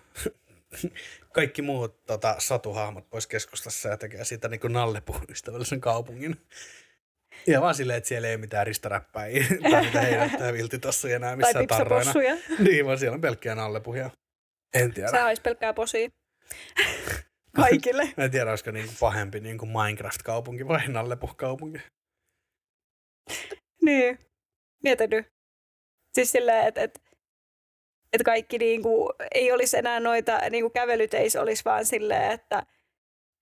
[1.32, 6.36] kaikki muut tota, satuhahmot pois keskustassa ja tekee siitä niin nallepuystävällisen kaupungin.
[7.46, 11.36] Ja vaan silleen, että siellä ei ole mitään ristaräppäjiä tai mitä heidättää viltitossuja enää Tai
[11.36, 12.12] missään tarroina.
[12.12, 12.58] pipsapossuja.
[12.58, 14.10] Niin, vaan siellä on pelkkiä nallepuhia.
[14.74, 15.10] En tiedä.
[15.10, 16.08] Se olisi pelkkää posia.
[17.56, 18.04] Kaikille.
[18.16, 21.78] Mä en tiedä, olisiko niinku pahempi niinku Minecraft-kaupunki vai nallepuh-kaupunki.
[23.82, 24.18] niin.
[24.82, 25.26] Mieti nyt.
[26.14, 27.02] Siis silleen, että et,
[28.14, 32.62] et kaikki niinku, ei olisi enää noita niinku kävelyteis olisi vaan silleen, että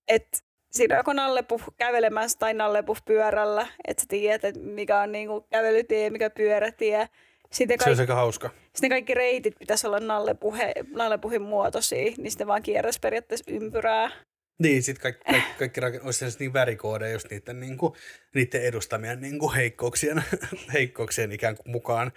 [0.09, 5.13] et siinä on joko nallepuh kävelemässä tai nallepuh pyörällä, että sä tiedät, että mikä on
[5.13, 7.09] niinku kävelytie, mikä pyörätie.
[7.51, 8.51] Sitten Se kaikki, olisi aika hauska.
[8.75, 14.11] sitten kaikki reitit pitäisi olla nallepuhe, nallepuhin muotoisia, niin sitten vaan kierräisi periaatteessa ympyrää.
[14.59, 17.93] Niin, sitten kaikki, kaikki, kaikki rak- olisi sellaiset niin värikoodeja just niiden, niin kuin,
[18.35, 20.25] niiden edustamien niin kuin heikkouksien,
[20.75, 22.13] heikkouksien ikään kuin mukaan.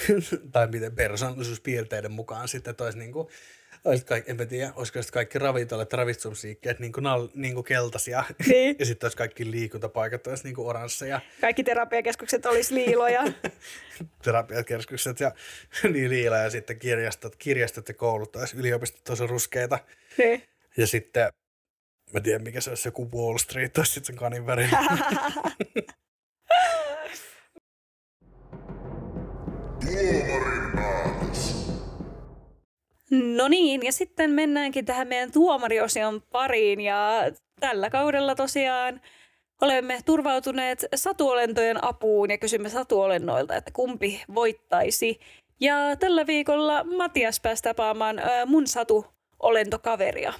[0.52, 3.28] tai miten persoonallisuuspiirteiden mukaan sitten, että olisi niin kuin,
[3.84, 7.64] olisi kaikki, en mä tiedä, olisiko sitten kaikki ravintolat ravitsemusliikkeet niin kuin, nal, niin kuin
[7.64, 8.24] keltaisia.
[8.48, 8.76] Niin.
[8.78, 13.24] ja sitten olisi kaikki liikuntapaikat olisi niin kuin oransseja, Kaikki terapiakeskukset olisi liiloja.
[14.24, 15.32] terapiakeskukset ja
[15.92, 19.78] niin liila ja sitten kirjastot, kirjastot ja koulut olisi yliopistot tosi ruskeita.
[20.18, 20.42] niin.
[20.76, 21.32] Ja sitten,
[22.12, 24.78] mä tiedän mikä se olisi joku Wall Street, tai sitten sen kanin värinen.
[29.92, 31.66] Tuomarin päätös.
[33.10, 36.80] No niin, ja sitten mennäänkin tähän meidän tuomariosion pariin.
[36.80, 39.00] Ja tällä kaudella tosiaan
[39.60, 45.20] olemme turvautuneet satuolentojen apuun ja kysymme satuolennoilta, että kumpi voittaisi.
[45.60, 50.32] Ja tällä viikolla Matias pääsi tapaamaan mun satuolentokaveria.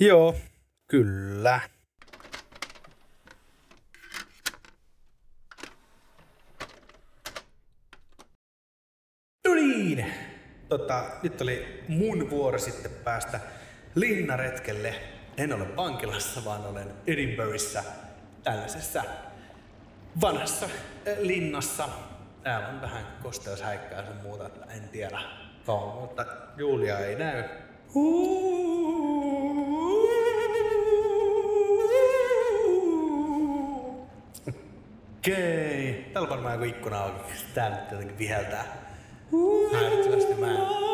[0.00, 0.34] Joo,
[0.86, 1.60] kyllä.
[9.54, 10.06] Niin,
[10.68, 13.40] tota, nyt oli mun vuoro sitten päästä
[13.94, 14.94] linnaretkelle.
[15.36, 17.82] En ole vankilassa, vaan olen Edinburghissa
[18.42, 19.04] tällaisessa
[20.20, 21.88] vanhassa äh, linnassa.
[22.42, 25.20] Täällä on vähän kosteushäikkää ja muuta, että en tiedä
[25.66, 26.26] kauan, mutta
[26.56, 27.44] Julia ei näy.
[35.18, 36.10] Okei.
[36.12, 37.32] Täällä on varmaan joku ikkuna auki.
[37.54, 38.64] Tää nyt jotenkin viheltää.
[39.72, 40.84] Häiritsevästi mä en.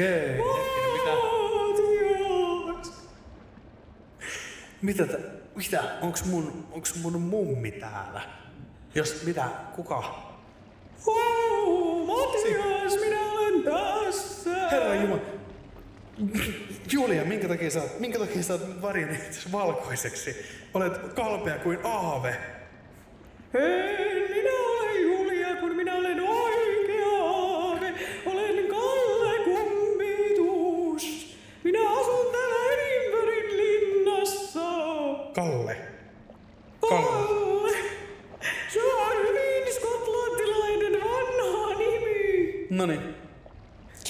[0.00, 0.38] Okei.
[0.92, 1.16] Mitä?
[4.82, 5.18] Mitä tä,
[5.54, 5.82] mitä?
[6.00, 8.20] Onks mun, onks mun mummi täällä?
[8.94, 9.44] Jos, mitä?
[9.76, 10.00] Kuka?
[12.06, 14.68] Matias, minä olen tässä.
[14.70, 15.20] Herra Jumala.
[16.92, 18.82] Julia, minkä takia sä oot, minkä takia sä oot
[19.52, 20.36] valkoiseksi?
[20.74, 22.36] Olet kalpea kuin aave.
[23.54, 24.19] En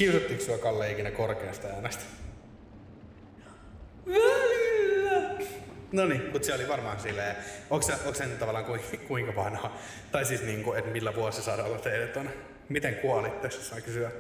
[0.01, 2.05] Kiusattiko sua Kalle ikinä korkeasta äänestä?
[4.07, 5.39] Välillä.
[5.93, 7.37] No niin, mutta se oli varmaan silleen,
[7.71, 9.77] onko se, onko se nyt tavallaan kuin, kuinka vanha,
[10.13, 12.31] tai siis niin kuin, että millä vuosisadalla teidät on,
[12.69, 14.11] miten kuolitte, jos saa kysyä?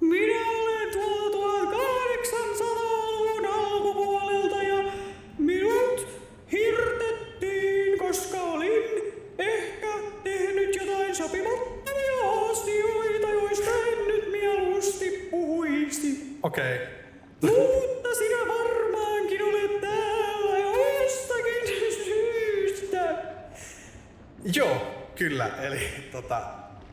[0.00, 0.57] Minä
[16.42, 16.74] Okei.
[16.74, 16.86] Okay.
[17.40, 21.68] Mutta sinä varmaankin olet täällä jostakin
[22.04, 23.14] syystä.
[24.54, 25.80] Joo, kyllä, eli
[26.12, 26.40] tota,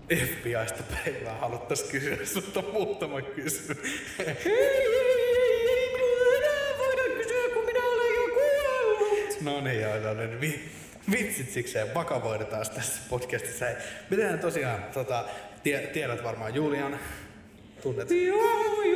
[0.10, 3.78] FBIsta päivää haluttais kysyä sulta muutama kysymys.
[4.20, 4.86] Ei, ei, ei,
[5.68, 9.42] ei, minulta enää kysyä, kun minä olen jo kuollut.
[9.42, 10.70] no niin, joo, no niin, vi,
[11.12, 13.66] vitsit sikseen vakavoidetaan tässä podcastissa.
[14.10, 15.26] Miten tosiaan, tota,
[15.64, 17.00] tie, tiedät varmaan Julian,
[17.82, 18.95] tunnet Joo, Julia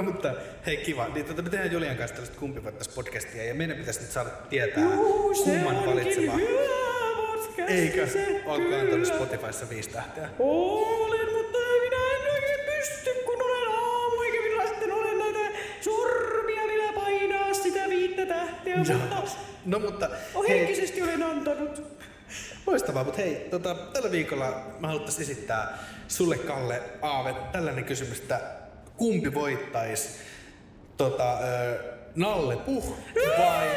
[0.00, 0.34] No mutta
[0.66, 4.00] hei kiva, niin tota, me tehdään Julian kanssa tällaista kumpi voittaisi podcastia ja meidän pitäisi
[4.00, 6.18] nyt saada tietää Juu, se kumman podcast.
[7.68, 8.06] Eikö?
[8.06, 9.06] se Oletko antanut.
[9.06, 10.28] Spotifyssa viisi tähteä?
[10.38, 15.58] Olen, mutta ei minä en oikein pysty, kun olen aamu, eikä minulla sitten ole näitä
[15.80, 18.94] sormia millä painaa sitä viittä tähteä, mutta
[19.64, 21.82] No mutta oh, hei, henkisesti olen antanut.
[22.66, 25.78] loistavaa, mutta hei, tota, tällä viikolla mä haluttaisiin esittää
[26.08, 28.40] sulle Kalle Aave tällainen kysymys, että
[29.00, 30.08] kumpi voittaisi
[30.96, 31.78] tota, ö,
[32.16, 32.96] Nalle Puh
[33.38, 33.68] vai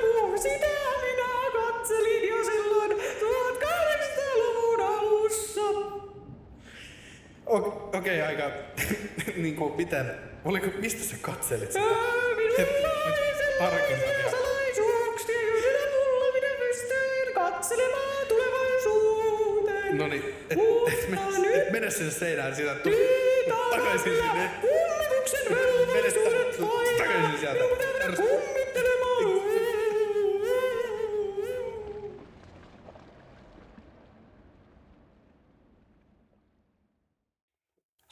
[0.00, 0.66] Puh, sitä
[1.00, 5.60] minä katselin jo silloin 1800-luvun alussa.
[7.46, 8.50] Okei, okay, aika
[9.42, 10.10] niin kuin miten,
[10.44, 11.84] oliko, mistä sä katselit sitä?
[11.84, 11.98] Minulla
[12.38, 12.56] oli
[13.88, 19.98] sellaisia salaisuuksia, joiden minä pystyin katselemaan tulevaisuuteen.
[19.98, 20.58] No niin, et,
[20.92, 23.23] et, mene, nyt et mene sinne seinään sieltä tu- Niitä on
[23.76, 24.50] takaisin sinne.
[24.60, 26.98] kummituksen velvollisuudet painaa.
[26.98, 27.54] takaisin sieltä.
[27.62, 29.24] Minun pitää mennä Ärsyt- kummittelemaan.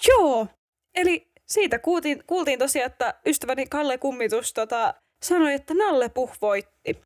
[0.08, 0.46] Joo,
[0.94, 4.94] eli siitä kuultiin, kuultiin tosiaan, että ystäväni Kalle Kummitus tota,
[5.24, 7.00] sanoi, että Nalle Puh voitti.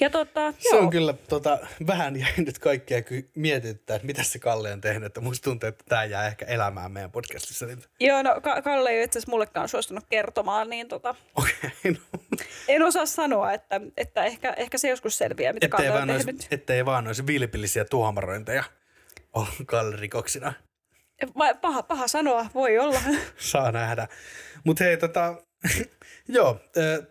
[0.00, 4.22] Ja tota, Se joo, on kyllä tota, vähän jäi nyt kaikkea ky- mietityttää, että mitä
[4.22, 7.66] se Kalle on tehnyt, että musta tuntuu, että tämä jää ehkä elämään meidän podcastissa.
[8.00, 12.20] Joo no, Ka- Kalle ei itse asiassa mullekaan suostunut kertomaan, niin tota, Okei, okay, no.
[12.68, 16.26] en osaa sanoa, että, että ehkä, ehkä se joskus selviää, mitä ettei, Kalle on olisi,
[16.26, 16.46] tehnyt.
[16.50, 18.64] ettei vaan olisi vilpillisiä tuomarointeja
[19.32, 20.52] ollut Kalle rikoksina.
[21.60, 23.00] Paha, paha sanoa, voi olla.
[23.36, 24.08] Saa nähdä.
[24.64, 25.43] Mutta hei, tota,
[26.28, 26.60] joo,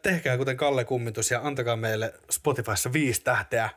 [0.01, 3.69] tehkää kuten Kalle Kummitus ja antakaa meille Spotifyssa viisi tähteä.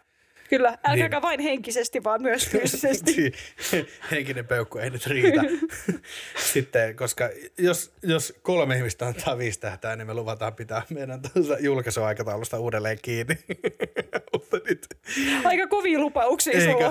[0.51, 1.23] Kyllä, älkääkä Niin.
[1.23, 3.32] vain henkisesti, vaan myös fyysisesti.
[4.11, 5.43] Henkinen peukku ei nyt riitä.
[6.53, 11.20] Sitten, koska jos, jos kolme ihmistä antaa viisi tähteä, niin me luvataan pitää meidän
[11.61, 13.39] julkaisuaikataulusta uudelleen kiinni.
[14.32, 14.86] Mutta nyt,
[15.44, 16.73] Aika kovia lupauksia Eikö?
[16.73, 16.90] sulla.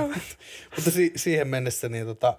[0.75, 2.37] Mutta si- siihen mennessä, niin tota,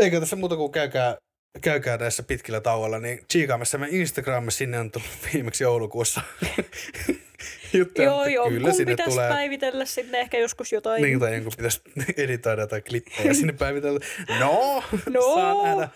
[0.00, 1.16] eikö tässä muuta kuin käykää,
[1.60, 6.20] käykää näissä pitkillä tauolla, niin chiikaamassa meidän Instagramissa sinne on tullut viimeksi joulukuussa
[7.72, 8.08] juttuja.
[8.08, 8.48] Joo, joo.
[8.48, 9.28] Kyllä Kun sinne pitäisi tulee.
[9.30, 11.02] päivitellä sinne ehkä joskus jotain.
[11.02, 11.80] Niin, tai jonkun pitäisi
[12.16, 14.00] editoida jotain klippejä sinne päivitellä.
[14.40, 14.82] No,
[15.14, 15.34] No.
[15.34, 15.88] saa nähdä.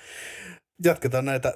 [0.84, 1.54] Jatketaan näitä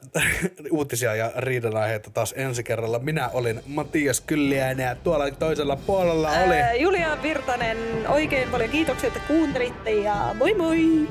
[0.71, 2.99] uutisia ja riidanaiheita taas ensi kerralla.
[2.99, 6.55] Minä olin Matias Kylliäinen ja tuolla toisella puolella oli...
[6.57, 7.79] Ää, Julia Virtanen,
[8.09, 11.09] oikein paljon kiitoksia, että kuuntelitte ja moi moi!